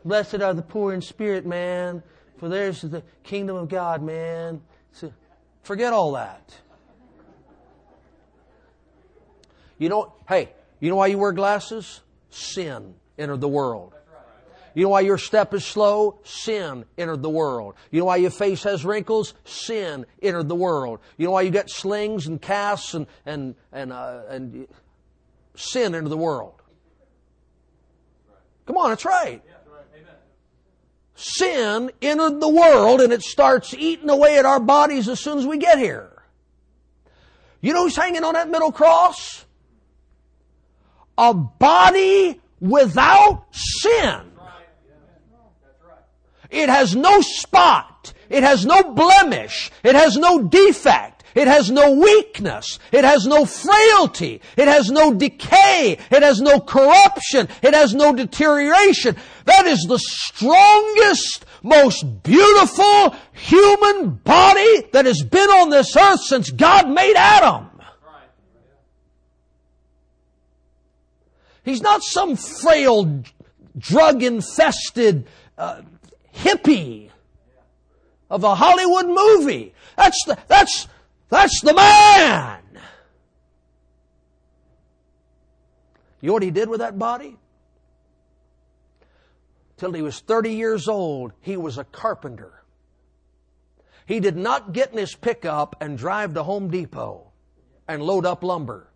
blessed 0.04 0.42
are 0.42 0.52
the 0.52 0.62
poor 0.62 0.92
in 0.92 1.00
spirit, 1.00 1.46
man, 1.46 2.02
for 2.38 2.48
theirs 2.48 2.84
is 2.84 2.90
the 2.90 3.02
kingdom 3.22 3.56
of 3.56 3.68
God, 3.68 4.02
man. 4.02 4.62
So 4.92 5.12
forget 5.62 5.92
all 5.92 6.12
that. 6.12 6.54
You 9.78 9.88
know, 9.88 10.12
hey, 10.28 10.50
you 10.80 10.90
know 10.90 10.96
why 10.96 11.06
you 11.06 11.18
wear 11.18 11.32
glasses? 11.32 12.00
Sin 12.30 12.94
entered 13.16 13.40
the 13.40 13.48
world. 13.48 13.94
You 14.78 14.84
know 14.84 14.90
why 14.90 15.00
your 15.00 15.18
step 15.18 15.54
is 15.54 15.64
slow? 15.64 16.20
Sin 16.22 16.84
entered 16.96 17.20
the 17.20 17.28
world. 17.28 17.74
You 17.90 17.98
know 17.98 18.04
why 18.04 18.18
your 18.18 18.30
face 18.30 18.62
has 18.62 18.84
wrinkles? 18.84 19.34
Sin 19.44 20.06
entered 20.22 20.46
the 20.48 20.54
world. 20.54 21.00
You 21.16 21.26
know 21.26 21.32
why 21.32 21.42
you 21.42 21.50
got 21.50 21.68
slings 21.68 22.28
and 22.28 22.40
casts 22.40 22.94
and 22.94 23.08
and 23.26 23.56
and 23.72 23.92
uh, 23.92 24.20
and 24.28 24.68
sin 25.56 25.96
entered 25.96 26.10
the 26.10 26.16
world. 26.16 26.62
Come 28.66 28.76
on, 28.76 28.90
that's 28.90 29.04
right. 29.04 29.42
Sin 31.16 31.90
entered 32.00 32.38
the 32.38 32.48
world 32.48 33.00
and 33.00 33.12
it 33.12 33.22
starts 33.22 33.74
eating 33.74 34.10
away 34.10 34.38
at 34.38 34.46
our 34.46 34.60
bodies 34.60 35.08
as 35.08 35.18
soon 35.18 35.38
as 35.38 35.44
we 35.44 35.58
get 35.58 35.80
here. 35.80 36.22
You 37.60 37.72
know 37.72 37.82
who's 37.82 37.96
hanging 37.96 38.22
on 38.22 38.34
that 38.34 38.48
middle 38.48 38.70
cross? 38.70 39.44
a 41.18 41.34
body 41.34 42.40
without 42.60 43.46
sin. 43.50 44.27
It 46.50 46.68
has 46.68 46.96
no 46.96 47.20
spot. 47.20 48.12
It 48.28 48.42
has 48.42 48.64
no 48.64 48.82
blemish. 48.94 49.70
It 49.82 49.94
has 49.94 50.16
no 50.16 50.42
defect. 50.42 51.24
It 51.34 51.46
has 51.46 51.70
no 51.70 51.92
weakness. 51.92 52.78
It 52.90 53.04
has 53.04 53.26
no 53.26 53.44
frailty. 53.44 54.40
It 54.56 54.66
has 54.66 54.90
no 54.90 55.14
decay. 55.14 55.98
It 56.10 56.22
has 56.22 56.40
no 56.40 56.58
corruption. 56.58 57.48
It 57.62 57.74
has 57.74 57.94
no 57.94 58.14
deterioration. 58.14 59.16
That 59.44 59.66
is 59.66 59.86
the 59.88 59.98
strongest, 59.98 61.44
most 61.62 62.22
beautiful 62.22 63.14
human 63.32 64.10
body 64.10 64.82
that 64.92 65.06
has 65.06 65.22
been 65.22 65.48
on 65.48 65.70
this 65.70 65.96
earth 65.96 66.20
since 66.24 66.50
God 66.50 66.88
made 66.88 67.14
Adam. 67.16 67.70
He's 71.64 71.82
not 71.82 72.02
some 72.02 72.36
frail, 72.36 73.22
drug 73.76 74.22
infested 74.22 75.26
uh, 75.58 75.82
hippie 76.42 77.10
of 78.30 78.44
a 78.44 78.54
Hollywood 78.54 79.06
movie. 79.08 79.74
That's 79.96 80.22
the, 80.26 80.38
that's, 80.46 80.88
that's 81.28 81.60
the 81.62 81.74
man. 81.74 82.60
You 86.20 86.28
know 86.28 86.32
what 86.34 86.42
he 86.42 86.50
did 86.50 86.68
with 86.68 86.80
that 86.80 86.98
body? 86.98 87.36
Till 89.76 89.92
he 89.92 90.02
was 90.02 90.18
30 90.20 90.54
years 90.54 90.88
old, 90.88 91.32
he 91.40 91.56
was 91.56 91.78
a 91.78 91.84
carpenter. 91.84 92.52
He 94.06 94.20
did 94.20 94.36
not 94.36 94.72
get 94.72 94.90
in 94.90 94.98
his 94.98 95.14
pickup 95.14 95.76
and 95.80 95.96
drive 95.96 96.34
to 96.34 96.42
Home 96.42 96.70
Depot 96.70 97.30
and 97.86 98.02
load 98.02 98.26
up 98.26 98.42
lumber. 98.42 98.88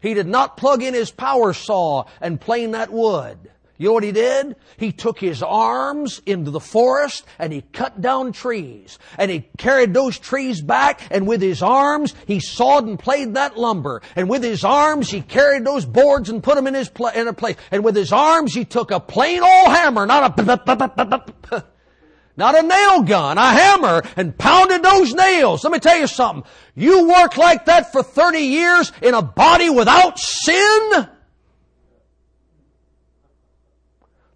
He 0.00 0.14
did 0.14 0.26
not 0.26 0.56
plug 0.56 0.82
in 0.82 0.94
his 0.94 1.10
power 1.10 1.52
saw 1.52 2.06
and 2.20 2.40
plane 2.40 2.72
that 2.72 2.90
wood. 2.90 3.50
You 3.76 3.88
know 3.88 3.94
what 3.94 4.04
he 4.04 4.12
did? 4.12 4.54
He 4.76 4.92
took 4.92 5.18
his 5.18 5.42
arms 5.42 6.22
into 6.26 6.52
the 6.52 6.60
forest 6.60 7.24
and 7.40 7.52
he 7.52 7.62
cut 7.72 8.00
down 8.00 8.30
trees. 8.32 9.00
And 9.18 9.30
he 9.30 9.48
carried 9.58 9.92
those 9.92 10.16
trees 10.16 10.60
back 10.60 11.00
and 11.10 11.26
with 11.26 11.42
his 11.42 11.60
arms 11.60 12.14
he 12.26 12.38
sawed 12.38 12.86
and 12.86 12.98
played 12.98 13.34
that 13.34 13.58
lumber. 13.58 14.00
And 14.14 14.30
with 14.30 14.44
his 14.44 14.62
arms 14.62 15.10
he 15.10 15.22
carried 15.22 15.64
those 15.64 15.84
boards 15.84 16.30
and 16.30 16.42
put 16.42 16.54
them 16.54 16.68
in 16.68 16.74
his 16.74 16.90
in 17.16 17.26
a 17.26 17.32
place. 17.32 17.56
And 17.72 17.82
with 17.82 17.96
his 17.96 18.12
arms 18.12 18.54
he 18.54 18.64
took 18.64 18.92
a 18.92 19.00
plain 19.00 19.42
old 19.42 19.68
hammer, 19.68 20.06
not 20.06 20.38
a 20.38 21.64
not 22.36 22.56
a 22.56 22.62
nail 22.62 23.02
gun, 23.02 23.38
a 23.38 23.50
hammer, 23.50 24.02
and 24.16 24.38
pounded 24.38 24.84
those 24.84 25.14
nails. 25.14 25.64
Let 25.64 25.72
me 25.72 25.80
tell 25.80 25.98
you 25.98 26.06
something. 26.06 26.48
You 26.76 27.08
work 27.08 27.36
like 27.36 27.64
that 27.64 27.90
for 27.90 28.04
30 28.04 28.38
years 28.38 28.92
in 29.02 29.14
a 29.14 29.22
body 29.22 29.68
without 29.68 30.18
sin? 30.18 31.08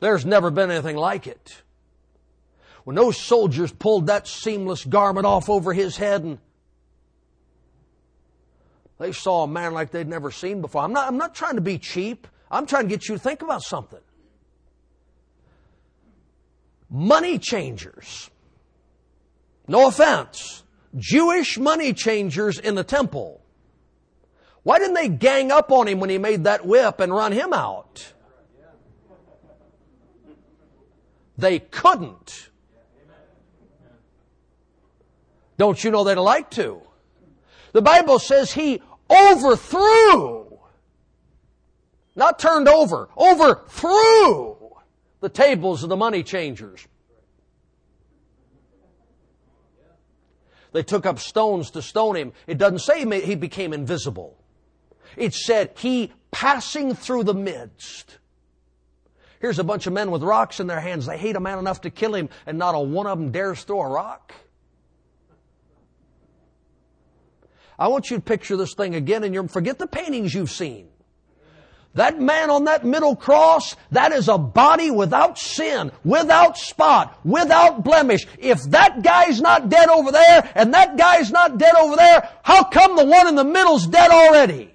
There's 0.00 0.24
never 0.24 0.50
been 0.50 0.70
anything 0.70 0.96
like 0.96 1.26
it. 1.26 1.62
When 2.84 2.96
those 2.96 3.16
soldiers 3.20 3.72
pulled 3.72 4.06
that 4.06 4.26
seamless 4.26 4.84
garment 4.84 5.26
off 5.26 5.50
over 5.50 5.72
his 5.72 5.96
head 5.96 6.22
and 6.22 6.38
they 8.98 9.12
saw 9.12 9.44
a 9.44 9.48
man 9.48 9.74
like 9.74 9.90
they'd 9.90 10.08
never 10.08 10.30
seen 10.30 10.60
before. 10.60 10.82
I'm 10.82 10.92
not, 10.92 11.06
I'm 11.06 11.18
not 11.18 11.34
trying 11.34 11.56
to 11.56 11.60
be 11.60 11.78
cheap. 11.78 12.26
I'm 12.50 12.66
trying 12.66 12.84
to 12.84 12.88
get 12.88 13.08
you 13.08 13.14
to 13.16 13.20
think 13.20 13.42
about 13.42 13.62
something 13.62 14.00
money 16.90 17.38
changers. 17.38 18.30
No 19.66 19.88
offense. 19.88 20.62
Jewish 20.96 21.58
money 21.58 21.92
changers 21.92 22.58
in 22.58 22.74
the 22.74 22.84
temple. 22.84 23.42
Why 24.62 24.78
didn't 24.78 24.94
they 24.94 25.08
gang 25.08 25.52
up 25.52 25.70
on 25.70 25.86
him 25.86 26.00
when 26.00 26.10
he 26.10 26.18
made 26.18 26.44
that 26.44 26.66
whip 26.66 27.00
and 27.00 27.12
run 27.12 27.32
him 27.32 27.52
out? 27.52 28.12
They 31.38 31.60
couldn't. 31.60 32.50
Don't 35.56 35.82
you 35.82 35.90
know 35.90 36.04
they'd 36.04 36.16
like 36.16 36.50
to? 36.50 36.82
The 37.72 37.82
Bible 37.82 38.18
says 38.18 38.52
he 38.52 38.82
overthrew, 39.10 40.58
not 42.16 42.38
turned 42.38 42.68
over, 42.68 43.08
overthrew 43.16 44.56
the 45.20 45.28
tables 45.28 45.82
of 45.82 45.88
the 45.88 45.96
money 45.96 46.22
changers. 46.22 46.86
They 50.72 50.82
took 50.82 51.06
up 51.06 51.18
stones 51.18 51.70
to 51.72 51.82
stone 51.82 52.16
him. 52.16 52.32
It 52.46 52.58
doesn't 52.58 52.80
say 52.80 53.04
he 53.20 53.34
became 53.34 53.72
invisible. 53.72 54.36
It 55.16 55.34
said 55.34 55.72
he 55.78 56.12
passing 56.30 56.94
through 56.94 57.24
the 57.24 57.34
midst. 57.34 58.18
Here's 59.40 59.58
a 59.58 59.64
bunch 59.64 59.86
of 59.86 59.92
men 59.92 60.10
with 60.10 60.22
rocks 60.22 60.60
in 60.60 60.66
their 60.66 60.80
hands. 60.80 61.06
They 61.06 61.16
hate 61.16 61.36
a 61.36 61.40
man 61.40 61.58
enough 61.58 61.82
to 61.82 61.90
kill 61.90 62.14
him, 62.14 62.28
and 62.46 62.58
not 62.58 62.74
a 62.74 62.80
one 62.80 63.06
of 63.06 63.18
them 63.18 63.30
dares 63.30 63.62
throw 63.62 63.82
a 63.82 63.88
rock. 63.88 64.34
I 67.78 67.88
want 67.88 68.10
you 68.10 68.16
to 68.16 68.22
picture 68.22 68.56
this 68.56 68.74
thing 68.74 68.96
again, 68.96 69.22
and 69.22 69.50
forget 69.50 69.78
the 69.78 69.86
paintings 69.86 70.34
you've 70.34 70.50
seen. 70.50 70.88
That 71.94 72.20
man 72.20 72.50
on 72.50 72.64
that 72.64 72.84
middle 72.84 73.16
cross, 73.16 73.74
that 73.92 74.12
is 74.12 74.28
a 74.28 74.38
body 74.38 74.90
without 74.90 75.38
sin, 75.38 75.90
without 76.04 76.58
spot, 76.58 77.18
without 77.24 77.82
blemish. 77.82 78.26
If 78.38 78.62
that 78.64 79.02
guy's 79.02 79.40
not 79.40 79.68
dead 79.68 79.88
over 79.88 80.12
there 80.12 80.50
and 80.54 80.74
that 80.74 80.96
guy's 80.96 81.30
not 81.32 81.58
dead 81.58 81.74
over 81.74 81.96
there, 81.96 82.28
how 82.42 82.64
come 82.64 82.94
the 82.94 83.04
one 83.04 83.26
in 83.26 83.36
the 83.36 83.44
middle's 83.44 83.86
dead 83.86 84.10
already? 84.10 84.72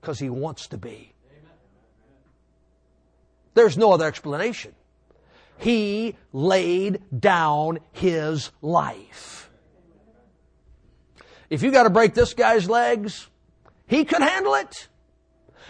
Because 0.00 0.18
he 0.18 0.30
wants 0.30 0.68
to 0.68 0.78
be. 0.78 1.11
There's 3.54 3.76
no 3.76 3.92
other 3.92 4.06
explanation. 4.06 4.74
He 5.58 6.16
laid 6.32 7.02
down 7.18 7.78
his 7.92 8.50
life. 8.60 9.50
If 11.50 11.62
you 11.62 11.70
got 11.70 11.82
to 11.82 11.90
break 11.90 12.14
this 12.14 12.34
guy's 12.34 12.68
legs, 12.68 13.28
he 13.86 14.04
could 14.04 14.22
handle 14.22 14.54
it. 14.54 14.88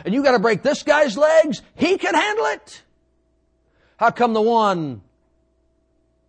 And 0.04 0.14
you 0.14 0.22
got 0.22 0.32
to 0.32 0.38
break 0.38 0.62
this 0.62 0.82
guy's 0.82 1.16
legs. 1.18 1.60
He 1.74 1.98
can 1.98 2.14
handle 2.14 2.46
it. 2.46 2.82
How 3.96 4.10
come 4.10 4.32
the 4.32 4.40
one, 4.40 5.02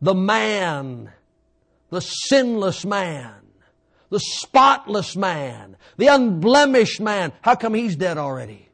the 0.02 0.14
man, 0.14 1.12
the 1.90 2.02
sinless 2.02 2.84
man, 2.86 3.36
the 4.10 4.20
spotless 4.20 5.16
man, 5.16 5.78
the 5.98 6.08
unblemished 6.08 7.00
man, 7.00 7.32
how 7.42 7.56
come 7.56 7.74
he's 7.74 7.96
dead 7.96 8.18
already? 8.18 8.70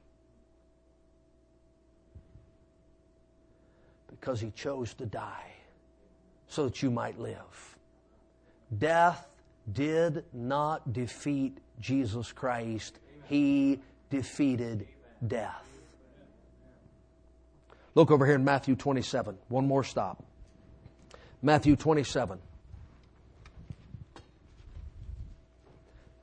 Because 4.20 4.40
he 4.40 4.52
chose 4.52 4.94
to 4.96 5.06
die 5.06 5.54
so 6.48 6.66
that 6.66 6.82
you 6.82 6.92
might 6.92 7.20
live. 7.20 7.78
Death 8.78 9.26
did 9.72 10.26
not 10.34 10.94
defeat 10.94 11.58
Jesus 11.80 12.32
Christ 12.32 13.00
he 13.30 13.80
defeated 14.10 14.88
death. 15.26 15.66
Look 17.94 18.10
over 18.12 18.26
here 18.26 18.36
in 18.36 18.44
Matthew 18.44 18.76
27. 18.76 19.38
One 19.50 19.68
more 19.68 19.84
stop. 19.84 20.24
Matthew 21.42 21.76
27. 21.76 22.40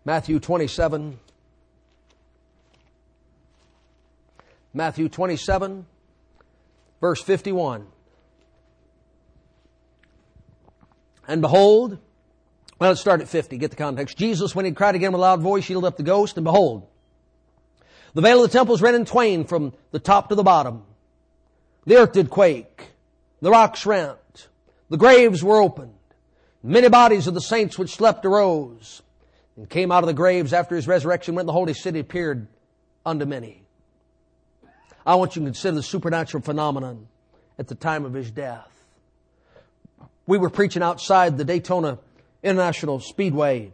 Matthew 0.04 0.40
27. 0.40 1.18
Matthew 4.74 5.08
27, 5.08 5.86
verse 7.06 7.22
51. 7.22 7.86
And 11.28 11.40
behold, 11.40 11.98
well, 12.80 12.90
let's 12.90 13.00
start 13.00 13.20
at 13.20 13.28
50, 13.28 13.58
get 13.58 13.70
the 13.70 13.76
context. 13.76 14.18
Jesus, 14.18 14.56
when 14.56 14.64
he 14.64 14.72
cried 14.72 14.96
again 14.96 15.12
with 15.12 15.20
a 15.20 15.22
loud 15.22 15.40
voice, 15.40 15.68
yielded 15.68 15.86
up 15.86 15.96
the 15.96 16.02
ghost, 16.02 16.36
and 16.36 16.42
behold, 16.42 16.88
the 18.14 18.22
veil 18.22 18.42
of 18.42 18.50
the 18.50 18.58
temple 18.58 18.72
was 18.72 18.82
rent 18.82 18.96
in 18.96 19.04
twain 19.04 19.44
from 19.44 19.72
the 19.92 20.00
top 20.00 20.30
to 20.30 20.34
the 20.34 20.42
bottom. 20.42 20.82
The 21.84 21.94
earth 21.96 22.12
did 22.12 22.28
quake. 22.28 22.88
The 23.40 23.50
rocks 23.50 23.86
rent. 23.86 24.48
The 24.88 24.96
graves 24.96 25.44
were 25.44 25.62
opened. 25.62 25.94
Many 26.64 26.88
bodies 26.88 27.28
of 27.28 27.34
the 27.34 27.40
saints 27.40 27.78
which 27.78 27.94
slept 27.94 28.24
arose 28.26 29.00
and 29.56 29.70
came 29.70 29.92
out 29.92 30.02
of 30.02 30.08
the 30.08 30.14
graves 30.14 30.52
after 30.52 30.74
his 30.74 30.88
resurrection 30.88 31.36
when 31.36 31.46
the 31.46 31.52
holy 31.52 31.74
city 31.74 32.00
appeared 32.00 32.48
unto 33.04 33.26
many. 33.26 33.65
I 35.06 35.14
want 35.14 35.36
you 35.36 35.40
to 35.40 35.46
consider 35.46 35.76
the 35.76 35.82
supernatural 35.82 36.42
phenomenon 36.42 37.06
at 37.58 37.68
the 37.68 37.74
time 37.74 38.04
of 38.04 38.12
his 38.12 38.30
death. 38.30 38.68
We 40.26 40.36
were 40.36 40.50
preaching 40.50 40.82
outside 40.82 41.38
the 41.38 41.44
Daytona 41.44 41.98
International 42.42 43.00
Speedway 43.00 43.72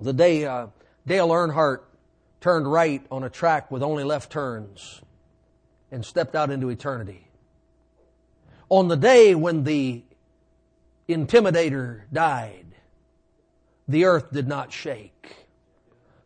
the 0.00 0.12
day 0.12 0.44
uh, 0.46 0.68
Dale 1.06 1.28
Earnhardt 1.28 1.80
turned 2.40 2.70
right 2.70 3.04
on 3.10 3.22
a 3.22 3.30
track 3.30 3.70
with 3.70 3.82
only 3.82 4.04
left 4.04 4.32
turns 4.32 5.02
and 5.90 6.04
stepped 6.04 6.34
out 6.34 6.50
into 6.50 6.70
eternity. 6.70 7.28
On 8.68 8.88
the 8.88 8.96
day 8.96 9.34
when 9.34 9.64
the 9.64 10.02
intimidator 11.08 12.02
died, 12.12 12.66
the 13.88 14.04
earth 14.04 14.32
did 14.32 14.48
not 14.48 14.72
shake, 14.72 15.46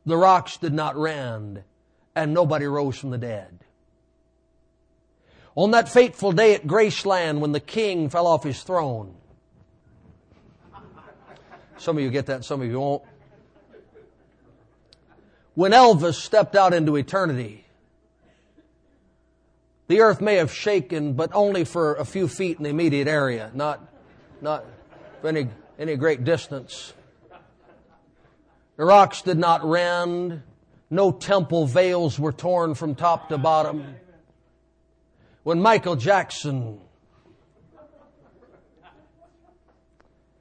the 0.06 0.16
rocks 0.16 0.58
did 0.58 0.72
not 0.72 0.96
rend, 0.96 1.62
and 2.14 2.32
nobody 2.32 2.66
rose 2.66 2.98
from 2.98 3.10
the 3.10 3.18
dead. 3.18 3.63
On 5.56 5.70
that 5.70 5.88
fateful 5.88 6.32
day 6.32 6.54
at 6.54 6.66
Graceland 6.66 7.38
when 7.38 7.52
the 7.52 7.60
king 7.60 8.08
fell 8.08 8.26
off 8.26 8.42
his 8.42 8.62
throne, 8.62 9.14
some 11.76 11.96
of 11.96 12.02
you 12.02 12.10
get 12.10 12.26
that, 12.26 12.44
some 12.44 12.60
of 12.60 12.68
you 12.68 12.80
won't 12.80 13.02
when 15.54 15.70
Elvis 15.70 16.14
stepped 16.14 16.56
out 16.56 16.74
into 16.74 16.96
eternity, 16.96 17.64
the 19.86 20.00
earth 20.00 20.20
may 20.20 20.36
have 20.36 20.52
shaken, 20.52 21.12
but 21.12 21.30
only 21.32 21.64
for 21.64 21.94
a 21.94 22.04
few 22.04 22.26
feet 22.26 22.58
in 22.58 22.64
the 22.64 22.70
immediate 22.70 23.06
area, 23.06 23.50
not, 23.54 23.80
not 24.40 24.64
for 25.20 25.28
any, 25.28 25.48
any 25.78 25.96
great 25.96 26.24
distance. 26.24 26.92
The 28.76 28.84
rocks 28.84 29.22
did 29.22 29.38
not 29.38 29.64
rend. 29.64 30.42
No 30.90 31.12
temple 31.12 31.66
veils 31.66 32.18
were 32.18 32.32
torn 32.32 32.74
from 32.74 32.96
top 32.96 33.28
to 33.28 33.38
bottom. 33.38 33.94
When 35.44 35.60
Michael 35.60 35.94
Jackson, 35.96 36.80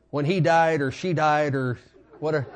when 0.09 0.25
he 0.25 0.39
died 0.39 0.81
or 0.81 0.91
she 0.91 1.13
died 1.13 1.55
or 1.55 1.77
whatever, 2.19 2.47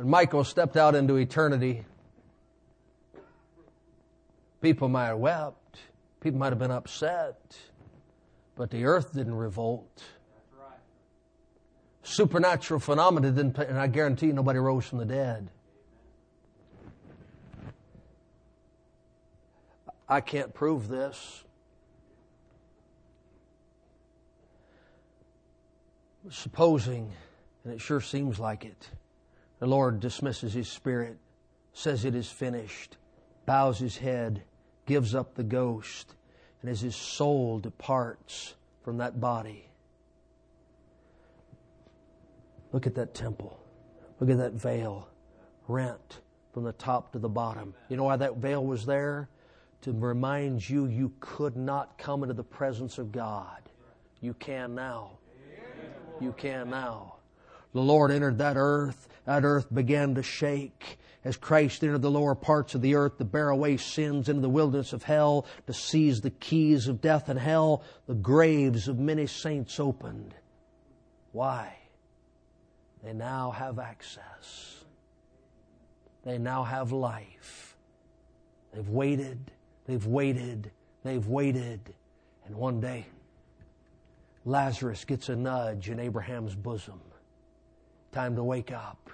And 0.00 0.08
Michael 0.08 0.44
stepped 0.44 0.78
out 0.78 0.94
into 0.94 1.16
eternity. 1.16 1.84
People 4.62 4.88
might 4.88 5.08
have 5.08 5.18
wept. 5.18 5.76
People 6.20 6.38
might 6.38 6.52
have 6.52 6.58
been 6.58 6.70
upset. 6.70 7.54
But 8.56 8.70
the 8.70 8.86
earth 8.86 9.12
didn't 9.12 9.34
revolt. 9.34 10.02
Supernatural 12.02 12.80
phenomena 12.80 13.30
didn't, 13.30 13.58
and 13.58 13.78
I 13.78 13.88
guarantee 13.88 14.28
nobody 14.28 14.58
rose 14.58 14.86
from 14.86 15.00
the 15.00 15.04
dead. 15.04 15.50
I 20.10 20.20
can't 20.20 20.52
prove 20.52 20.88
this. 20.88 21.44
Supposing, 26.28 27.12
and 27.64 27.72
it 27.72 27.80
sure 27.80 28.00
seems 28.00 28.40
like 28.40 28.64
it, 28.64 28.90
the 29.60 29.66
Lord 29.66 30.00
dismisses 30.00 30.52
his 30.52 30.68
spirit, 30.68 31.16
says 31.72 32.04
it 32.04 32.16
is 32.16 32.28
finished, 32.28 32.96
bows 33.46 33.78
his 33.78 33.96
head, 33.96 34.42
gives 34.84 35.14
up 35.14 35.34
the 35.34 35.44
ghost, 35.44 36.14
and 36.60 36.70
as 36.70 36.80
his 36.80 36.96
soul 36.96 37.60
departs 37.60 38.54
from 38.82 38.98
that 38.98 39.20
body, 39.20 39.64
look 42.72 42.86
at 42.86 42.96
that 42.96 43.14
temple. 43.14 43.58
Look 44.18 44.28
at 44.28 44.38
that 44.38 44.52
veil 44.52 45.08
rent 45.68 46.18
from 46.52 46.64
the 46.64 46.72
top 46.72 47.12
to 47.12 47.18
the 47.18 47.28
bottom. 47.28 47.74
You 47.88 47.96
know 47.96 48.04
why 48.04 48.16
that 48.16 48.36
veil 48.36 48.64
was 48.64 48.84
there? 48.84 49.28
To 49.82 49.92
remind 49.92 50.68
you 50.68 50.86
you 50.86 51.12
could 51.20 51.56
not 51.56 51.96
come 51.96 52.22
into 52.22 52.34
the 52.34 52.44
presence 52.44 52.98
of 52.98 53.12
God. 53.12 53.62
You 54.20 54.34
can 54.34 54.74
now. 54.74 55.12
You 56.20 56.32
can 56.32 56.68
now. 56.68 57.16
The 57.72 57.80
Lord 57.80 58.10
entered 58.10 58.38
that 58.38 58.56
earth 58.56 59.08
that 59.30 59.44
earth 59.44 59.72
began 59.72 60.14
to 60.16 60.22
shake 60.22 60.98
as 61.24 61.36
Christ 61.36 61.84
entered 61.84 62.02
the 62.02 62.10
lower 62.10 62.34
parts 62.34 62.74
of 62.74 62.80
the 62.80 62.94
earth 62.94 63.18
to 63.18 63.24
bear 63.24 63.50
away 63.50 63.76
sins 63.76 64.28
into 64.28 64.40
the 64.40 64.48
wilderness 64.48 64.92
of 64.92 65.02
hell, 65.02 65.46
to 65.66 65.72
seize 65.72 66.20
the 66.20 66.30
keys 66.30 66.88
of 66.88 67.00
death 67.00 67.28
and 67.28 67.38
hell, 67.38 67.84
the 68.06 68.14
graves 68.14 68.88
of 68.88 68.98
many 68.98 69.26
saints 69.26 69.78
opened. 69.78 70.34
Why? 71.32 71.76
They 73.04 73.12
now 73.12 73.50
have 73.50 73.78
access. 73.78 74.82
They 76.24 76.38
now 76.38 76.64
have 76.64 76.90
life. 76.90 77.76
They've 78.72 78.88
waited, 78.88 79.52
they've 79.90 80.06
waited, 80.06 80.70
they've 81.02 81.26
waited, 81.26 81.80
and 82.46 82.54
one 82.54 82.80
day 82.80 83.06
Lazarus 84.44 85.04
gets 85.04 85.28
a 85.28 85.34
nudge 85.34 85.90
in 85.90 85.98
Abraham's 85.98 86.54
bosom. 86.54 87.00
Time 88.12 88.36
to 88.36 88.44
wake 88.44 88.70
up. 88.70 89.10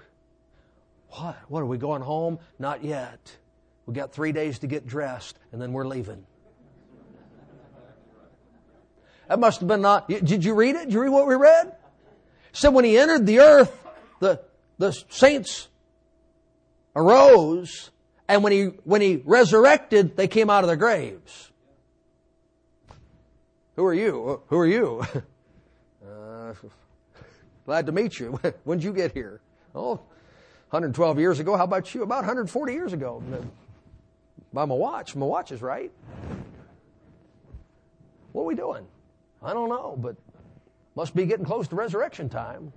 What? 1.09 1.37
What 1.49 1.61
are 1.61 1.66
we 1.66 1.79
going 1.79 2.03
home? 2.03 2.39
Not 2.59 2.85
yet. 2.85 3.35
We 3.87 3.95
got 3.95 4.12
three 4.12 4.33
days 4.33 4.59
to 4.59 4.66
get 4.66 4.87
dressed, 4.87 5.39
and 5.51 5.62
then 5.62 5.72
we're 5.72 5.87
leaving. 5.87 6.27
That 9.29 9.41
must 9.41 9.61
have 9.61 9.68
been 9.68 9.81
not. 9.81 10.09
Did 10.09 10.45
you 10.45 10.55
read 10.55 10.77
it? 10.77 10.85
Did 10.85 10.93
you 10.93 11.01
read 11.01 11.09
what 11.09 11.27
we 11.27 11.35
read? 11.37 11.68
It 11.68 11.74
said 12.53 12.74
when 12.74 12.85
he 12.85 12.99
entered 12.99 13.27
the 13.27 13.41
earth, 13.41 13.77
the, 14.20 14.41
the 14.79 14.93
saints 15.09 15.68
arose, 16.95 17.91
and 18.29 18.43
when 18.43 18.53
he, 18.53 18.64
when 18.85 19.01
he 19.01 19.22
resurrected, 19.24 20.16
they 20.16 20.29
came 20.29 20.51
out 20.51 20.64
of 20.64 20.68
their 20.68 20.77
graves. 20.77 21.51
Who 23.77 23.85
are 23.85 23.95
you? 23.95 24.43
Who 24.49 24.59
are 24.59 24.66
you? 24.66 25.05
Uh, 26.07 26.55
glad 27.64 27.87
to 27.87 27.91
meet 27.93 28.20
you. 28.20 28.39
when 28.64 28.79
did 28.79 28.85
you 28.85 28.93
get 28.93 29.12
here? 29.12 29.41
Oh, 29.74 29.97
112 30.70 31.18
years 31.18 31.41
ago. 31.41 31.57
How 31.57 31.64
about 31.64 31.93
you? 31.95 32.05
About 32.05 32.18
140 32.18 32.72
years 32.72 32.93
ago. 32.93 33.22
By 34.53 34.64
my 34.64 34.74
watch. 34.74 35.16
My 35.16 35.27
watch 35.27 35.51
is 35.51 35.62
right. 35.62 35.91
What 38.33 38.43
are 38.43 38.47
we 38.47 38.55
doing? 38.55 38.87
I 39.43 39.53
don't 39.53 39.68
know, 39.68 39.97
but 39.99 40.16
must 40.95 41.14
be 41.14 41.27
getting 41.27 41.45
close 41.45 41.68
to 41.68 41.77
resurrection 41.77 42.29
time. 42.29 42.72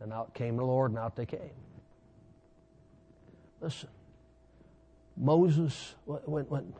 And 0.00 0.12
out 0.12 0.34
came 0.34 0.56
the 0.56 0.64
Lord, 0.64 0.90
and 0.90 0.98
out 0.98 1.16
they 1.16 1.26
came. 1.26 1.50
Listen, 3.60 3.88
Moses, 5.16 5.94
when, 6.04 6.44
when 6.44 6.72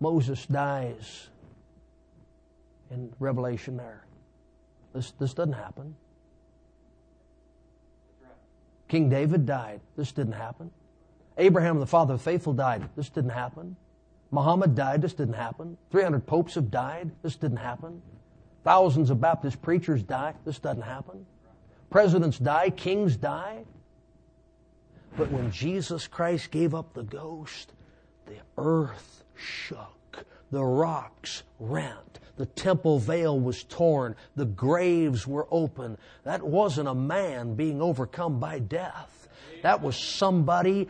Moses 0.00 0.44
dies 0.46 1.28
in 2.90 3.12
Revelation 3.18 3.76
there, 3.76 4.04
this, 4.92 5.12
this 5.12 5.34
doesn't 5.34 5.54
happen. 5.54 5.94
King 8.88 9.08
David 9.08 9.46
died. 9.46 9.80
This 9.96 10.12
didn't 10.12 10.34
happen. 10.34 10.70
Abraham, 11.36 11.80
the 11.80 11.86
father 11.86 12.14
of 12.14 12.22
faithful, 12.22 12.52
died. 12.52 12.88
This 12.94 13.08
didn't 13.08 13.30
happen. 13.30 13.76
Muhammad 14.30 14.74
died. 14.74 15.02
This 15.02 15.14
didn't 15.14 15.34
happen. 15.34 15.76
300 15.90 16.26
popes 16.26 16.54
have 16.54 16.70
died. 16.70 17.10
This 17.22 17.36
didn't 17.36 17.56
happen. 17.56 18.02
Thousands 18.62 19.10
of 19.10 19.20
Baptist 19.20 19.60
preachers 19.62 20.02
die. 20.02 20.34
This 20.44 20.58
doesn't 20.58 20.82
happen. 20.82 21.26
Presidents 21.90 22.38
die. 22.38 22.70
Kings 22.70 23.16
die. 23.16 23.64
But 25.16 25.30
when 25.30 25.50
Jesus 25.50 26.06
Christ 26.06 26.50
gave 26.50 26.74
up 26.74 26.92
the 26.92 27.04
ghost, 27.04 27.72
the 28.26 28.38
earth 28.58 29.24
shook. 29.34 30.26
The 30.50 30.64
rocks 30.64 31.42
rent. 31.58 32.20
The 32.36 32.46
temple 32.46 32.98
veil 32.98 33.38
was 33.38 33.64
torn. 33.64 34.16
The 34.34 34.44
graves 34.44 35.26
were 35.26 35.46
open. 35.50 35.98
That 36.24 36.42
wasn't 36.42 36.88
a 36.88 36.94
man 36.94 37.54
being 37.54 37.80
overcome 37.80 38.40
by 38.40 38.58
death. 38.58 39.28
That 39.62 39.82
was 39.82 39.96
somebody 39.96 40.88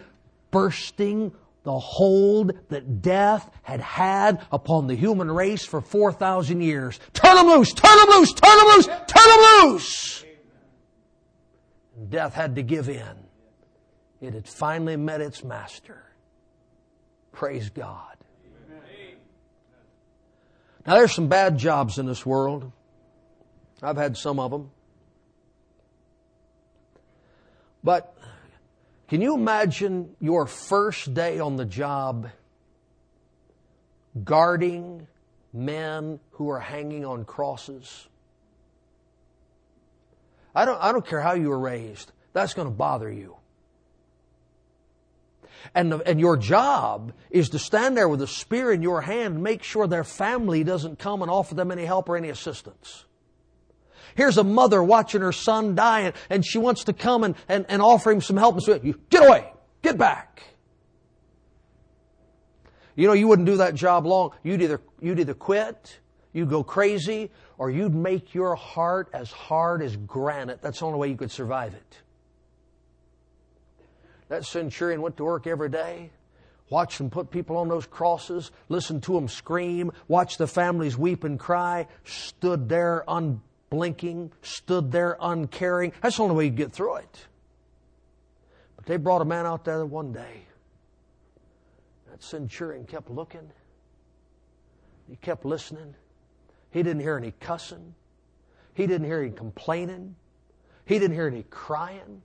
bursting 0.51 1.33
the 1.65 1.79
hold 1.79 2.53
that 2.69 3.03
death 3.03 3.51
had 3.63 3.81
had 3.81 4.45
upon 4.53 4.87
the 4.87 4.95
human 4.95 5.31
race 5.31 5.65
for 5.65 5.81
4,000 5.81 6.61
years. 6.61 7.01
Turn 7.13 7.37
them 7.37 7.47
loose! 7.47 7.73
Turn 7.73 7.97
them 7.99 8.19
loose! 8.19 8.33
Turn 8.35 8.59
them 8.59 8.67
loose! 8.69 8.87
Turn 8.87 9.29
them 9.29 9.71
loose! 9.71 10.25
Death 12.11 12.35
had 12.35 12.57
to 12.57 12.63
give 12.63 12.89
in. 12.89 13.24
It 14.27 14.35
had 14.35 14.49
finally 14.49 14.97
met 14.97 15.21
its 15.21 15.45
master. 15.45 16.03
Praise 17.33 17.71
God. 17.71 18.17
Now 20.87 20.97
there's 20.97 21.13
some 21.13 21.29
bad 21.29 21.57
jobs 21.59 21.99
in 21.99 22.07
this 22.07 22.27
world. 22.27 22.71
I've 23.83 23.97
had 23.97 24.17
some 24.17 24.39
of 24.39 24.51
them. 24.51 24.71
But 27.83 28.17
can 29.09 29.21
you 29.21 29.35
imagine 29.35 30.17
your 30.21 30.47
first 30.47 31.13
day 31.13 31.39
on 31.39 31.57
the 31.57 31.65
job 31.65 32.31
guarding 34.23 35.07
men 35.53 36.21
who 36.33 36.49
are 36.51 36.61
hanging 36.61 37.05
on 37.05 37.25
crosses? 37.25 38.09
I 40.55 40.65
don't, 40.65 40.81
I 40.83 40.93
don't 40.93 41.07
care 41.07 41.21
how 41.21 41.33
you 41.35 41.49
were 41.49 41.59
raised. 41.59 42.13
That's 42.33 42.55
going 42.55 42.69
to 42.69 42.75
bother 42.75 43.11
you. 43.11 43.37
And, 45.75 46.03
and 46.05 46.21
your 46.21 46.37
job 46.37 47.13
is 47.31 47.51
to 47.51 47.59
stand 47.59 47.97
there 47.97 48.09
with 48.09 48.21
a 48.23 48.27
spear 48.27 48.73
in 48.73 48.83
your 48.83 49.01
hand 49.01 49.35
and 49.35 49.43
make 49.43 49.63
sure 49.63 49.87
their 49.87 50.05
family 50.05 50.65
doesn't 50.65 50.99
come 50.99 51.23
and 51.23 51.31
offer 51.31 51.55
them 51.55 51.71
any 51.71 51.85
help 51.85 52.09
or 52.09 52.17
any 52.17 52.29
assistance. 52.29 53.05
Here's 54.15 54.39
a 54.39 54.45
mother 54.45 54.83
watching 54.83 55.23
her 55.23 55.33
son 55.33 55.75
die 55.75 56.01
and, 56.01 56.15
and 56.31 56.45
she 56.47 56.59
wants 56.59 56.85
to 56.85 56.93
come 56.93 57.25
and, 57.25 57.35
and, 57.49 57.67
and 57.69 57.83
offer 57.83 58.11
him 58.13 58.21
some 58.21 58.37
help 58.37 58.55
and 58.55 58.63
say, 58.63 58.95
get 59.11 59.27
away, 59.27 59.53
get 59.83 59.99
back. 59.99 60.43
You 62.97 63.09
know, 63.09 63.13
you 63.13 63.27
wouldn't 63.27 63.47
do 63.47 63.57
that 63.57 63.75
job 63.75 64.07
long. 64.07 64.33
You'd 64.43 64.63
either, 64.63 64.81
you'd 65.01 65.19
either 65.19 65.35
quit, 65.35 65.99
you'd 66.33 66.49
go 66.49 66.63
crazy, 66.63 67.31
or 67.59 67.71
you'd 67.71 67.95
make 67.95 68.35
your 68.35 68.55
heart 68.55 69.09
as 69.13 69.33
hard 69.33 69.83
as 69.83 69.97
granite. 69.97 70.63
That's 70.63 70.79
the 70.79 70.87
only 70.87 70.99
way 70.99 71.09
you 71.09 71.17
could 71.17 71.33
survive 71.33 71.75
it. 71.75 71.99
That 74.29 74.45
centurion 74.45 75.03
went 75.03 75.17
to 75.19 75.25
work 75.25 75.47
every 75.47 75.69
day, 75.69 76.11
watched 76.71 76.99
them 76.99 77.11
put 77.11 77.31
people 77.31 77.57
on 77.57 77.69
those 77.69 77.87
crosses, 77.87 78.51
listened 78.69 79.03
to 79.05 79.13
them 79.13 79.29
scream, 79.29 79.93
watched 80.09 80.39
the 80.39 80.47
families 80.47 80.97
weep 80.97 81.25
and 81.25 81.39
cry, 81.39 81.87
stood 82.05 82.69
there 82.69 83.05
unblinking, 83.07 84.33
stood 84.43 84.91
there 84.91 85.17
uncaring. 85.21 85.93
That's 86.03 86.17
the 86.17 86.23
only 86.23 86.37
way 86.37 86.45
you 86.47 86.51
get 86.51 86.73
through 86.73 86.97
it. 86.97 87.27
But 88.77 88.87
they 88.87 88.97
brought 88.97 89.23
a 89.23 89.27
man 89.27 89.47
out 89.47 89.65
there 89.65 89.85
one 89.85 90.13
day. 90.13 90.47
That 92.11 92.23
centurion 92.23 92.87
kept 92.87 93.11
looking. 93.11 93.51
He 95.09 95.17
kept 95.17 95.45
listening. 95.45 95.95
He 96.71 96.83
didn't 96.83 97.01
hear 97.01 97.17
any 97.17 97.33
cussing. 97.41 97.95
He 98.73 98.87
didn't 98.87 99.07
hear 99.07 99.21
any 99.21 99.31
complaining. 99.31 100.17
He 100.87 100.99
didn't 100.99 101.15
hear 101.15 101.29
any 101.29 101.45
crying. 101.51 102.23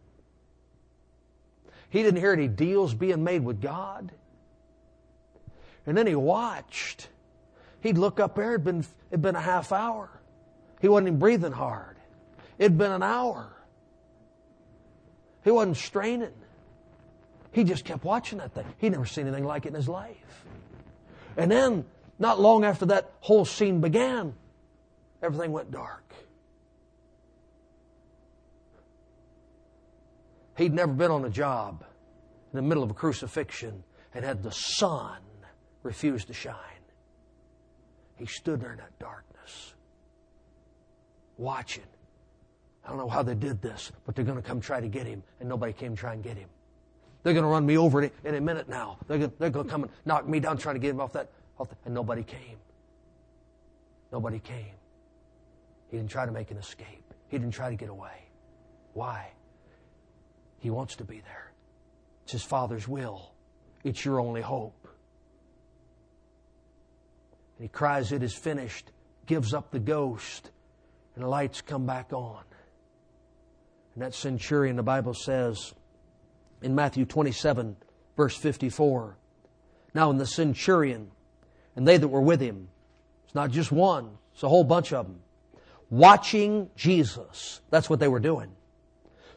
He 1.89 2.03
didn't 2.03 2.19
hear 2.19 2.33
any 2.33 2.47
deals 2.47 2.93
being 2.93 3.23
made 3.23 3.43
with 3.43 3.61
God. 3.61 4.11
And 5.85 5.97
then 5.97 6.05
he 6.05 6.15
watched. 6.15 7.09
He'd 7.81 7.97
look 7.97 8.19
up 8.19 8.35
there, 8.35 8.53
it'd 8.53 8.63
been, 8.63 8.85
it'd 9.09 9.21
been 9.21 9.35
a 9.35 9.41
half 9.41 9.71
hour. 9.71 10.09
He 10.81 10.87
wasn't 10.87 11.07
even 11.07 11.19
breathing 11.19 11.51
hard. 11.51 11.97
It'd 12.57 12.77
been 12.77 12.91
an 12.91 13.03
hour. 13.03 13.51
He 15.43 15.51
wasn't 15.51 15.77
straining. 15.77 16.33
He 17.51 17.63
just 17.63 17.85
kept 17.85 18.03
watching 18.03 18.37
that 18.39 18.53
thing. 18.53 18.65
He'd 18.77 18.91
never 18.91 19.05
seen 19.05 19.27
anything 19.27 19.45
like 19.45 19.65
it 19.65 19.69
in 19.69 19.75
his 19.75 19.87
life. 19.87 20.45
And 21.37 21.49
then, 21.49 21.85
not 22.19 22.39
long 22.39 22.65
after 22.65 22.85
that 22.87 23.11
whole 23.21 23.45
scene 23.45 23.81
began, 23.81 24.35
everything 25.23 25.51
went 25.51 25.71
dark. 25.71 26.13
He'd 30.60 30.74
never 30.74 30.91
been 30.91 31.10
on 31.10 31.24
a 31.24 31.30
job 31.30 31.86
in 32.51 32.57
the 32.57 32.62
middle 32.62 32.84
of 32.84 32.91
a 32.91 32.93
crucifixion 32.93 33.82
and 34.14 34.26
had 34.26 34.43
the 34.43 34.51
sun 34.51 35.22
refuse 35.84 36.26
to 36.26 36.34
shine. 36.34 36.53
He 38.18 38.26
stood 38.26 38.60
there 38.60 38.74
in 38.74 38.80
that 38.80 38.99
darkness 38.99 39.74
watching. 41.38 41.86
I 42.84 42.89
don't 42.89 42.97
know 42.97 43.07
how 43.07 43.24
they 43.24 43.36
did 43.36 43.62
this, 43.62 43.93
but 44.05 44.16
they're 44.16 44.26
going 44.26 44.36
to 44.36 44.43
come 44.45 44.60
try 44.60 44.82
to 44.82 44.89
get 44.89 45.07
him, 45.07 45.24
and 45.39 45.47
nobody 45.47 45.72
came 45.72 45.95
to 45.95 45.97
try 45.97 46.12
and 46.12 46.22
get 46.22 46.36
him. 46.36 46.49
They're 47.24 47.34
going 47.34 47.45
to 47.45 47.49
run 47.49 47.66
me 47.66 47.78
over 47.78 48.03
in 48.03 48.12
a 48.26 48.41
minute 48.41 48.68
now. 48.68 48.97
They're 49.07 49.18
going, 49.18 49.32
they're 49.39 49.49
going 49.49 49.66
to 49.66 49.72
come 49.72 49.84
and 49.84 49.91
knock 50.03 50.28
me 50.28 50.41
down 50.41 50.57
trying 50.57 50.76
to 50.76 50.80
get 50.80 50.89
him 50.89 50.99
off 50.99 51.14
that, 51.14 51.30
off 51.57 51.70
the, 51.70 51.78
and 51.86 51.93
nobody 51.93 52.24
came. 52.24 52.57
Nobody 54.12 54.39
came. 54.39 54.76
He 55.89 55.95
didn't 55.95 56.12
try 56.12 56.26
to 56.26 56.34
make 56.34 56.51
an 56.51 56.57
escape. 56.57 57.14
He 57.30 57.38
didn't 57.38 57.53
try 57.53 57.70
to 57.70 57.78
get 57.78 57.88
away. 57.88 58.26
Why? 58.91 59.32
He 60.60 60.70
wants 60.70 60.95
to 60.97 61.03
be 61.03 61.22
there. 61.22 61.51
It's 62.24 62.34
his 62.34 62.43
Father's 62.43 62.88
will. 62.88 63.32
It's 63.84 64.03
your 64.03 64.20
only 64.20 64.41
hope. 64.41 64.88
And 67.57 67.66
he 67.66 67.70
cries, 67.70 68.12
It 68.12 68.24
is 68.24 68.34
finished, 68.34 68.91
gives 69.26 69.53
up 69.53 69.72
the 69.72 69.80
ghost, 69.80 70.51
and 71.16 71.24
the 71.24 71.28
lights 71.28 71.62
come 71.62 71.86
back 71.86 72.14
on. 72.14 72.43
And 73.93 74.03
that 74.03 74.14
centurion, 74.14 74.76
the 74.76 74.84
Bible 74.84 75.14
says 75.14 75.74
in 76.62 76.76
Matthew 76.76 77.05
27, 77.05 77.76
verse 78.16 78.38
54, 78.38 79.18
Now, 79.93 80.12
in 80.12 80.18
the 80.18 80.28
centurion 80.28 81.12
and 81.76 81.88
they 81.88 81.97
that 81.97 82.07
were 82.07 82.22
with 82.22 82.41
him, 82.41 82.68
it's 83.26 83.36
not 83.36 83.51
just 83.51 83.72
one, 83.72 84.18
it's 84.34 84.43
a 84.43 84.49
whole 84.49 84.64
bunch 84.64 84.93
of 84.93 85.05
them, 85.07 85.20
watching 85.89 86.70
Jesus. 86.76 87.62
That's 87.70 87.89
what 87.89 87.99
they 87.99 88.07
were 88.07 88.20
doing. 88.20 88.51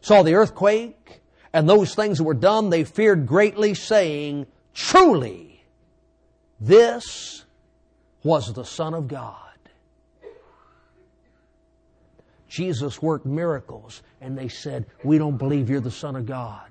Saw 0.03 0.21
the 0.21 0.35
earthquake 0.35 1.21
and 1.53 1.67
those 1.67 1.95
things 1.95 2.17
that 2.17 2.25
were 2.25 2.33
done, 2.33 2.69
they 2.69 2.83
feared 2.83 3.25
greatly, 3.25 3.73
saying, 3.73 4.47
Truly, 4.73 5.63
this 6.59 7.45
was 8.21 8.53
the 8.53 8.65
Son 8.65 8.93
of 8.93 9.07
God. 9.07 9.37
Jesus 12.49 13.01
worked 13.01 13.25
miracles, 13.25 14.03
and 14.19 14.37
they 14.37 14.49
said, 14.49 14.87
We 15.05 15.17
don't 15.17 15.37
believe 15.37 15.69
you're 15.69 15.79
the 15.79 15.89
Son 15.89 16.17
of 16.17 16.25
God. 16.25 16.69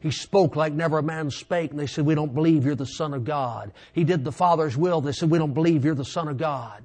He 0.00 0.10
spoke 0.10 0.56
like 0.56 0.72
never 0.72 0.98
a 0.98 1.02
man 1.02 1.30
spake, 1.30 1.70
and 1.70 1.78
they 1.78 1.86
said, 1.86 2.04
We 2.04 2.16
don't 2.16 2.34
believe 2.34 2.66
you're 2.66 2.74
the 2.74 2.86
Son 2.86 3.14
of 3.14 3.24
God. 3.24 3.72
He 3.92 4.02
did 4.02 4.24
the 4.24 4.32
Father's 4.32 4.76
will, 4.76 5.00
they 5.00 5.12
said, 5.12 5.30
We 5.30 5.38
don't 5.38 5.54
believe 5.54 5.84
you're 5.84 5.94
the 5.94 6.04
Son 6.04 6.26
of 6.26 6.38
God. 6.38 6.82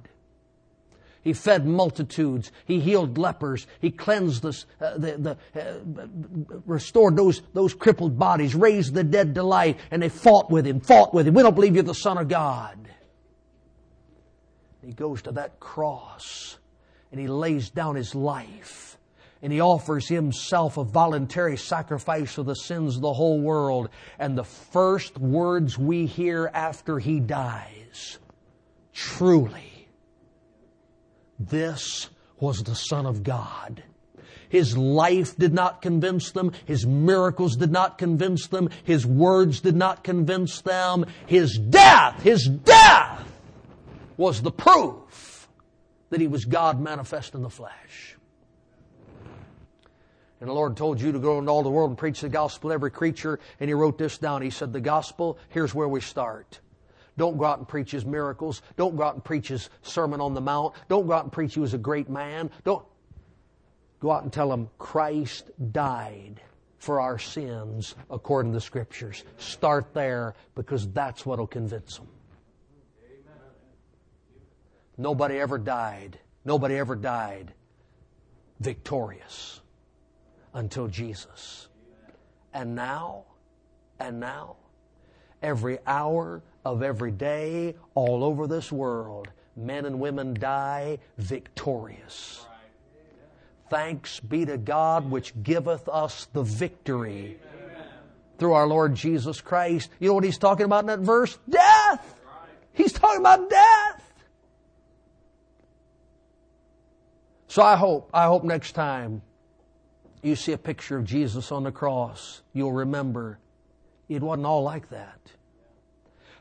He 1.22 1.32
fed 1.32 1.66
multitudes. 1.66 2.50
He 2.64 2.80
healed 2.80 3.18
lepers. 3.18 3.66
He 3.80 3.90
cleansed 3.90 4.42
the, 4.42 4.64
uh, 4.80 4.96
the, 4.96 5.36
the 5.54 5.60
uh, 5.60 6.60
restored 6.66 7.16
those, 7.16 7.42
those 7.52 7.74
crippled 7.74 8.18
bodies, 8.18 8.54
raised 8.54 8.94
the 8.94 9.04
dead 9.04 9.34
to 9.34 9.42
life, 9.42 9.76
and 9.90 10.02
they 10.02 10.08
fought 10.08 10.50
with 10.50 10.66
him, 10.66 10.80
fought 10.80 11.12
with 11.12 11.28
him. 11.28 11.34
We 11.34 11.42
don't 11.42 11.54
believe 11.54 11.74
you're 11.74 11.82
the 11.82 11.94
Son 11.94 12.16
of 12.16 12.28
God. 12.28 12.78
He 14.84 14.92
goes 14.92 15.22
to 15.22 15.32
that 15.32 15.60
cross 15.60 16.58
and 17.12 17.20
he 17.20 17.28
lays 17.28 17.70
down 17.70 17.96
his 17.96 18.14
life 18.14 18.96
and 19.42 19.52
he 19.52 19.60
offers 19.60 20.06
himself 20.08 20.76
a 20.76 20.84
voluntary 20.84 21.56
sacrifice 21.56 22.34
for 22.34 22.42
the 22.42 22.54
sins 22.54 22.96
of 22.96 23.02
the 23.02 23.12
whole 23.12 23.40
world. 23.40 23.88
And 24.18 24.36
the 24.36 24.44
first 24.44 25.16
words 25.18 25.78
we 25.78 26.06
hear 26.06 26.50
after 26.52 26.98
he 26.98 27.20
dies, 27.20 28.18
truly, 28.92 29.69
this 31.40 32.10
was 32.38 32.62
the 32.62 32.74
Son 32.74 33.06
of 33.06 33.22
God. 33.22 33.82
His 34.50 34.76
life 34.76 35.36
did 35.36 35.54
not 35.54 35.80
convince 35.80 36.32
them. 36.32 36.52
His 36.66 36.84
miracles 36.84 37.56
did 37.56 37.70
not 37.70 37.98
convince 37.98 38.48
them. 38.48 38.68
His 38.84 39.06
words 39.06 39.60
did 39.60 39.76
not 39.76 40.04
convince 40.04 40.60
them. 40.60 41.06
His 41.26 41.56
death, 41.56 42.22
His 42.22 42.46
death 42.46 43.26
was 44.16 44.42
the 44.42 44.50
proof 44.50 45.48
that 46.10 46.20
He 46.20 46.26
was 46.26 46.44
God 46.44 46.80
manifest 46.80 47.34
in 47.34 47.42
the 47.42 47.50
flesh. 47.50 48.16
And 50.40 50.48
the 50.48 50.54
Lord 50.54 50.76
told 50.76 51.00
you 51.00 51.12
to 51.12 51.18
go 51.18 51.38
into 51.38 51.50
all 51.50 51.62
the 51.62 51.70
world 51.70 51.90
and 51.90 51.98
preach 51.98 52.20
the 52.20 52.28
gospel 52.28 52.70
to 52.70 52.74
every 52.74 52.90
creature. 52.90 53.38
And 53.60 53.68
He 53.70 53.74
wrote 53.74 53.98
this 53.98 54.18
down. 54.18 54.42
He 54.42 54.50
said, 54.50 54.72
the 54.72 54.80
gospel, 54.80 55.38
here's 55.50 55.74
where 55.74 55.88
we 55.88 56.00
start. 56.00 56.58
Don't 57.20 57.36
go 57.36 57.44
out 57.44 57.58
and 57.58 57.68
preach 57.68 57.90
his 57.90 58.06
miracles. 58.06 58.62
Don't 58.78 58.96
go 58.96 59.02
out 59.02 59.12
and 59.12 59.22
preach 59.22 59.48
his 59.48 59.68
Sermon 59.82 60.22
on 60.22 60.32
the 60.32 60.40
Mount. 60.40 60.74
Don't 60.88 61.06
go 61.06 61.12
out 61.12 61.24
and 61.24 61.30
preach 61.30 61.52
he 61.52 61.60
was 61.60 61.74
a 61.74 61.78
great 61.78 62.08
man. 62.08 62.50
Don't 62.64 62.82
go 64.00 64.10
out 64.10 64.22
and 64.22 64.32
tell 64.32 64.50
him 64.50 64.70
Christ 64.78 65.50
died 65.70 66.40
for 66.78 66.98
our 66.98 67.18
sins 67.18 67.94
according 68.10 68.52
to 68.52 68.56
the 68.56 68.60
scriptures. 68.62 69.22
Start 69.36 69.92
there 69.92 70.34
because 70.54 70.88
that's 70.92 71.26
what 71.26 71.38
will 71.38 71.46
convince 71.46 71.98
them. 71.98 72.08
Nobody 74.96 75.38
ever 75.38 75.58
died. 75.58 76.18
Nobody 76.46 76.78
ever 76.78 76.96
died 76.96 77.52
victorious 78.60 79.60
until 80.54 80.88
Jesus. 80.88 81.68
And 82.54 82.74
now, 82.74 83.24
and 83.98 84.20
now, 84.20 84.56
every 85.42 85.80
hour 85.86 86.42
of 86.64 86.82
every 86.82 87.10
day 87.10 87.74
all 87.94 88.24
over 88.24 88.46
this 88.46 88.70
world, 88.70 89.28
men 89.56 89.84
and 89.84 90.00
women 90.00 90.34
die 90.34 90.98
victorious. 91.18 92.46
Thanks 93.70 94.18
be 94.20 94.44
to 94.46 94.58
God 94.58 95.10
which 95.10 95.32
giveth 95.42 95.88
us 95.88 96.26
the 96.32 96.42
victory 96.42 97.38
through 98.38 98.52
our 98.54 98.66
Lord 98.66 98.94
Jesus 98.94 99.40
Christ. 99.40 99.90
You 100.00 100.08
know 100.08 100.14
what 100.14 100.24
he's 100.24 100.38
talking 100.38 100.64
about 100.64 100.80
in 100.80 100.86
that 100.86 101.00
verse? 101.00 101.38
Death! 101.48 102.20
He's 102.72 102.92
talking 102.92 103.20
about 103.20 103.48
death! 103.48 104.10
So 107.48 107.62
I 107.62 107.76
hope, 107.76 108.10
I 108.14 108.26
hope 108.26 108.44
next 108.44 108.72
time 108.72 109.22
you 110.22 110.36
see 110.36 110.52
a 110.52 110.58
picture 110.58 110.96
of 110.96 111.04
Jesus 111.04 111.50
on 111.52 111.64
the 111.64 111.72
cross, 111.72 112.42
you'll 112.52 112.72
remember 112.72 113.38
it 114.08 114.22
wasn't 114.22 114.46
all 114.46 114.62
like 114.62 114.90
that. 114.90 115.20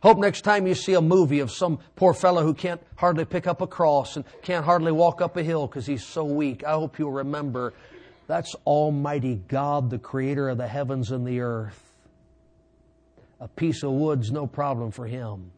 Hope 0.02 0.18
next 0.18 0.42
time 0.42 0.66
you 0.66 0.76
see 0.76 0.94
a 0.94 1.02
movie 1.02 1.42
of 1.42 1.52
some 1.52 1.80
poor 1.96 2.14
fellow 2.14 2.42
who 2.44 2.54
can't 2.54 2.82
hardly 2.96 3.26
pick 3.26 3.48
up 3.48 3.62
a 3.62 3.68
cross 3.68 4.16
and 4.16 4.24
can't 4.44 4.64
hardly 4.64 4.94
walk 4.94 5.22
up 5.22 5.36
a 5.36 5.44
hill 5.44 5.68
because 5.68 5.86
he's 5.86 6.06
so 6.06 6.24
weak. 6.24 6.64
I 6.64 6.72
hope 6.72 7.00
you'll 7.00 7.12
remember 7.12 7.74
that's 8.28 8.56
Almighty 8.66 9.36
God, 9.36 9.90
the 9.90 10.00
creator 10.00 10.50
of 10.50 10.58
the 10.58 10.68
heavens 10.68 11.12
and 11.12 11.26
the 11.28 11.42
earth. 11.42 11.84
A 13.42 13.48
piece 13.48 13.84
of 13.84 13.92
wood's 13.92 14.32
no 14.32 14.48
problem 14.48 14.92
for 14.92 15.06
him. 15.06 15.52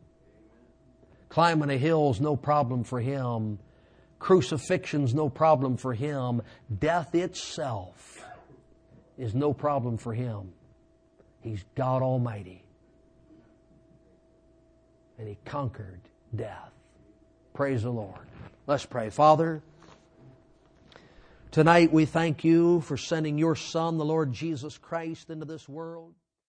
Climbing 1.29 1.69
a 1.69 1.77
hill's 1.77 2.19
no 2.19 2.35
problem 2.35 2.83
for 2.83 2.99
him. 2.99 3.59
Crucifixion's 4.19 5.13
no 5.13 5.29
problem 5.29 5.77
for 5.77 5.93
him. 5.93 6.41
Death 6.79 7.13
itself 7.13 8.25
is 9.17 9.35
no 9.35 9.53
problem 9.53 9.97
for 9.97 10.13
him. 10.13 10.53
He's 11.41 11.63
God 11.75 12.01
Almighty 12.01 12.60
and 15.21 15.29
he 15.29 15.37
conquered 15.45 16.01
death. 16.35 16.71
Praise 17.53 17.83
the 17.83 17.91
Lord. 17.91 18.25
Let's 18.65 18.87
pray. 18.87 19.11
Father, 19.11 19.61
tonight 21.51 21.93
we 21.93 22.05
thank 22.05 22.43
you 22.43 22.81
for 22.81 22.97
sending 22.97 23.37
your 23.37 23.55
Son, 23.55 23.99
the 23.99 24.05
Lord 24.05 24.33
Jesus 24.33 24.79
Christ, 24.79 25.29
into 25.29 25.45
this 25.45 25.69
world. 25.69 26.15